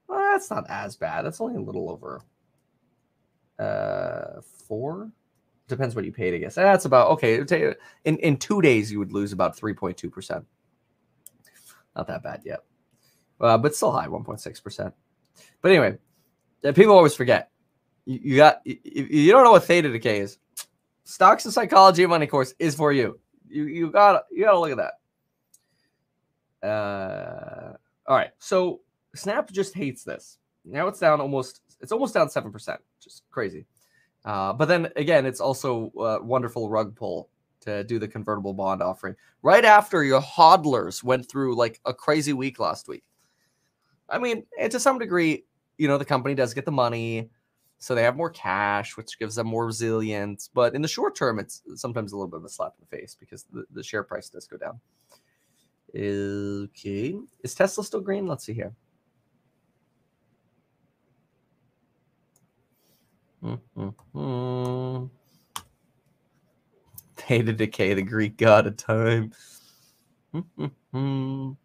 Well, 0.09 0.19
that's 0.19 0.51
not 0.51 0.65
as 0.69 0.97
bad. 0.97 1.25
That's 1.25 1.41
only 1.41 1.57
a 1.57 1.65
little 1.65 1.91
over 1.91 2.23
uh, 3.59 4.41
four 4.69 5.11
depends 5.69 5.95
what 5.95 6.05
you 6.05 6.13
paid, 6.13 6.35
I 6.35 6.39
guess. 6.39 6.55
That's 6.55 6.85
about 6.85 7.11
okay. 7.13 7.45
In 8.05 8.17
in 8.19 8.37
two 8.37 8.63
days, 8.63 8.91
you 8.91 8.99
would 8.99 9.13
lose 9.13 9.33
about 9.33 9.57
three 9.57 9.75
point 9.75 9.97
two 9.97 10.11
percent. 10.11 10.45
Not 11.95 12.07
that 12.09 12.23
bad 12.23 12.43
yet, 12.45 12.61
uh, 13.41 13.59
but 13.59 13.75
still 13.75 13.93
high, 13.93 14.09
one 14.09 14.25
point 14.25 14.41
six 14.41 14.61
percent. 14.61 14.95
But 15.63 15.71
anyway, 15.71 15.99
people 16.75 16.95
always 16.95 17.15
forget. 17.15 17.51
You, 18.05 18.21
you 18.23 18.37
got 18.37 18.61
you, 18.65 18.79
you 18.85 19.33
don't 19.33 19.45
know 19.45 19.53
what 19.53 19.65
theta 19.65 19.91
decay 19.91 20.21
is. 20.21 20.39
Stocks 21.05 21.45
and 21.45 21.55
Psychology 21.55 22.05
Money 22.07 22.27
course 22.27 22.55
is 22.59 22.75
for 22.75 22.93
you. 22.93 23.19
You 23.49 23.65
you 23.65 23.91
got 23.91 24.25
you 24.31 24.45
got 24.45 24.53
to 24.53 24.61
look 24.61 24.73
at 24.73 24.91
that. 26.63 26.67
Uh, 26.67 27.77
all 28.07 28.17
right, 28.17 28.31
so 28.39 28.81
Snap 29.15 29.51
just 29.51 29.75
hates 29.75 30.05
this. 30.05 30.39
Now 30.65 30.89
it's 30.89 30.99
down 30.99 31.21
almost. 31.21 31.63
It's 31.81 31.93
almost 31.93 32.15
down 32.15 32.29
seven 32.29 32.51
percent, 32.51 32.81
just 33.01 33.23
crazy. 33.31 33.67
Uh, 34.27 34.53
but 34.53 34.67
then 34.67 34.89
again, 34.97 35.25
it's 35.25 35.41
also 35.41 35.93
a 35.99 36.23
wonderful 36.23 36.69
rug 36.69 36.95
pull 36.97 37.31
to 37.61 37.85
do 37.85 37.99
the 37.99 38.09
convertible 38.09 38.53
bond 38.53 38.83
offering 38.83 39.15
right 39.43 39.65
after 39.65 40.05
your 40.05 40.21
hodlers 40.21 41.03
went 41.03 41.29
through 41.29 41.55
like 41.57 41.81
a 41.87 41.95
crazy 41.95 42.33
week 42.33 42.59
last 42.59 42.89
week. 42.89 43.05
I 44.09 44.19
mean, 44.19 44.45
and 44.59 44.71
to 44.73 44.81
some 44.81 44.99
degree, 44.99 45.45
you 45.79 45.89
know, 45.89 45.99
the 45.99 46.05
company 46.05 46.35
does 46.35 46.55
get 46.55 46.65
the 46.65 46.73
money, 46.73 47.31
so 47.79 47.95
they 47.95 48.03
have 48.03 48.17
more 48.17 48.31
cash, 48.31 48.97
which 48.97 49.19
gives 49.19 49.37
them 49.37 49.47
more 49.47 49.67
resilience. 49.67 50.51
But 50.53 50.75
in 50.75 50.83
the 50.83 50.89
short 50.89 51.15
term, 51.15 51.39
it's 51.39 51.63
sometimes 51.75 52.13
a 52.13 52.17
little 52.17 52.31
bit 52.31 52.39
of 52.39 52.45
a 52.45 52.49
slap 52.49 52.75
in 52.79 52.87
the 52.89 52.97
face 52.97 53.17
because 53.19 53.45
the, 53.53 53.65
the 53.71 53.83
share 53.83 54.03
price 54.03 54.29
does 54.29 54.47
go 54.47 54.57
down. 54.57 54.81
Okay. 55.95 57.15
Is 57.43 57.55
Tesla 57.55 57.85
still 57.85 58.01
green? 58.01 58.27
Let's 58.27 58.45
see 58.45 58.55
here. 58.55 58.75
Mm-hmm. 67.29 67.53
Decay, 67.57 67.95
the 67.95 68.03
Greek 68.03 68.37
god 68.37 68.67
of 68.67 68.77
time. 68.77 69.33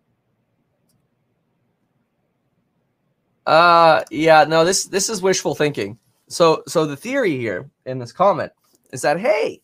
Uh 3.47 4.03
yeah, 4.11 4.43
no, 4.43 4.63
this 4.63 4.85
this 4.85 5.09
is 5.09 5.21
wishful 5.21 5.55
thinking. 5.55 5.97
So 6.29 6.61
so 6.67 6.85
the 6.85 6.95
theory 6.95 7.37
here 7.37 7.69
in 7.87 7.97
this 7.97 8.11
comment 8.11 8.51
is 8.93 9.01
that 9.01 9.19
hey, 9.19 9.61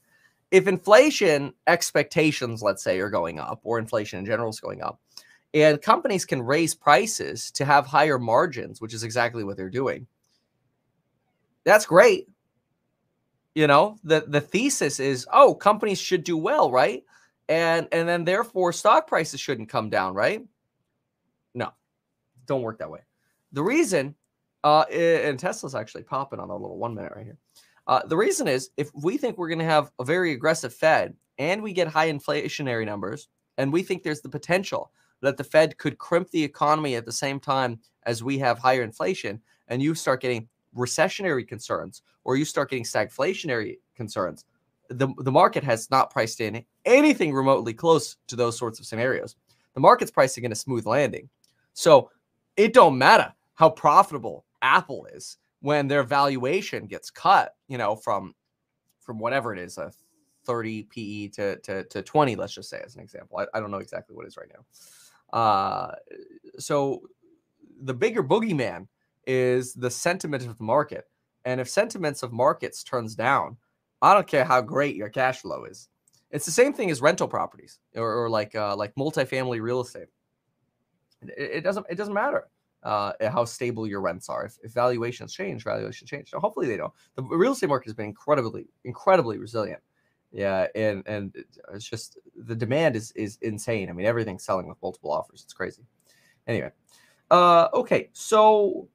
if 0.49 0.67
inflation 0.67 1.53
expectations, 1.67 2.63
let's 2.63 2.83
say, 2.83 2.99
are 2.99 3.11
going 3.11 3.39
up, 3.39 3.59
or 3.63 3.77
inflation 3.77 4.17
in 4.17 4.25
general 4.25 4.49
is 4.49 4.59
going 4.59 4.81
up, 4.81 4.99
and 5.53 5.79
companies 5.79 6.25
can 6.25 6.41
raise 6.41 6.73
prices 6.73 7.51
to 7.51 7.65
have 7.65 7.85
higher 7.85 8.17
margins, 8.17 8.81
which 8.81 8.95
is 8.95 9.03
exactly 9.03 9.43
what 9.43 9.57
they're 9.57 9.69
doing 9.69 10.07
that's 11.67 11.85
great. 11.85 12.29
You 13.53 13.67
know, 13.67 13.97
the 14.03 14.23
the 14.27 14.39
thesis 14.39 14.99
is, 15.01 15.27
oh, 15.33 15.53
companies 15.53 15.99
should 15.99 16.23
do 16.23 16.37
well, 16.37 16.71
right? 16.71 17.03
And 17.49 17.87
and 17.91 18.07
then 18.07 18.23
therefore 18.23 18.71
stock 18.71 19.05
prices 19.05 19.41
shouldn't 19.41 19.67
come 19.67 19.89
down, 19.89 20.13
right? 20.13 20.41
No, 21.53 21.71
don't 22.45 22.61
work 22.61 22.79
that 22.79 22.89
way. 22.89 23.01
The 23.51 23.63
reason, 23.63 24.15
uh, 24.63 24.83
and 24.91 25.37
Tesla's 25.37 25.75
actually 25.75 26.03
popping 26.03 26.39
on 26.39 26.49
a 26.49 26.55
little 26.55 26.77
one 26.77 26.95
minute 26.95 27.11
right 27.15 27.25
here. 27.25 27.37
Uh, 27.85 28.05
the 28.05 28.17
reason 28.17 28.47
is 28.47 28.69
if 28.77 28.89
we 28.93 29.17
think 29.17 29.37
we're 29.37 29.49
going 29.49 29.59
to 29.59 29.65
have 29.65 29.91
a 29.99 30.05
very 30.05 30.31
aggressive 30.31 30.73
Fed 30.73 31.15
and 31.37 31.61
we 31.61 31.73
get 31.73 31.87
high 31.87 32.11
inflationary 32.11 32.85
numbers, 32.85 33.27
and 33.57 33.73
we 33.73 33.83
think 33.83 34.03
there's 34.03 34.21
the 34.21 34.29
potential 34.29 34.91
that 35.21 35.35
the 35.35 35.43
Fed 35.43 35.77
could 35.77 35.97
crimp 35.97 36.29
the 36.31 36.43
economy 36.43 36.95
at 36.95 37.05
the 37.05 37.11
same 37.11 37.39
time 37.39 37.79
as 38.03 38.23
we 38.23 38.37
have 38.37 38.57
higher 38.57 38.83
inflation, 38.83 39.41
and 39.67 39.81
you 39.81 39.95
start 39.95 40.21
getting 40.21 40.47
recessionary 40.75 41.47
concerns 41.47 42.01
or 42.23 42.35
you 42.35 42.45
start 42.45 42.69
getting 42.69 42.83
stagflationary 42.83 43.77
concerns, 43.95 44.45
the, 44.89 45.07
the 45.19 45.31
market 45.31 45.63
has 45.63 45.89
not 45.91 46.09
priced 46.09 46.41
in 46.41 46.63
anything 46.85 47.33
remotely 47.33 47.73
close 47.73 48.17
to 48.27 48.35
those 48.35 48.57
sorts 48.57 48.79
of 48.79 48.85
scenarios. 48.85 49.35
The 49.73 49.79
market's 49.79 50.11
pricing 50.11 50.43
in 50.43 50.51
a 50.51 50.55
smooth 50.55 50.85
landing. 50.85 51.29
So 51.73 52.09
it 52.55 52.73
don't 52.73 52.97
matter 52.97 53.33
how 53.55 53.69
profitable 53.69 54.45
Apple 54.61 55.07
is 55.13 55.37
when 55.59 55.87
their 55.87 56.03
valuation 56.03 56.85
gets 56.85 57.09
cut, 57.09 57.55
you 57.67 57.77
know, 57.77 57.95
from 57.95 58.33
from 58.99 59.19
whatever 59.19 59.53
it 59.53 59.59
is, 59.59 59.77
a 59.77 59.91
30 60.47 60.83
PE 60.83 61.27
to, 61.29 61.55
to, 61.57 61.83
to 61.85 62.01
20, 62.01 62.35
let's 62.35 62.53
just 62.53 62.69
say 62.69 62.81
as 62.85 62.95
an 62.95 63.01
example. 63.01 63.37
I, 63.37 63.45
I 63.53 63.59
don't 63.61 63.71
know 63.71 63.77
exactly 63.77 64.15
what 64.15 64.25
it 64.25 64.29
is 64.29 64.37
right 64.37 64.51
now. 64.53 65.37
Uh, 65.37 65.95
so 66.59 67.01
the 67.83 67.93
bigger 67.93 68.23
boogeyman 68.23 68.87
is 69.27 69.73
the 69.73 69.91
sentiment 69.91 70.45
of 70.47 70.57
the 70.57 70.63
market. 70.63 71.05
And 71.45 71.61
if 71.61 71.69
sentiments 71.69 72.23
of 72.23 72.33
markets 72.33 72.83
turns 72.83 73.13
down, 73.13 73.57
I 74.01 74.13
don't 74.13 74.27
care 74.27 74.43
how 74.43 74.61
great 74.61 74.95
your 74.95 75.09
cash 75.09 75.41
flow 75.41 75.65
is. 75.65 75.89
It's 76.31 76.45
the 76.45 76.51
same 76.51 76.73
thing 76.73 76.91
as 76.91 77.01
rental 77.01 77.27
properties 77.27 77.79
or, 77.95 78.23
or 78.23 78.29
like 78.29 78.55
uh, 78.55 78.75
like 78.75 78.95
multifamily 78.95 79.61
real 79.61 79.81
estate. 79.81 80.07
It, 81.21 81.33
it 81.37 81.61
doesn't 81.61 81.85
it 81.89 81.95
doesn't 81.95 82.13
matter 82.13 82.47
uh, 82.83 83.13
how 83.29 83.45
stable 83.45 83.87
your 83.87 84.01
rents 84.01 84.29
are. 84.29 84.45
If, 84.45 84.57
if 84.63 84.71
valuations 84.71 85.33
change, 85.33 85.63
valuations 85.63 86.09
change. 86.09 86.29
So 86.29 86.39
hopefully 86.39 86.67
they 86.67 86.77
don't. 86.77 86.93
The 87.15 87.23
real 87.23 87.53
estate 87.53 87.69
market 87.69 87.87
has 87.87 87.95
been 87.95 88.07
incredibly 88.07 88.67
incredibly 88.83 89.37
resilient. 89.37 89.81
Yeah, 90.31 90.67
and 90.75 91.03
and 91.07 91.35
it's 91.73 91.89
just 91.89 92.17
the 92.35 92.55
demand 92.55 92.95
is 92.95 93.11
is 93.11 93.37
insane. 93.41 93.89
I 93.89 93.93
mean, 93.93 94.05
everything's 94.05 94.43
selling 94.43 94.67
with 94.67 94.77
multiple 94.81 95.11
offers. 95.11 95.43
It's 95.43 95.53
crazy. 95.53 95.83
Anyway, 96.45 96.71
uh, 97.31 97.69
okay, 97.73 98.09
so 98.13 98.87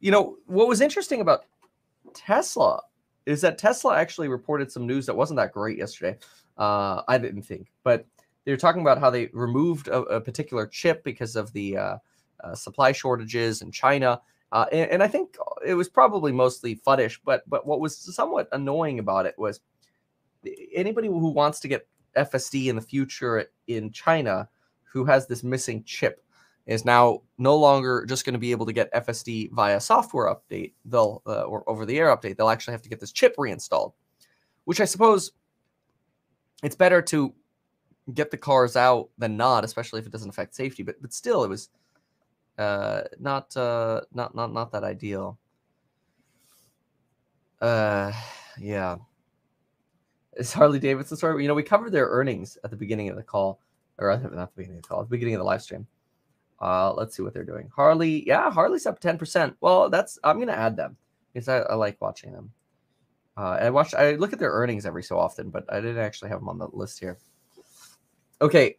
you 0.00 0.10
know, 0.10 0.36
what 0.46 0.68
was 0.68 0.80
interesting 0.80 1.20
about 1.20 1.44
Tesla 2.14 2.82
is 3.26 3.40
that 3.40 3.58
Tesla 3.58 3.96
actually 3.96 4.28
reported 4.28 4.70
some 4.70 4.86
news 4.86 5.06
that 5.06 5.16
wasn't 5.16 5.36
that 5.38 5.52
great 5.52 5.78
yesterday. 5.78 6.16
Uh, 6.56 7.02
I 7.08 7.18
didn't 7.18 7.42
think, 7.42 7.68
but 7.82 8.06
they 8.44 8.52
were 8.52 8.56
talking 8.56 8.80
about 8.80 8.98
how 8.98 9.10
they 9.10 9.28
removed 9.32 9.88
a, 9.88 9.98
a 10.02 10.20
particular 10.20 10.66
chip 10.66 11.02
because 11.04 11.36
of 11.36 11.52
the 11.52 11.76
uh, 11.76 11.96
uh, 12.42 12.54
supply 12.54 12.92
shortages 12.92 13.60
in 13.60 13.72
China. 13.72 14.20
Uh, 14.52 14.66
and, 14.70 14.90
and, 14.92 15.02
I 15.02 15.08
think 15.08 15.36
it 15.66 15.74
was 15.74 15.88
probably 15.88 16.30
mostly 16.30 16.76
fuddish, 16.76 17.18
but 17.24 17.42
but 17.50 17.66
what 17.66 17.80
was 17.80 17.96
somewhat 18.14 18.48
annoying 18.52 19.00
about 19.00 19.26
it 19.26 19.34
was 19.36 19.60
anybody 20.72 21.08
who 21.08 21.30
wants 21.30 21.58
to 21.60 21.68
get 21.68 21.88
FSD 22.16 22.66
in 22.66 22.76
the 22.76 22.82
future 22.82 23.46
in 23.66 23.90
China 23.90 24.48
who 24.84 25.04
has 25.04 25.26
this 25.26 25.42
missing 25.42 25.82
chip 25.84 26.22
is 26.66 26.84
now 26.84 27.22
no 27.38 27.56
longer 27.56 28.04
just 28.06 28.24
going 28.24 28.32
to 28.32 28.38
be 28.38 28.50
able 28.50 28.66
to 28.66 28.72
get 28.72 28.92
FSD 28.92 29.52
via 29.52 29.80
software 29.80 30.34
update, 30.34 30.72
they'll 30.84 31.22
uh, 31.26 31.42
or 31.42 31.68
over 31.68 31.86
the 31.86 31.98
air 31.98 32.14
update. 32.14 32.36
They'll 32.36 32.48
actually 32.48 32.72
have 32.72 32.82
to 32.82 32.88
get 32.88 33.00
this 33.00 33.12
chip 33.12 33.34
reinstalled, 33.38 33.92
which 34.64 34.80
I 34.80 34.84
suppose 34.84 35.32
it's 36.62 36.76
better 36.76 37.00
to 37.02 37.32
get 38.14 38.30
the 38.30 38.36
cars 38.36 38.76
out 38.76 39.10
than 39.18 39.36
not, 39.36 39.64
especially 39.64 40.00
if 40.00 40.06
it 40.06 40.12
doesn't 40.12 40.28
affect 40.28 40.54
safety. 40.54 40.82
But 40.82 41.00
but 41.00 41.12
still, 41.12 41.44
it 41.44 41.48
was 41.48 41.68
uh, 42.58 43.02
not 43.20 43.56
uh, 43.56 44.00
not 44.12 44.34
not 44.34 44.52
not 44.52 44.72
that 44.72 44.82
ideal. 44.82 45.38
Uh, 47.60 48.12
yeah. 48.58 48.96
It's 50.34 50.52
Harley 50.52 50.78
Davidson 50.78 51.16
story. 51.16 51.42
You 51.42 51.48
know, 51.48 51.54
we 51.54 51.62
covered 51.62 51.92
their 51.92 52.08
earnings 52.08 52.58
at 52.62 52.70
the 52.70 52.76
beginning 52.76 53.08
of 53.08 53.16
the 53.16 53.22
call, 53.22 53.60
or 53.96 54.10
not 54.10 54.54
the 54.54 54.56
beginning 54.56 54.78
of 54.78 54.82
the 54.82 54.88
call, 54.88 55.02
the 55.02 55.08
beginning 55.08 55.34
of 55.34 55.38
the 55.38 55.44
live 55.44 55.62
stream. 55.62 55.86
Uh, 56.60 56.92
let's 56.94 57.16
see 57.16 57.22
what 57.22 57.34
they're 57.34 57.44
doing. 57.44 57.70
Harley, 57.74 58.26
yeah, 58.26 58.50
Harley's 58.50 58.86
up 58.86 59.00
10%. 59.00 59.54
Well, 59.60 59.90
that's 59.90 60.18
I'm 60.24 60.38
gonna 60.38 60.52
add 60.52 60.76
them 60.76 60.96
because 61.32 61.48
I, 61.48 61.58
I 61.58 61.74
like 61.74 62.00
watching 62.00 62.32
them. 62.32 62.50
Uh, 63.36 63.58
I 63.60 63.70
watch 63.70 63.94
I 63.94 64.12
look 64.12 64.32
at 64.32 64.38
their 64.38 64.52
earnings 64.52 64.86
every 64.86 65.02
so 65.02 65.18
often, 65.18 65.50
but 65.50 65.64
I 65.70 65.80
didn't 65.80 65.98
actually 65.98 66.30
have 66.30 66.40
them 66.40 66.48
on 66.48 66.58
the 66.58 66.68
list 66.72 66.98
here. 66.98 67.18
Okay, 68.40 68.78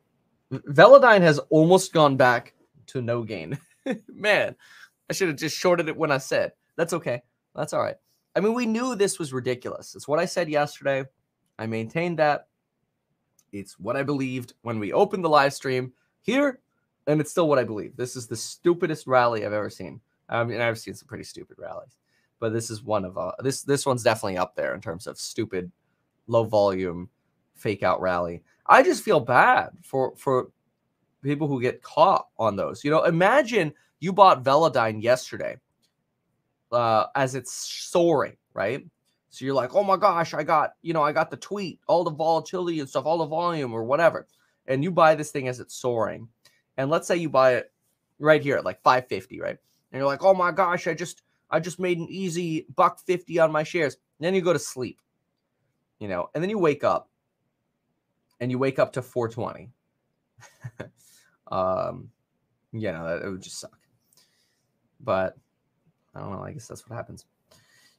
Velodyne 0.52 1.22
has 1.22 1.40
almost 1.50 1.94
gone 1.94 2.18
back 2.18 2.54
to 2.88 3.02
no 3.02 3.24
gain. 3.24 3.60
Man, 4.08 4.56
I 5.10 5.14
should 5.14 5.28
have 5.28 5.38
just 5.38 5.58
shorted 5.58 5.88
it 5.90 5.98
when 5.98 6.12
I 6.12 6.18
said. 6.18 6.54
That's 6.76 6.94
okay. 6.94 7.22
That's 7.56 7.74
all 7.74 7.82
right. 7.82 7.98
I 8.36 8.40
mean, 8.40 8.54
we 8.54 8.66
knew 8.66 8.96
this 8.96 9.20
was 9.20 9.34
ridiculous. 9.34 9.96
It's 9.96 10.08
what 10.08 10.20
I 10.20 10.26
said 10.26 10.50
yesterday. 10.50 11.06
I 11.60 11.66
maintained 11.66 12.20
that. 12.20 12.48
It's 13.52 13.80
what 13.80 13.96
I 13.96 14.04
believed 14.04 14.54
when 14.62 14.80
we 14.80 14.94
opened 14.94 15.24
the 15.24 15.30
live 15.30 15.54
stream. 15.54 15.94
Here, 16.22 16.60
and 17.08 17.22
it's 17.22 17.32
still 17.32 17.47
what 17.47 17.58
I 17.58 17.64
believe. 17.64 17.95
This 17.95 18.16
is 18.16 18.28
the 18.28 18.36
stupidest 18.36 19.08
rally 19.08 19.45
I've 19.45 19.53
ever 19.53 19.70
seen. 19.70 20.01
I 20.30 20.43
mean, 20.43 20.60
I've 20.60 20.78
seen 20.78 20.93
some 20.93 21.08
pretty 21.08 21.24
stupid 21.24 21.58
rallies, 21.58 21.97
but 22.39 22.51
this 22.51 22.70
is 22.70 22.84
one 22.84 23.05
of 23.05 23.18
uh, 23.18 23.32
this. 23.39 23.62
This 23.62 23.86
one's 23.86 24.03
definitely 24.03 24.38
up 24.38 24.55
there 24.55 24.76
in 24.76 24.82
terms 24.82 25.08
of 25.08 25.18
stupid, 25.18 25.72
low 26.28 26.43
volume, 26.43 27.10
fake 27.55 27.82
out 27.82 28.01
rally. 28.01 28.43
I 28.68 28.84
just 28.84 29.03
feel 29.03 29.22
bad 29.22 29.70
for 29.84 30.14
for 30.18 30.49
people 31.24 31.47
who 31.47 31.62
get 31.62 31.82
caught 31.82 32.28
on 32.38 32.58
those. 32.58 32.84
You 32.84 32.91
know, 32.91 33.05
imagine 33.05 33.74
you 34.01 34.12
bought 34.12 34.43
Velodyne 34.43 35.01
yesterday, 35.01 35.58
uh, 36.74 37.05
as 37.16 37.34
it's 37.34 37.53
soaring, 37.53 38.36
right? 38.53 38.86
So 39.30 39.45
you're 39.45 39.55
like, 39.55 39.76
oh 39.76 39.84
my 39.84 39.95
gosh, 39.95 40.34
I 40.34 40.43
got 40.43 40.72
you 40.82 40.93
know, 40.93 41.03
I 41.03 41.14
got 41.14 41.32
the 41.32 41.38
tweet, 41.38 41.80
all 41.88 42.03
the 42.03 42.12
volatility 42.12 42.82
and 42.82 42.89
stuff, 42.89 43.05
all 43.05 43.20
the 43.20 43.26
volume 43.26 43.72
or 43.72 43.86
whatever, 43.86 44.28
and 44.66 44.84
you 44.84 44.91
buy 44.91 45.16
this 45.16 45.32
thing 45.32 45.47
as 45.47 45.62
it's 45.62 45.76
soaring 45.76 46.28
and 46.78 46.90
let's 46.90 47.08
say 47.08 47.18
you 47.18 47.30
buy 47.30 47.56
it 47.56 47.72
right 48.20 48.42
here 48.42 48.58
at 48.58 48.66
like 48.66 48.82
550, 48.82 49.42
right? 49.42 49.58
And 49.92 50.00
you're 50.00 50.08
like, 50.08 50.24
oh 50.24 50.34
my 50.34 50.52
gosh, 50.52 50.88
I 50.88 50.94
just 50.94 51.24
I 51.50 51.60
just 51.60 51.80
made 51.80 51.98
an 51.98 52.08
easy 52.10 52.66
buck 52.76 53.00
50 53.00 53.40
on 53.40 53.52
my 53.52 53.64
shares. 53.64 53.96
And 54.20 54.26
then 54.26 54.36
you 54.36 54.42
go 54.42 54.54
to 54.54 54.60
sleep. 54.60 55.00
you 56.00 56.08
know, 56.08 56.30
and 56.34 56.44
then 56.44 56.50
you 56.50 56.60
wake 56.60 56.84
up 56.84 57.10
and 58.40 58.52
you 58.52 58.60
wake 58.60 58.80
up 58.80 58.94
to 58.94 59.02
420. 59.02 59.70
um, 61.52 62.10
know, 62.92 63.06
that, 63.06 63.26
it 63.26 63.30
would 63.30 63.42
just 63.42 63.60
suck. 63.60 63.80
But 65.00 65.38
I 66.14 66.20
don't 66.20 66.32
know. 66.32 66.44
I 66.44 66.52
guess 66.52 66.68
that's 66.68 66.88
what 66.88 66.96
happens. 66.96 67.26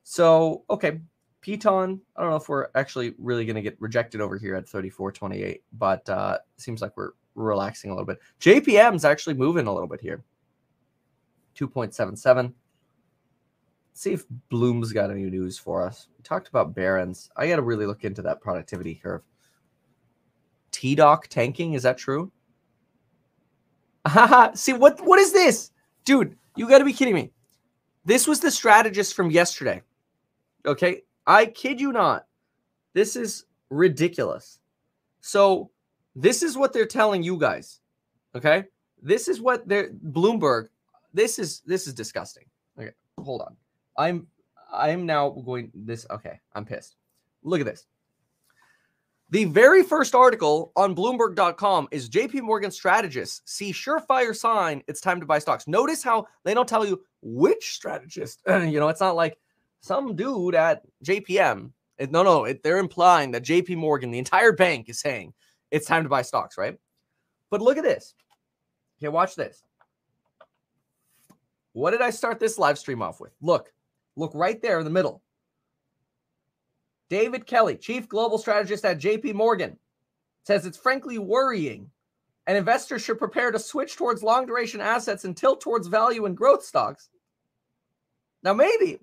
So, 0.05 0.65
okay. 0.71 1.01
Piton, 1.41 2.01
I 2.17 2.23
don't 2.23 2.31
know 2.31 2.37
if 2.37 2.49
we're 2.49 2.69
actually 2.75 3.15
really 3.17 3.45
going 3.45 3.57
to 3.57 3.63
get 3.63 3.81
rejected 3.81 4.21
over 4.21 4.37
here 4.37 4.57
at 4.57 4.67
34.28, 4.67 5.61
but 5.73 6.09
uh, 6.09 6.39
seems 6.57 6.83
like 6.83 6.97
we're 6.97 7.13
relaxing 7.39 7.91
a 7.91 7.95
little 7.95 8.07
bit. 8.07 8.19
JPM's 8.41 9.05
actually 9.05 9.35
moving 9.35 9.67
a 9.67 9.73
little 9.73 9.89
bit 9.89 10.01
here. 10.01 10.23
2.77. 11.59 12.53
See 13.95 14.13
if 14.13 14.25
Bloom's 14.49 14.93
got 14.93 15.11
any 15.11 15.25
news 15.25 15.59
for 15.59 15.85
us. 15.85 16.09
We 16.17 16.23
talked 16.23 16.49
about 16.49 16.75
Barron's. 16.75 17.31
I 17.37 17.49
got 17.49 17.57
to 17.57 17.63
really 17.63 17.87
look 17.87 18.05
into 18.05 18.23
that 18.23 18.41
productivity 18.41 18.95
curve. 18.95 19.23
TDoc 20.73 21.27
tanking, 21.27 21.75
is 21.75 21.83
that 21.83 21.99
true? 21.99 22.31
See 24.55 24.73
what 24.73 25.05
what 25.05 25.19
is 25.19 25.33
this? 25.33 25.73
Dude, 26.05 26.37
you 26.57 26.69
got 26.69 26.79
to 26.79 26.85
be 26.85 26.93
kidding 26.93 27.15
me. 27.15 27.33
This 28.05 28.27
was 28.27 28.41
the 28.41 28.51
strategist 28.51 29.15
from 29.15 29.31
yesterday. 29.31 29.83
Okay? 30.65 31.03
I 31.27 31.47
kid 31.47 31.81
you 31.81 31.93
not. 31.93 32.27
This 32.95 33.17
is 33.17 33.45
ridiculous. 33.71 34.61
So, 35.21 35.71
this 36.19 36.43
is 36.43 36.57
what 36.57 36.73
they're 36.73 36.87
telling 36.87 37.23
you 37.23 37.39
guys. 37.39 37.81
Okay? 38.35 38.65
This 39.01 39.29
is 39.29 39.41
what 39.41 39.69
they're 39.69 39.91
Bloomberg. 39.91 40.69
This 41.15 41.39
is 41.39 41.61
this 41.61 41.87
is 41.87 41.95
disgusting. 41.95 42.45
Okay, 42.79 42.91
hold 43.19 43.43
on. 43.43 43.57
I'm 43.97 44.27
I'm 44.73 45.07
now 45.07 45.31
going 45.31 45.71
this 45.75 46.07
okay, 46.11 46.41
I'm 46.55 46.65
pissed. 46.65 46.97
Look 47.43 47.61
at 47.61 47.67
this. 47.67 47.87
The 49.31 49.45
very 49.45 49.83
first 49.83 50.15
article 50.15 50.73
on 50.75 50.97
Bloomberg.com 50.97 51.89
is 51.91 52.09
JP 52.09 52.43
Morgan 52.43 52.71
strategists 52.71 53.43
see 53.45 53.73
surefire 53.73 54.35
sign 54.35 54.83
it's 54.89 55.01
time 55.01 55.21
to 55.21 55.27
buy 55.27 55.39
stocks. 55.39 55.69
Notice 55.69 56.03
how 56.03 56.27
they 56.45 56.55
don't 56.55 56.69
tell 56.69 56.85
you 56.85 57.03
which 57.23 57.75
strategist. 57.75 58.41
you 58.49 58.81
know, 58.81 58.89
it's 58.89 59.01
not 59.01 59.17
like 59.17 59.39
some 59.81 60.17
dude 60.17 60.55
at 60.55 60.83
JPM. 61.05 61.71
It, 61.99 62.11
no, 62.11 62.23
no, 62.23 62.45
it, 62.45 62.63
they're 62.63 62.79
implying 62.79 63.33
that 63.33 63.45
JP 63.45 63.77
Morgan, 63.77 64.11
the 64.11 64.19
entire 64.19 64.53
bank, 64.53 64.89
is 64.89 65.01
saying 65.01 65.35
it's 65.71 65.87
time 65.87 66.03
to 66.03 66.09
buy 66.09 66.23
stocks, 66.23 66.59
right? 66.59 66.79
But 67.51 67.61
look 67.61 67.79
at 67.79 67.85
this. 67.85 68.15
Okay, 68.99 69.09
watch 69.09 69.35
this. 69.35 69.63
What 71.73 71.93
did 71.93 72.03
I 72.03 72.11
start 72.11 72.41
this 72.41 72.59
live 72.59 72.79
stream 72.79 73.03
off 73.03 73.21
with? 73.21 73.33
Look, 73.41 73.73
look 74.17 74.33
right 74.35 74.61
there 74.61 74.79
in 74.79 74.85
the 74.85 74.91
middle. 74.91 75.23
David 77.09 77.47
Kelly, 77.47 77.77
chief 77.77 78.09
global 78.09 78.39
strategist 78.39 78.85
at 78.85 78.99
JP 78.99 79.35
Morgan, 79.35 79.79
says 80.45 80.67
it's 80.67 80.79
frankly 80.79 81.19
worrying 81.19 81.91
and 82.47 82.57
investors 82.57 83.03
should 83.03 83.19
prepare 83.19 83.51
to 83.51 83.59
switch 83.59 83.97
towards 83.97 84.23
long 84.23 84.47
duration 84.47 84.81
assets 84.81 85.25
and 85.25 85.37
tilt 85.37 85.61
towards 85.61 85.87
value 85.87 86.25
and 86.25 86.37
growth 86.37 86.65
stocks. 86.65 87.11
Now, 88.43 88.55
maybe, 88.55 88.99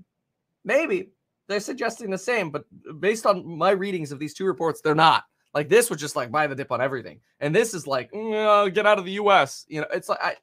maybe 0.63 1.09
they're 1.47 1.59
suggesting 1.59 2.09
the 2.09 2.17
same, 2.17 2.49
but 2.49 2.65
based 2.99 3.27
on 3.27 3.47
my 3.47 3.69
readings 3.69 4.11
of 4.11 4.17
these 4.17 4.33
two 4.33 4.45
reports, 4.45 4.81
they're 4.81 4.95
not. 4.95 5.25
Like 5.55 5.69
this 5.69 5.89
was 5.89 6.01
just 6.01 6.17
like 6.17 6.31
buy 6.31 6.47
the 6.47 6.55
dip 6.55 6.71
on 6.73 6.81
everything, 6.81 7.21
and 7.39 7.55
this 7.55 7.73
is 7.73 7.87
like 7.87 8.11
mm, 8.11 8.73
get 8.73 8.85
out 8.85 8.99
of 8.99 9.05
the 9.05 9.13
U.S. 9.13 9.65
You 9.69 9.81
know, 9.81 9.87
it's 9.93 10.09
like 10.09 10.19
I, 10.21 10.35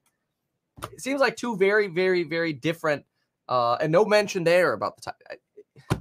it 0.90 1.02
seems 1.02 1.20
like 1.20 1.36
two 1.36 1.54
very, 1.54 1.86
very, 1.86 2.22
very 2.22 2.54
different, 2.54 3.04
uh, 3.46 3.74
and 3.74 3.92
no 3.92 4.06
mention 4.06 4.42
there 4.42 4.72
about 4.72 4.96
the 4.96 5.02
time. 5.02 6.00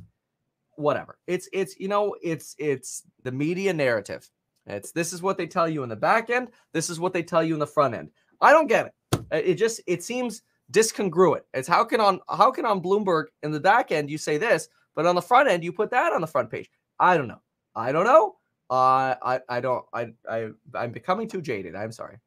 Whatever. 0.75 1.17
It's 1.27 1.49
it's 1.51 1.77
you 1.77 1.89
know 1.89 2.15
it's 2.23 2.55
it's 2.57 3.03
the 3.23 3.33
media 3.33 3.73
narrative. 3.73 4.29
It's 4.65 4.93
this 4.93 5.11
is 5.11 5.21
what 5.21 5.37
they 5.37 5.45
tell 5.45 5.67
you 5.67 5.83
in 5.83 5.89
the 5.89 5.95
back 5.97 6.29
end. 6.29 6.47
This 6.71 6.89
is 6.89 6.97
what 6.97 7.11
they 7.11 7.21
tell 7.21 7.43
you 7.43 7.53
in 7.53 7.59
the 7.59 7.67
front 7.67 7.93
end. 7.93 8.11
I 8.39 8.51
don't 8.53 8.67
get 8.67 8.87
it. 8.87 9.21
It 9.29 9.55
just 9.55 9.81
it 9.87 10.03
seems 10.03 10.41
discongruent. 10.71 11.41
It's 11.53 11.67
how 11.67 11.83
can 11.83 11.99
on 11.99 12.21
how 12.29 12.49
can 12.49 12.65
on 12.65 12.81
Bloomberg 12.81 13.25
in 13.43 13.51
the 13.51 13.59
back 13.59 13.91
end 13.91 14.09
you 14.09 14.17
say 14.17 14.37
this, 14.37 14.69
but 14.95 15.05
on 15.05 15.15
the 15.15 15.21
front 15.21 15.49
end 15.49 15.65
you 15.65 15.73
put 15.73 15.91
that 15.91 16.13
on 16.13 16.21
the 16.21 16.27
front 16.27 16.49
page. 16.49 16.69
I 16.97 17.17
don't 17.17 17.27
know. 17.27 17.41
I 17.75 17.91
don't 17.91 18.05
know. 18.05 18.37
Uh, 18.71 19.15
I 19.21 19.39
I 19.49 19.59
don't 19.59 19.85
I 19.93 20.13
I 20.29 20.49
I'm 20.73 20.93
becoming 20.93 21.27
too 21.27 21.41
jaded. 21.41 21.75
I'm 21.75 21.91
sorry. 21.91 22.17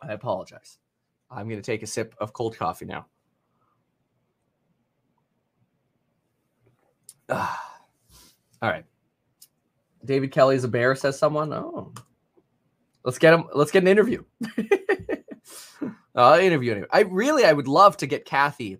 I 0.00 0.12
apologize. 0.12 0.78
I'm 1.28 1.48
to 1.48 1.60
take 1.60 1.82
a 1.82 1.86
sip 1.88 2.14
of 2.20 2.32
cold 2.32 2.56
coffee 2.56 2.86
now. 2.86 3.06
Ah. 7.28 7.66
All 8.62 8.70
right. 8.70 8.84
David 10.04 10.30
Kelly 10.30 10.54
is 10.54 10.64
a 10.64 10.68
bear, 10.68 10.94
says 10.94 11.18
someone. 11.18 11.52
Oh, 11.52 11.92
let's 13.04 13.18
get 13.18 13.34
him. 13.34 13.44
Let's 13.52 13.72
get 13.72 13.82
an 13.82 13.88
interview. 13.88 14.22
uh, 16.14 16.38
interview. 16.40 16.72
Anyway. 16.72 16.86
I 16.92 17.00
really, 17.00 17.44
I 17.44 17.52
would 17.52 17.68
love 17.68 17.96
to 17.98 18.06
get 18.06 18.24
Cathie 18.24 18.78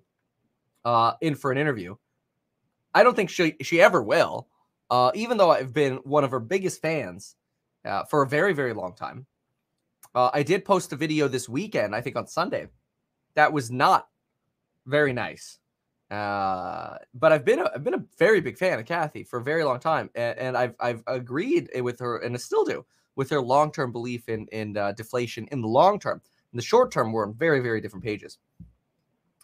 uh, 0.85 1.15
in 1.21 1.35
for 1.35 1.51
an 1.51 1.59
interview. 1.59 1.97
I 2.95 3.03
don't 3.03 3.17
think 3.17 3.31
she 3.31 3.57
she 3.61 3.81
ever 3.81 4.03
will. 4.03 4.49
Uh, 4.91 5.13
even 5.15 5.37
though 5.37 5.51
I've 5.51 5.73
been 5.73 5.97
one 5.99 6.25
of 6.25 6.33
her 6.33 6.41
biggest 6.41 6.83
fans 6.83 7.37
uh, 7.85 8.05
for 8.05 8.23
a 8.23 8.29
very, 8.29 8.53
very 8.53 8.73
long 8.73 8.95
time. 8.95 9.27
Uh, 10.15 10.31
I 10.33 10.43
did 10.43 10.65
post 10.65 10.93
a 10.93 10.97
video 10.97 11.29
this 11.29 11.49
weekend, 11.49 11.95
I 11.95 12.01
think 12.01 12.17
on 12.17 12.27
Sunday, 12.27 12.69
that 13.35 13.53
was 13.53 13.71
not 13.71 14.09
very 14.87 15.13
nice. 15.13 15.59
Uh, 16.11 16.97
but 17.15 17.31
I've 17.31 17.45
been 17.45 17.61
a, 17.61 17.71
I've 17.73 17.85
been 17.85 17.95
a 17.95 18.05
very 18.19 18.41
big 18.41 18.59
fan 18.59 18.81
of 18.81 18.85
Cathie 18.85 19.23
for 19.23 19.39
a 19.39 19.45
very 19.45 19.63
long 19.63 19.79
time, 19.79 20.11
and, 20.17 20.37
and 20.39 20.57
I've 20.57 20.75
I've 20.81 21.05
agreed 21.07 21.71
with 21.81 22.01
her, 22.01 22.19
and 22.19 22.35
I 22.35 22.39
still 22.39 22.65
do 22.65 22.85
with 23.15 23.31
her 23.31 23.41
long 23.41 23.71
term 23.71 23.93
belief 23.93 24.29
in 24.29 24.49
in 24.51 24.77
uh, 24.77 24.91
deflation 24.93 25.47
in 25.53 25.61
the 25.61 25.69
long 25.69 26.01
term. 26.01 26.21
In 26.53 26.57
the 26.57 26.65
short 26.65 26.91
term, 26.91 27.13
we're 27.13 27.25
on 27.25 27.35
very 27.35 27.61
very 27.61 27.81
different 27.81 28.05
pages. 28.05 28.39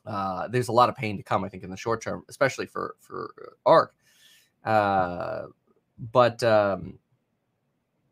Uh, 0.04 0.48
there's 0.48 0.66
a 0.66 0.72
lot 0.72 0.88
of 0.88 0.96
pain 0.96 1.16
to 1.16 1.22
come, 1.22 1.44
I 1.44 1.48
think, 1.48 1.62
in 1.62 1.70
the 1.70 1.76
short 1.76 2.02
term, 2.02 2.24
especially 2.28 2.66
for 2.66 2.96
for 2.98 3.32
ARK. 3.64 3.94
Uh, 4.66 5.46
but 6.12 6.42
um, 6.42 6.98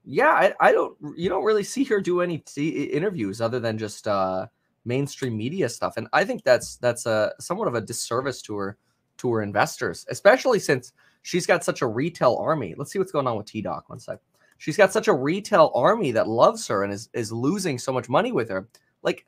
yeah, 0.04 0.30
I, 0.30 0.54
I 0.60 0.72
don't 0.72 0.96
you 1.16 1.28
don't 1.28 1.44
really 1.44 1.64
see 1.64 1.84
her 1.84 2.00
do 2.00 2.20
any 2.20 2.38
t- 2.38 2.84
interviews 2.84 3.40
other 3.40 3.60
than 3.60 3.76
just 3.76 4.06
uh, 4.08 4.46
mainstream 4.84 5.36
media 5.36 5.68
stuff, 5.68 5.96
and 5.96 6.08
I 6.12 6.24
think 6.24 6.44
that's 6.44 6.76
that's 6.76 7.06
a 7.06 7.32
somewhat 7.40 7.68
of 7.68 7.74
a 7.74 7.80
disservice 7.80 8.40
to 8.42 8.56
her 8.56 8.78
to 9.18 9.32
her 9.32 9.42
investors, 9.42 10.06
especially 10.08 10.60
since 10.60 10.92
she's 11.22 11.46
got 11.46 11.64
such 11.64 11.82
a 11.82 11.86
retail 11.86 12.36
army. 12.40 12.74
Let's 12.76 12.92
see 12.92 12.98
what's 13.00 13.12
going 13.12 13.26
on 13.26 13.36
with 13.36 13.46
T 13.46 13.60
Doc 13.60 13.88
one 13.88 13.98
sec. 13.98 14.20
She's 14.58 14.76
got 14.76 14.92
such 14.92 15.08
a 15.08 15.12
retail 15.12 15.72
army 15.74 16.12
that 16.12 16.28
loves 16.28 16.66
her 16.68 16.84
and 16.84 16.92
is 16.92 17.08
is 17.12 17.32
losing 17.32 17.78
so 17.78 17.92
much 17.92 18.08
money 18.08 18.30
with 18.30 18.48
her. 18.50 18.68
Like, 19.02 19.26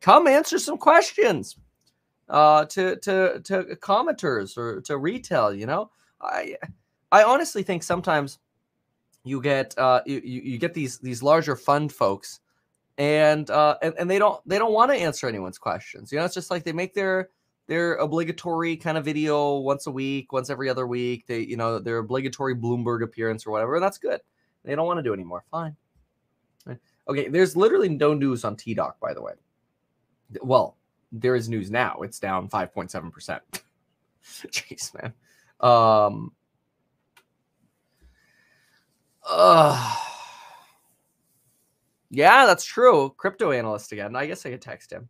come 0.00 0.28
answer 0.28 0.58
some 0.58 0.78
questions 0.78 1.56
uh, 2.28 2.66
to 2.66 2.96
to 2.96 3.40
to 3.44 3.64
commenters 3.76 4.56
or 4.56 4.80
to 4.82 4.96
retail. 4.96 5.52
You 5.52 5.66
know, 5.66 5.90
I 6.20 6.56
I 7.12 7.24
honestly 7.24 7.62
think 7.62 7.82
sometimes 7.82 8.38
you 9.24 9.40
get 9.40 9.76
uh, 9.78 10.00
you, 10.06 10.20
you 10.22 10.58
get 10.58 10.74
these 10.74 10.98
these 10.98 11.22
larger 11.22 11.56
fund 11.56 11.92
folks 11.92 12.40
and 12.98 13.48
uh, 13.50 13.76
and, 13.82 13.94
and 13.98 14.10
they 14.10 14.18
don't 14.18 14.46
they 14.46 14.58
don't 14.58 14.72
want 14.72 14.90
to 14.90 14.96
answer 14.96 15.28
anyone's 15.28 15.58
questions. 15.58 16.12
You 16.12 16.18
know 16.18 16.24
it's 16.24 16.34
just 16.34 16.50
like 16.50 16.64
they 16.64 16.72
make 16.72 16.94
their 16.94 17.30
their 17.66 17.94
obligatory 17.94 18.76
kind 18.76 18.98
of 18.98 19.04
video 19.04 19.58
once 19.58 19.86
a 19.86 19.90
week 19.90 20.32
once 20.32 20.50
every 20.50 20.68
other 20.68 20.86
week. 20.86 21.26
They 21.26 21.40
you 21.40 21.56
know 21.56 21.78
their 21.78 21.98
obligatory 21.98 22.54
bloomberg 22.54 23.02
appearance 23.02 23.46
or 23.46 23.50
whatever 23.52 23.80
that's 23.80 23.98
good. 23.98 24.20
They 24.64 24.74
don't 24.74 24.86
want 24.86 24.98
to 24.98 25.02
do 25.02 25.14
anymore. 25.14 25.44
Fine. 25.50 25.76
Okay 27.08 27.28
there's 27.28 27.56
literally 27.56 27.88
no 27.88 28.14
news 28.14 28.44
on 28.44 28.56
t-doc 28.56 29.00
by 29.00 29.14
the 29.14 29.22
way. 29.22 29.32
Well 30.42 30.76
there 31.12 31.34
is 31.34 31.48
news 31.48 31.70
now. 31.70 32.00
It's 32.02 32.20
down 32.20 32.48
5.7% 32.48 33.40
jeez 34.22 34.94
man 34.94 35.12
um 35.60 36.32
uh, 39.30 39.94
yeah, 42.10 42.46
that's 42.46 42.64
true. 42.64 43.14
Crypto 43.16 43.52
analyst 43.52 43.92
again. 43.92 44.16
I 44.16 44.26
guess 44.26 44.44
I 44.44 44.50
could 44.50 44.62
text 44.62 44.92
him. 44.92 45.08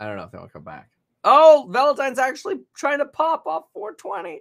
I 0.00 0.06
don't 0.06 0.16
know 0.16 0.24
if 0.24 0.32
they'll 0.32 0.48
come 0.48 0.64
back. 0.64 0.90
Oh, 1.24 1.68
Valentine's 1.70 2.18
actually 2.18 2.60
trying 2.74 2.98
to 2.98 3.06
pop 3.06 3.46
off 3.46 3.64
420. 3.72 4.40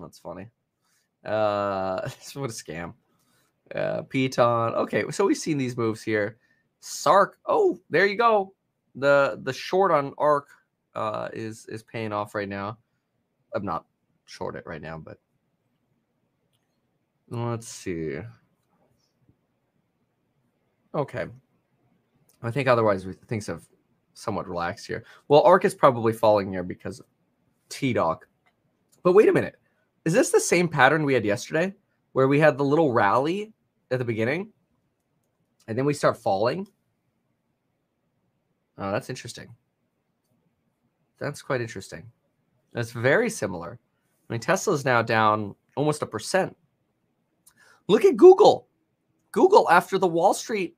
That's 0.00 0.18
funny. 0.18 0.48
Uh, 1.24 2.08
what 2.34 2.50
a 2.50 2.52
scam. 2.52 2.94
Uh, 3.74 4.02
Piton. 4.02 4.74
Okay, 4.74 5.04
so 5.10 5.26
we've 5.26 5.36
seen 5.36 5.58
these 5.58 5.76
moves 5.76 6.02
here. 6.02 6.38
Sark. 6.80 7.38
Oh, 7.46 7.78
there 7.90 8.06
you 8.06 8.16
go. 8.16 8.54
The 8.94 9.40
the 9.42 9.52
short 9.52 9.90
on 9.90 10.14
Ark 10.16 10.48
uh, 10.94 11.28
is 11.32 11.66
is 11.66 11.82
paying 11.82 12.12
off 12.12 12.34
right 12.34 12.48
now. 12.48 12.78
I'm 13.56 13.64
not 13.64 13.86
short 14.26 14.54
it 14.54 14.64
right 14.66 14.82
now, 14.82 14.98
but 14.98 15.18
Let's 17.28 17.68
see. 17.68 18.18
Okay. 20.94 21.26
I 22.42 22.50
think 22.50 22.68
otherwise 22.68 23.04
we 23.04 23.14
things 23.26 23.46
have 23.48 23.64
somewhat 24.14 24.48
relaxed 24.48 24.86
here. 24.86 25.04
Well, 25.28 25.42
ARK 25.42 25.64
is 25.64 25.74
probably 25.74 26.12
falling 26.12 26.52
here 26.52 26.62
because 26.62 27.00
of 27.00 27.06
T-Doc. 27.68 28.26
But 29.02 29.12
wait 29.12 29.28
a 29.28 29.32
minute. 29.32 29.56
Is 30.04 30.12
this 30.12 30.30
the 30.30 30.40
same 30.40 30.68
pattern 30.68 31.04
we 31.04 31.14
had 31.14 31.24
yesterday 31.24 31.74
where 32.12 32.28
we 32.28 32.38
had 32.38 32.56
the 32.56 32.64
little 32.64 32.92
rally 32.92 33.52
at 33.90 33.98
the 33.98 34.04
beginning 34.04 34.52
and 35.66 35.76
then 35.76 35.84
we 35.84 35.94
start 35.94 36.16
falling? 36.16 36.68
Oh, 38.78 38.92
that's 38.92 39.10
interesting. 39.10 39.48
That's 41.18 41.42
quite 41.42 41.60
interesting. 41.60 42.04
That's 42.72 42.92
very 42.92 43.30
similar. 43.30 43.78
I 44.28 44.32
mean, 44.32 44.40
Tesla 44.40 44.74
is 44.74 44.84
now 44.84 45.02
down 45.02 45.54
almost 45.76 46.02
a 46.02 46.06
percent. 46.06 46.56
Look 47.88 48.04
at 48.04 48.16
Google. 48.16 48.66
Google 49.32 49.68
after 49.70 49.98
the 49.98 50.06
Wall 50.06 50.34
Street 50.34 50.76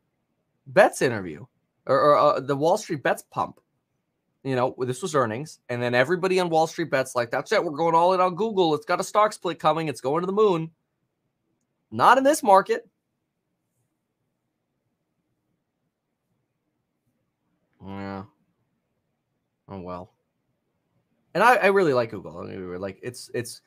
Bets 0.66 1.02
interview 1.02 1.46
or, 1.86 2.00
or 2.00 2.16
uh, 2.16 2.40
the 2.40 2.56
Wall 2.56 2.76
Street 2.76 3.02
Bets 3.02 3.22
pump. 3.30 3.60
You 4.44 4.54
know, 4.54 4.74
this 4.78 5.02
was 5.02 5.14
earnings, 5.14 5.58
and 5.68 5.82
then 5.82 5.94
everybody 5.94 6.38
on 6.38 6.48
Wall 6.48 6.66
Street 6.66 6.90
Bets 6.90 7.16
like, 7.16 7.30
"That's 7.30 7.50
it, 7.52 7.62
we're 7.62 7.72
going 7.72 7.94
all 7.94 8.14
in 8.14 8.20
on 8.20 8.34
Google. 8.36 8.74
It's 8.74 8.86
got 8.86 9.00
a 9.00 9.04
stock 9.04 9.32
split 9.32 9.58
coming. 9.58 9.88
It's 9.88 10.00
going 10.00 10.22
to 10.22 10.26
the 10.26 10.32
moon." 10.32 10.70
Not 11.90 12.18
in 12.18 12.24
this 12.24 12.42
market. 12.42 12.88
Yeah. 17.84 18.24
Oh 19.68 19.80
well. 19.80 20.12
And 21.38 21.44
I, 21.44 21.54
I 21.54 21.66
really 21.66 21.92
like 21.94 22.10
Google. 22.10 22.36
I 22.38 22.46
mean, 22.46 22.80
like 22.80 22.98
it's 23.00 23.30
it's 23.32 23.60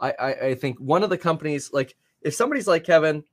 I, 0.00 0.12
I 0.12 0.32
I 0.50 0.54
think 0.54 0.78
one 0.78 1.02
of 1.02 1.10
the 1.10 1.18
companies 1.18 1.72
like 1.72 1.96
if 2.22 2.34
somebody's 2.34 2.68
like 2.68 2.84
Kevin, 2.84 3.24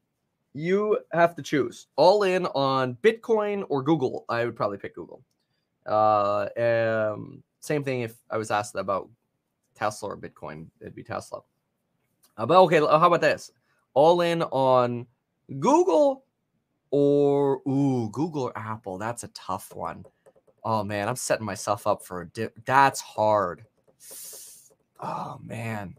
you 0.55 0.97
have 1.13 1.35
to 1.35 1.43
choose 1.43 1.85
all 1.95 2.23
in 2.23 2.47
on 2.47 2.97
Bitcoin 3.03 3.67
or 3.69 3.83
Google. 3.83 4.25
I 4.29 4.45
would 4.45 4.55
probably 4.55 4.79
pick 4.79 4.95
Google. 4.95 5.21
Uh, 5.85 6.47
um, 6.57 7.43
same 7.59 7.83
thing 7.83 8.01
if 8.01 8.15
I 8.31 8.37
was 8.37 8.49
asked 8.49 8.73
about 8.73 9.11
Tesla 9.75 10.09
or 10.09 10.17
Bitcoin, 10.17 10.65
it'd 10.81 10.95
be 10.95 11.03
Tesla. 11.03 11.41
Uh, 12.35 12.47
but 12.47 12.59
okay, 12.61 12.79
how 12.79 13.05
about 13.05 13.21
this? 13.21 13.51
All 13.93 14.21
in 14.21 14.41
on 14.41 15.05
Google 15.59 16.25
or 16.89 17.61
ooh, 17.67 18.09
Google 18.09 18.45
or 18.45 18.57
Apple. 18.57 18.97
That's 18.97 19.23
a 19.23 19.27
tough 19.27 19.75
one. 19.75 20.03
Oh 20.69 20.83
man, 20.83 21.07
I'm 21.07 21.15
setting 21.15 21.45
myself 21.45 21.87
up 21.87 22.03
for 22.03 22.19
a 22.19 22.27
dip. 22.27 22.53
That's 22.65 22.99
hard. 22.99 23.63
Oh 24.99 25.39
man. 25.41 25.95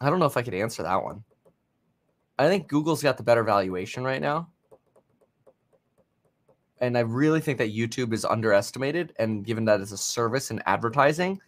I 0.00 0.08
don't 0.08 0.20
know 0.20 0.26
if 0.26 0.36
I 0.36 0.42
could 0.42 0.54
answer 0.54 0.84
that 0.84 1.02
one. 1.02 1.24
I 2.38 2.46
think 2.46 2.68
Google's 2.68 3.02
got 3.02 3.16
the 3.16 3.24
better 3.24 3.42
valuation 3.42 4.04
right 4.04 4.20
now. 4.20 4.48
And 6.78 6.96
I 6.96 7.00
really 7.00 7.40
think 7.40 7.58
that 7.58 7.74
YouTube 7.74 8.12
is 8.12 8.24
underestimated. 8.24 9.12
And 9.18 9.44
given 9.44 9.64
that 9.64 9.80
it's 9.80 9.90
a 9.90 9.98
service 9.98 10.52
and 10.52 10.62
advertising, 10.66 11.40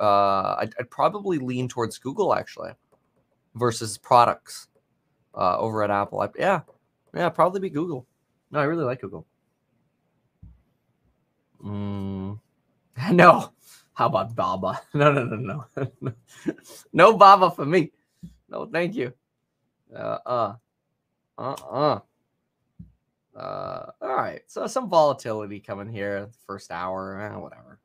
uh, 0.00 0.54
I'd, 0.60 0.72
I'd, 0.80 0.90
probably 0.90 1.36
lean 1.36 1.68
towards 1.68 1.98
Google 1.98 2.34
actually 2.34 2.70
versus 3.54 3.98
products 3.98 4.68
uh, 5.34 5.58
over 5.58 5.82
at 5.82 5.90
Apple. 5.90 6.22
I, 6.22 6.30
yeah, 6.38 6.62
yeah, 7.14 7.28
probably 7.28 7.60
be 7.60 7.68
Google. 7.68 8.06
No, 8.50 8.60
I 8.60 8.64
really 8.64 8.84
like 8.84 9.02
Google. 9.02 9.26
Mm, 11.64 12.38
no. 13.12 13.50
How 13.94 14.06
about 14.06 14.34
Baba? 14.34 14.80
No, 14.94 15.12
no, 15.12 15.24
no, 15.24 15.64
no. 15.76 16.12
no 16.92 17.16
Baba 17.16 17.50
for 17.50 17.64
me. 17.64 17.92
No, 18.48 18.66
thank 18.66 18.94
you. 18.94 19.12
Uh, 19.94 20.18
uh, 20.26 20.54
uh, 21.38 21.56
uh. 21.70 22.00
Uh, 23.36 23.90
all 24.00 24.16
right. 24.16 24.42
So 24.46 24.66
some 24.66 24.88
volatility 24.88 25.60
coming 25.60 25.88
here. 25.88 26.28
First 26.46 26.70
hour, 26.70 27.20
eh, 27.20 27.36
whatever. 27.36 27.80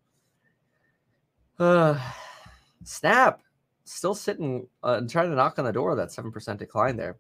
Uh, 1.57 1.99
Snap 2.84 3.41
still 3.84 4.15
sitting 4.15 4.67
uh, 4.84 4.97
and 4.99 5.09
trying 5.09 5.30
to 5.30 5.36
knock 5.36 5.57
on 5.57 5.65
the 5.65 5.73
door 5.73 5.95
that 5.95 6.11
seven 6.11 6.32
percent 6.32 6.59
decline 6.59 6.95
there. 6.95 7.17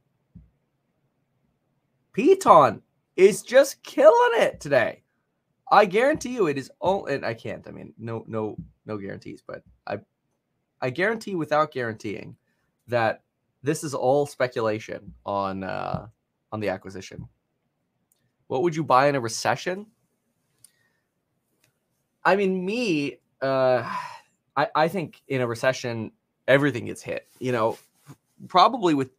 Peloton 2.13 2.81
is 3.15 3.41
just 3.41 3.81
killing 3.83 4.41
it 4.41 4.59
today. 4.59 5.03
I 5.71 5.85
guarantee 5.85 6.33
you, 6.33 6.47
it 6.47 6.57
is 6.57 6.71
all. 6.79 7.05
And 7.05 7.25
I 7.25 7.33
can't. 7.33 7.67
I 7.67 7.71
mean, 7.71 7.93
no, 7.97 8.23
no, 8.27 8.57
no 8.85 8.97
guarantees. 8.97 9.43
But 9.45 9.63
I, 9.85 9.99
I 10.81 10.89
guarantee 10.89 11.35
without 11.35 11.71
guaranteeing 11.71 12.35
that 12.87 13.23
this 13.61 13.83
is 13.83 13.93
all 13.93 14.25
speculation 14.25 15.13
on 15.25 15.63
uh, 15.63 16.07
on 16.51 16.59
the 16.59 16.69
acquisition. 16.69 17.27
What 18.47 18.63
would 18.63 18.75
you 18.75 18.83
buy 18.83 19.07
in 19.07 19.15
a 19.15 19.19
recession? 19.19 19.85
I 22.25 22.35
mean, 22.35 22.65
me, 22.65 23.19
uh, 23.41 23.83
I, 24.55 24.67
I 24.75 24.87
think 24.87 25.21
in 25.27 25.41
a 25.41 25.47
recession, 25.47 26.11
everything 26.47 26.85
gets 26.85 27.01
hit. 27.01 27.27
You 27.39 27.51
know, 27.51 27.77
probably 28.47 28.93
with 28.93 29.11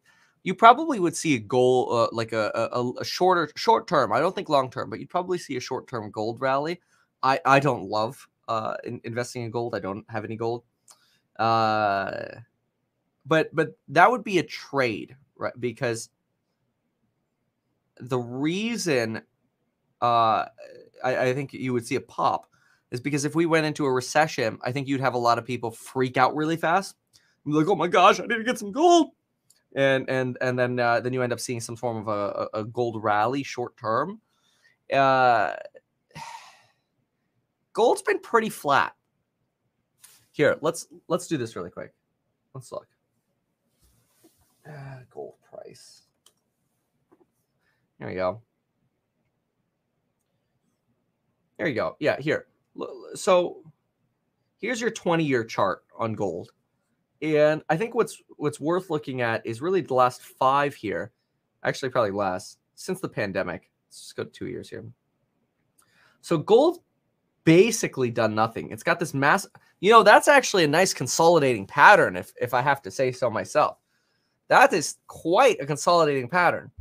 you 0.43 0.55
probably 0.55 0.99
would 0.99 1.15
see 1.15 1.35
a 1.35 1.39
goal 1.39 1.93
uh, 1.93 2.07
like 2.11 2.33
a, 2.33 2.51
a, 2.73 2.91
a 2.99 3.05
shorter 3.05 3.51
short 3.55 3.87
term. 3.87 4.11
I 4.11 4.19
don't 4.19 4.33
think 4.33 4.49
long 4.49 4.69
term, 4.69 4.89
but 4.89 4.99
you'd 4.99 5.09
probably 5.09 5.37
see 5.37 5.57
a 5.57 5.61
short 5.61 5.87
term 5.87 6.09
gold 6.11 6.41
rally. 6.41 6.81
I 7.23 7.39
I 7.45 7.59
don't 7.59 7.89
love 7.89 8.27
uh, 8.47 8.75
in, 8.83 9.01
investing 9.03 9.43
in 9.43 9.51
gold. 9.51 9.75
I 9.75 9.79
don't 9.79 10.05
have 10.09 10.25
any 10.25 10.35
gold. 10.35 10.63
Uh, 11.37 12.41
but 13.25 13.53
but 13.55 13.77
that 13.89 14.09
would 14.09 14.23
be 14.23 14.39
a 14.39 14.43
trade, 14.43 15.15
right? 15.35 15.53
Because 15.59 16.09
the 17.99 18.19
reason 18.19 19.21
uh, 20.01 20.45
I, 21.03 21.17
I 21.17 21.33
think 21.33 21.53
you 21.53 21.73
would 21.73 21.85
see 21.85 21.95
a 21.95 22.01
pop 22.01 22.47
is 22.89 22.99
because 22.99 23.25
if 23.25 23.35
we 23.35 23.45
went 23.45 23.65
into 23.65 23.85
a 23.85 23.91
recession, 23.91 24.57
I 24.63 24.71
think 24.71 24.87
you'd 24.87 25.01
have 25.01 25.13
a 25.13 25.19
lot 25.19 25.37
of 25.37 25.45
people 25.45 25.71
freak 25.71 26.17
out 26.17 26.35
really 26.35 26.57
fast. 26.57 26.95
Like, 27.45 27.67
oh 27.67 27.75
my 27.75 27.87
gosh, 27.87 28.19
I 28.19 28.23
need 28.23 28.37
to 28.37 28.43
get 28.43 28.59
some 28.59 28.71
gold, 28.71 29.11
and 29.75 30.09
and 30.09 30.37
and 30.41 30.57
then 30.57 30.79
uh, 30.79 30.99
then 30.99 31.13
you 31.13 31.21
end 31.21 31.33
up 31.33 31.39
seeing 31.39 31.61
some 31.61 31.75
form 31.75 31.97
of 31.97 32.07
a, 32.07 32.47
a 32.59 32.63
gold 32.63 33.03
rally 33.03 33.43
short 33.43 33.77
term. 33.77 34.19
Uh, 34.91 35.53
gold's 37.73 38.01
been 38.01 38.19
pretty 38.19 38.49
flat. 38.49 38.93
Here, 40.31 40.57
let's 40.61 40.87
let's 41.07 41.27
do 41.27 41.37
this 41.37 41.55
really 41.55 41.69
quick. 41.69 41.93
Let's 42.53 42.71
look. 42.71 42.87
Ah, 44.67 44.99
gold 45.09 45.35
price. 45.49 46.03
There 47.99 48.09
we 48.09 48.15
go. 48.15 48.41
There 51.57 51.67
you 51.67 51.75
go. 51.75 51.95
Yeah, 51.99 52.19
here. 52.19 52.47
So 53.13 53.63
here's 54.57 54.81
your 54.81 54.89
20 54.89 55.23
year 55.23 55.43
chart 55.43 55.83
on 55.97 56.13
gold. 56.13 56.49
And 57.21 57.61
I 57.69 57.77
think 57.77 57.93
what's 57.93 58.21
what's 58.37 58.59
worth 58.59 58.89
looking 58.89 59.21
at 59.21 59.45
is 59.45 59.61
really 59.61 59.81
the 59.81 59.93
last 59.93 60.21
five 60.21 60.73
here, 60.73 61.11
actually 61.63 61.89
probably 61.89 62.11
less 62.11 62.57
since 62.75 62.99
the 62.99 63.09
pandemic. 63.09 63.69
Let's 63.87 64.01
just 64.01 64.15
go 64.15 64.23
two 64.23 64.47
years 64.47 64.69
here. 64.69 64.85
So 66.21 66.37
gold 66.37 66.79
basically 67.43 68.11
done 68.11 68.35
nothing. 68.35 68.71
It's 68.71 68.83
got 68.83 68.99
this 68.99 69.13
mass, 69.13 69.47
you 69.79 69.91
know, 69.91 70.03
that's 70.03 70.27
actually 70.27 70.63
a 70.63 70.67
nice 70.67 70.93
consolidating 70.93 71.65
pattern, 71.67 72.15
if 72.15 72.33
if 72.41 72.53
I 72.53 72.61
have 72.61 72.81
to 72.83 72.91
say 72.91 73.11
so 73.11 73.29
myself. 73.29 73.77
That 74.47 74.73
is 74.73 74.97
quite 75.07 75.61
a 75.61 75.65
consolidating 75.65 76.27
pattern, 76.27 76.71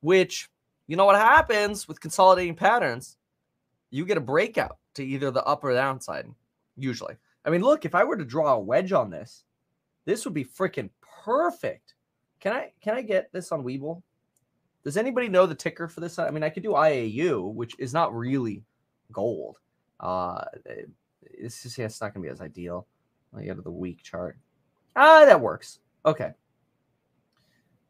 which, 0.00 0.50
you 0.86 0.96
know 0.96 1.06
what 1.06 1.16
happens 1.16 1.88
with 1.88 2.00
consolidating 2.00 2.54
patterns? 2.54 3.16
You 3.90 4.04
get 4.04 4.18
a 4.18 4.20
breakout 4.20 4.78
to 4.94 5.04
either 5.04 5.30
the 5.30 5.44
up 5.44 5.64
or 5.64 5.72
downside, 5.72 6.26
usually. 6.76 7.14
I 7.44 7.50
mean, 7.50 7.62
look, 7.62 7.84
if 7.84 7.94
I 7.94 8.04
were 8.04 8.16
to 8.16 8.24
draw 8.24 8.54
a 8.54 8.58
wedge 8.60 8.92
on 8.92 9.10
this, 9.10 9.43
this 10.04 10.24
would 10.24 10.34
be 10.34 10.44
freaking 10.44 10.90
perfect. 11.24 11.94
Can 12.40 12.52
I 12.52 12.72
can 12.82 12.94
I 12.94 13.02
get 13.02 13.32
this 13.32 13.52
on 13.52 13.64
Webull? 13.64 14.02
Does 14.84 14.96
anybody 14.96 15.28
know 15.28 15.46
the 15.46 15.54
ticker 15.54 15.88
for 15.88 16.00
this? 16.00 16.18
I 16.18 16.30
mean, 16.30 16.42
I 16.42 16.50
could 16.50 16.62
do 16.62 16.72
IAU, 16.72 17.54
which 17.54 17.74
is 17.78 17.94
not 17.94 18.14
really 18.14 18.62
gold. 19.12 19.58
Uh, 19.98 20.44
it's 21.22 21.62
just 21.62 21.78
yeah, 21.78 21.86
it's 21.86 22.00
not 22.00 22.12
gonna 22.12 22.24
be 22.24 22.30
as 22.30 22.40
ideal. 22.40 22.86
I 23.36 23.44
go 23.44 23.54
to 23.54 23.62
the 23.62 23.70
week 23.70 24.02
chart. 24.02 24.38
Ah, 24.94 25.24
that 25.24 25.40
works. 25.40 25.80
Okay. 26.04 26.32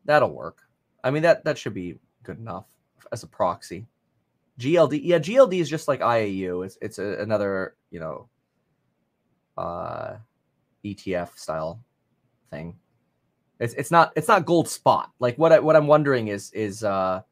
That'll 0.05 0.33
work. 0.33 0.59
I 1.03 1.11
mean 1.11 1.23
that 1.23 1.45
that 1.45 1.59
should 1.59 1.75
be 1.75 1.99
good 2.23 2.39
enough 2.39 2.67
as 3.13 3.23
a 3.23 3.27
proxy. 3.27 3.87
GLD, 4.59 5.01
yeah, 5.03 5.19
GLD 5.19 5.61
is 5.61 5.69
just 5.69 5.89
like 5.89 6.01
IAU. 6.01 6.65
It's 6.65 6.79
it's 6.81 6.99
a, 6.99 7.21
another 7.21 7.75
you 7.91 8.01
know 8.01 8.29
uh 9.57 10.17
ETF 10.85 11.37
style 11.37 11.81
thing. 12.55 12.77
It's 13.61 13.75
it's 13.75 13.91
not 13.91 14.13
it's 14.17 14.29
not 14.29 14.47
gold 14.47 14.69
spot. 14.69 15.11
Like 15.19 15.37
what 15.39 15.53
I 15.53 15.59
what 15.61 15.77
I'm 15.77 15.87
wondering 15.87 16.29
is 16.29 16.51
is 16.53 16.85
uh 16.85 17.23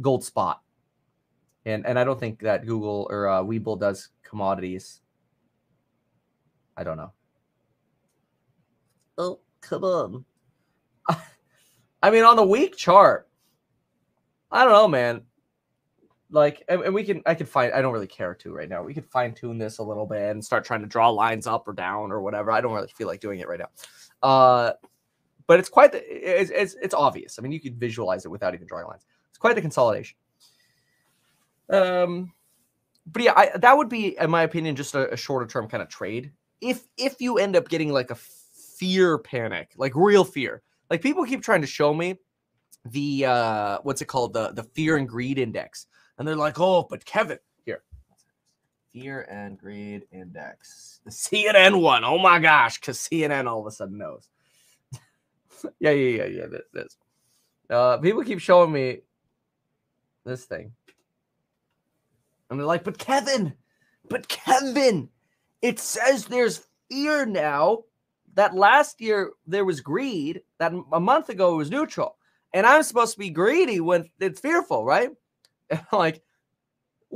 gold 0.00 0.24
spot. 0.24 0.62
And 1.64 1.86
and 1.86 1.98
I 1.98 2.04
don't 2.04 2.18
think 2.20 2.40
that 2.40 2.66
Google 2.66 3.06
or 3.10 3.28
uh, 3.28 3.42
Webull 3.42 3.78
does 3.78 4.10
commodities. 4.22 5.00
I 6.76 6.84
don't 6.84 6.96
know. 6.96 7.12
Oh, 9.18 9.40
come 9.60 9.84
on. 9.84 10.24
I 12.02 12.10
mean, 12.10 12.24
on 12.24 12.36
the 12.36 12.44
week 12.46 12.76
chart, 12.76 13.28
I 14.50 14.64
don't 14.64 14.72
know, 14.72 14.88
man. 14.88 15.22
like 16.30 16.62
and, 16.68 16.82
and 16.82 16.94
we 16.94 17.04
can 17.04 17.22
i 17.26 17.34
can 17.34 17.46
find 17.46 17.72
i 17.72 17.80
don't 17.80 17.92
really 17.92 18.06
care 18.06 18.34
to 18.34 18.52
right 18.52 18.68
now 18.68 18.82
we 18.82 18.92
could 18.92 19.06
fine 19.06 19.32
tune 19.32 19.58
this 19.58 19.78
a 19.78 19.82
little 19.82 20.06
bit 20.06 20.30
and 20.30 20.44
start 20.44 20.64
trying 20.64 20.80
to 20.80 20.86
draw 20.86 21.08
lines 21.08 21.46
up 21.46 21.68
or 21.68 21.72
down 21.72 22.10
or 22.10 22.20
whatever 22.20 22.50
i 22.50 22.60
don't 22.60 22.72
really 22.74 22.88
feel 22.88 23.06
like 23.06 23.20
doing 23.20 23.38
it 23.38 23.48
right 23.48 23.60
now 23.60 23.68
uh 24.22 24.72
but 25.46 25.60
it's 25.60 25.68
quite 25.68 25.92
the, 25.92 26.02
it's, 26.40 26.50
it's 26.50 26.74
it's 26.82 26.94
obvious. 26.94 27.38
I 27.38 27.42
mean 27.42 27.52
you 27.52 27.60
could 27.60 27.76
visualize 27.76 28.24
it 28.24 28.30
without 28.30 28.54
even 28.54 28.66
drawing 28.66 28.86
lines. 28.86 29.06
It's 29.28 29.38
quite 29.38 29.54
the 29.54 29.60
consolidation. 29.60 30.16
Um 31.70 32.32
but 33.06 33.22
yeah 33.22 33.32
I, 33.36 33.56
that 33.58 33.76
would 33.76 33.88
be 33.88 34.18
in 34.18 34.30
my 34.30 34.42
opinion 34.42 34.76
just 34.76 34.94
a, 34.94 35.12
a 35.12 35.16
shorter 35.16 35.46
term 35.46 35.68
kind 35.68 35.82
of 35.82 35.88
trade. 35.88 36.32
If 36.60 36.86
if 36.96 37.20
you 37.20 37.38
end 37.38 37.56
up 37.56 37.68
getting 37.68 37.92
like 37.92 38.10
a 38.10 38.16
fear 38.16 39.18
panic 39.18 39.72
like 39.76 39.92
real 39.94 40.24
fear 40.24 40.62
like 40.90 41.00
people 41.00 41.24
keep 41.24 41.42
trying 41.42 41.62
to 41.62 41.66
show 41.66 41.94
me 41.94 42.18
the 42.84 43.24
uh 43.26 43.78
what's 43.82 44.02
it 44.02 44.06
called? 44.06 44.32
The 44.32 44.52
the 44.52 44.62
fear 44.62 44.96
and 44.96 45.08
greed 45.08 45.38
index. 45.38 45.86
And 46.18 46.26
they're 46.26 46.36
like, 46.36 46.58
oh, 46.58 46.86
but 46.88 47.04
Kevin, 47.04 47.38
fear 48.96 49.26
and 49.30 49.58
greed 49.58 50.06
index, 50.10 51.00
the 51.04 51.10
CNN 51.10 51.80
one. 51.80 52.04
Oh 52.04 52.18
my 52.18 52.38
gosh, 52.38 52.80
because 52.80 52.98
CNN 52.98 53.46
all 53.46 53.60
of 53.60 53.66
a 53.66 53.70
sudden 53.70 53.98
knows. 53.98 54.28
yeah, 55.80 55.90
yeah, 55.90 56.24
yeah, 56.24 56.24
yeah. 56.24 56.46
This, 56.46 56.62
this. 56.72 56.96
Uh, 57.68 57.98
people 57.98 58.24
keep 58.24 58.40
showing 58.40 58.72
me 58.72 59.00
this 60.24 60.44
thing, 60.44 60.72
and 62.48 62.58
they're 62.58 62.66
like, 62.66 62.84
but 62.84 62.96
Kevin, 62.98 63.52
but 64.08 64.28
Kevin, 64.28 65.10
it 65.60 65.78
says 65.78 66.24
there's 66.24 66.66
fear 66.88 67.26
now. 67.26 67.84
That 68.34 68.54
last 68.54 69.00
year 69.00 69.32
there 69.46 69.64
was 69.64 69.80
greed. 69.80 70.42
That 70.58 70.72
a 70.92 71.00
month 71.00 71.28
ago 71.30 71.54
it 71.54 71.58
was 71.58 71.70
neutral, 71.70 72.16
and 72.52 72.66
I'm 72.66 72.82
supposed 72.82 73.14
to 73.14 73.18
be 73.18 73.30
greedy 73.30 73.80
when 73.80 74.08
it's 74.20 74.40
fearful, 74.40 74.84
right? 74.84 75.10
like, 75.92 76.22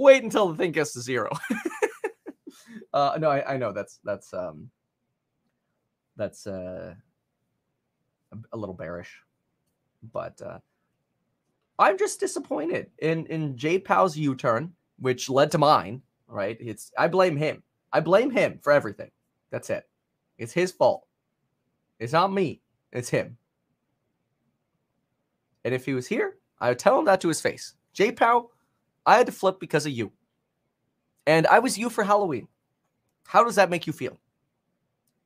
wait 0.01 0.25
until 0.25 0.49
the 0.49 0.57
thing 0.57 0.73
gets 0.73 0.93
to 0.95 1.01
zero. 1.01 1.31
uh, 2.93 3.17
no, 3.21 3.31
I, 3.31 3.55
I, 3.55 3.57
know 3.57 3.73
that's 3.73 4.01
that's 4.05 4.33
um 4.35 4.71
that's 6.17 6.47
uh 6.47 6.95
a, 8.33 8.37
a 8.53 8.57
little 8.57 8.75
bearish, 8.75 9.23
but 10.13 10.41
uh, 10.43 10.59
I'm 11.79 11.99
just 11.99 12.21
disappointed 12.21 12.91
in 12.99 13.27
in 13.27 13.57
J 13.57 13.79
Pow's 13.79 14.17
U-turn, 14.17 14.73
which 14.99 15.29
led 15.29 15.51
to 15.53 15.59
mine. 15.59 16.03
Right? 16.27 16.57
It's 16.61 16.93
I 16.99 17.09
blame 17.09 17.37
him. 17.37 17.63
I 17.93 18.01
blame 18.01 18.31
him 18.31 18.59
for 18.63 18.73
everything. 18.73 19.11
That's 19.51 19.71
it. 19.71 19.89
It's 20.39 20.53
his 20.53 20.73
fault. 20.73 21.07
It's 21.99 22.13
not 22.13 22.33
me. 22.33 22.63
It's 22.93 23.09
him. 23.11 23.37
And 25.65 25.75
if 25.75 25.85
he 25.85 25.93
was 25.93 26.07
here, 26.07 26.39
I 26.61 26.71
would 26.71 26.79
tell 26.79 26.99
him 26.99 27.05
that 27.07 27.21
to 27.21 27.29
his 27.29 27.41
face. 27.41 27.75
J 27.93 28.13
Pow, 28.13 28.51
I 29.07 29.17
had 29.17 29.27
to 29.27 29.33
flip 29.33 29.59
because 29.61 29.87
of 29.87 29.93
you. 29.93 30.13
And 31.27 31.47
I 31.47 31.59
was 31.59 31.79
you 31.79 31.91
for 31.91 32.05
Halloween. 32.05 32.49
How 33.27 33.45
does 33.45 33.57
that 33.57 33.71
make 33.71 33.87
you 33.87 33.93
feel? 33.93 34.19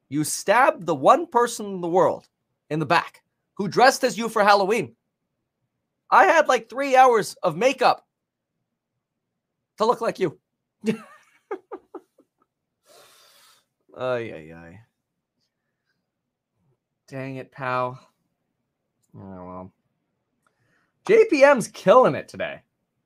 You 0.09 0.25
stabbed 0.25 0.87
the 0.87 0.95
one 0.95 1.27
person 1.27 1.67
in 1.67 1.81
the 1.81 1.89
world 1.89 2.29
in 2.71 2.79
the 2.79 2.87
back 2.87 3.23
who 3.55 3.69
dressed 3.69 4.05
as 4.05 4.19
you 4.19 4.29
for 4.29 4.43
Halloween. 4.43 4.95
I 6.11 6.27
had 6.27 6.49
like 6.49 6.69
three 6.69 6.97
hours 6.97 7.35
of 7.43 7.57
makeup 7.57 8.07
to 9.79 9.87
look 9.87 10.01
like 10.01 10.19
you. 10.19 10.39
ay, 10.87 10.95
ay, 13.97 14.53
ay. 14.55 14.81
Dang 17.09 17.37
it, 17.37 17.51
pal. 17.51 17.99
Oh, 19.17 19.21
well. 19.21 19.73
JPM's 21.07 21.69
killing 21.69 22.15
it 22.15 22.29
today. 22.29 22.61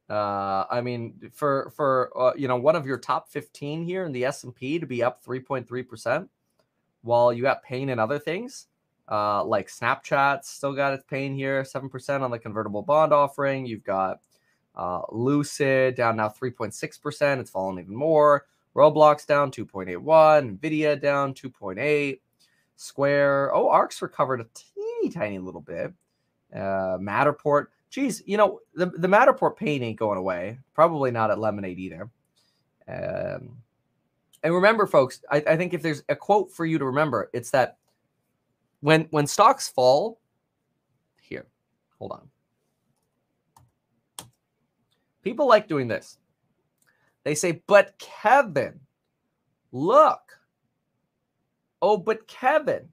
Uh, 0.08 0.64
I 0.70 0.80
mean, 0.80 1.30
for 1.32 1.70
for 1.76 2.10
uh, 2.18 2.32
you 2.36 2.48
know 2.48 2.56
one 2.56 2.76
of 2.76 2.86
your 2.86 2.98
top 2.98 3.28
15 3.28 3.82
here 3.84 4.04
in 4.04 4.12
the 4.12 4.24
S&P 4.24 4.78
to 4.78 4.86
be 4.86 5.02
up 5.02 5.22
3.3 5.24 5.86
percent, 5.86 6.30
while 7.02 7.32
you 7.32 7.42
got 7.42 7.62
pain 7.62 7.90
in 7.90 7.98
other 7.98 8.18
things, 8.18 8.66
uh, 9.10 9.44
like 9.44 9.68
Snapchat 9.68 10.44
still 10.44 10.72
got 10.72 10.94
its 10.94 11.04
pain 11.04 11.34
here, 11.34 11.64
seven 11.64 11.90
percent 11.90 12.22
on 12.22 12.30
the 12.30 12.38
convertible 12.38 12.82
bond 12.82 13.12
offering. 13.12 13.66
You've 13.66 13.84
got 13.84 14.20
uh, 14.74 15.02
Lucid 15.10 15.94
down 15.94 16.16
now 16.16 16.28
3.6 16.28 17.00
percent. 17.02 17.40
It's 17.40 17.50
fallen 17.50 17.78
even 17.78 17.94
more. 17.94 18.46
Roblox 18.74 19.26
down 19.26 19.50
2.81. 19.50 20.58
Nvidia 20.58 21.00
down 21.00 21.34
2.8. 21.34 22.20
Square. 22.76 23.54
Oh, 23.54 23.68
ARK's 23.68 24.00
recovered 24.00 24.40
a 24.40 24.46
teeny 24.54 25.10
tiny 25.10 25.38
little 25.38 25.60
bit. 25.60 25.92
Uh, 26.54 26.96
Matterport 26.98 27.66
geez, 27.90 28.22
you 28.26 28.36
know, 28.36 28.60
the, 28.74 28.86
the 28.86 29.08
Matterport 29.08 29.56
pain 29.56 29.82
ain't 29.82 29.98
going 29.98 30.18
away. 30.18 30.58
Probably 30.74 31.10
not 31.10 31.30
at 31.30 31.38
Lemonade 31.38 31.78
either. 31.78 32.10
Um, 32.86 33.58
and 34.42 34.54
remember, 34.54 34.86
folks, 34.86 35.22
I, 35.30 35.42
I 35.46 35.56
think 35.56 35.74
if 35.74 35.82
there's 35.82 36.02
a 36.08 36.16
quote 36.16 36.52
for 36.52 36.64
you 36.64 36.78
to 36.78 36.86
remember, 36.86 37.30
it's 37.32 37.50
that 37.50 37.78
when 38.80 39.08
when 39.10 39.26
stocks 39.26 39.68
fall, 39.68 40.20
here, 41.20 41.46
hold 41.98 42.12
on. 42.12 42.28
People 45.22 45.48
like 45.48 45.68
doing 45.68 45.88
this. 45.88 46.18
They 47.24 47.34
say, 47.34 47.62
but 47.66 47.98
Kevin, 47.98 48.80
look. 49.72 50.20
Oh, 51.82 51.96
but 51.96 52.26
Kevin, 52.26 52.88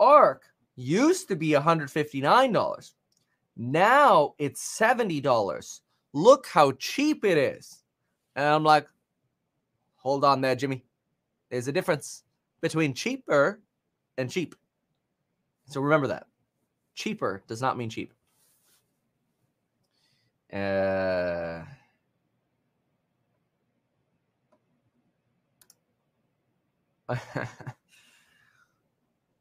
ARK 0.00 0.44
used 0.76 1.28
to 1.28 1.36
be 1.36 1.50
$159. 1.50 2.92
Now 3.58 4.34
it's 4.38 4.78
$70. 4.78 5.80
Look 6.12 6.46
how 6.46 6.72
cheap 6.72 7.24
it 7.24 7.36
is. 7.36 7.82
And 8.36 8.46
I'm 8.46 8.62
like, 8.64 8.86
hold 9.96 10.24
on 10.24 10.40
there, 10.40 10.54
Jimmy. 10.54 10.84
There's 11.50 11.66
a 11.66 11.72
difference 11.72 12.22
between 12.60 12.94
cheaper 12.94 13.60
and 14.16 14.30
cheap. 14.30 14.54
So 15.66 15.80
remember 15.80 16.06
that. 16.06 16.26
Cheaper 16.94 17.42
does 17.48 17.60
not 17.60 17.76
mean 17.76 17.90
cheap. 17.90 18.14
Uh, 20.52 21.62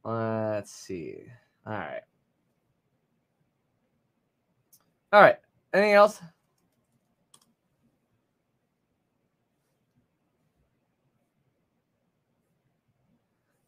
let's 0.03 0.71
see. 0.71 1.23
All 1.65 1.73
right. 1.73 2.01
All 5.13 5.21
right. 5.21 5.37
Anything 5.73 5.93
else? 5.93 6.21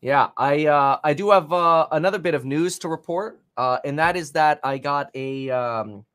Yeah, 0.02 0.30
I 0.38 0.66
uh, 0.66 1.00
I 1.04 1.14
do 1.14 1.32
have 1.32 1.52
uh, 1.52 1.88
another 1.92 2.20
bit 2.20 2.34
of 2.34 2.46
news 2.46 2.80
to 2.80 2.88
report, 2.88 3.42
uh, 3.58 3.80
and 3.84 4.00
that 4.00 4.16
is 4.16 4.32
that 4.32 4.60
I 4.64 4.78
got 4.78 5.10
a 5.14 5.50
um, 5.50 6.06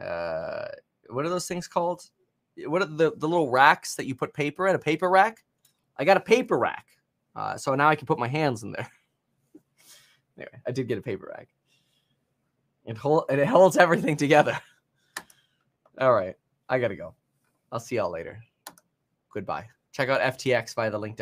uh, 0.00 0.66
what 1.10 1.24
are 1.24 1.28
those 1.28 1.48
things 1.48 1.66
called? 1.66 2.08
What 2.66 2.82
are 2.82 2.86
the 2.86 3.12
the 3.16 3.26
little 3.28 3.50
racks 3.50 3.96
that 3.96 4.06
you 4.06 4.14
put 4.14 4.32
paper 4.32 4.68
in? 4.68 4.76
A 4.76 4.78
paper 4.78 5.10
rack. 5.10 5.44
I 5.96 6.04
got 6.04 6.16
a 6.16 6.20
paper 6.20 6.56
rack, 6.56 6.86
uh, 7.34 7.56
so 7.56 7.74
now 7.74 7.88
I 7.88 7.96
can 7.96 8.06
put 8.06 8.18
my 8.18 8.28
hands 8.28 8.62
in 8.62 8.70
there. 8.70 8.88
anyway, 10.36 10.60
I 10.64 10.70
did 10.70 10.86
get 10.86 10.98
a 10.98 11.02
paper 11.02 11.32
rack. 11.36 11.48
It 12.84 12.96
hold 12.96 13.24
it 13.28 13.46
holds 13.46 13.76
everything 13.76 14.16
together. 14.16 14.58
All 16.00 16.12
right, 16.12 16.36
I 16.68 16.78
gotta 16.78 16.96
go. 16.96 17.14
I'll 17.72 17.80
see 17.80 17.96
y'all 17.96 18.10
later. 18.10 18.42
Goodbye. 19.32 19.66
Check 19.92 20.08
out 20.08 20.20
FTX 20.20 20.74
via 20.74 20.90
the 20.90 20.98
link. 20.98 21.12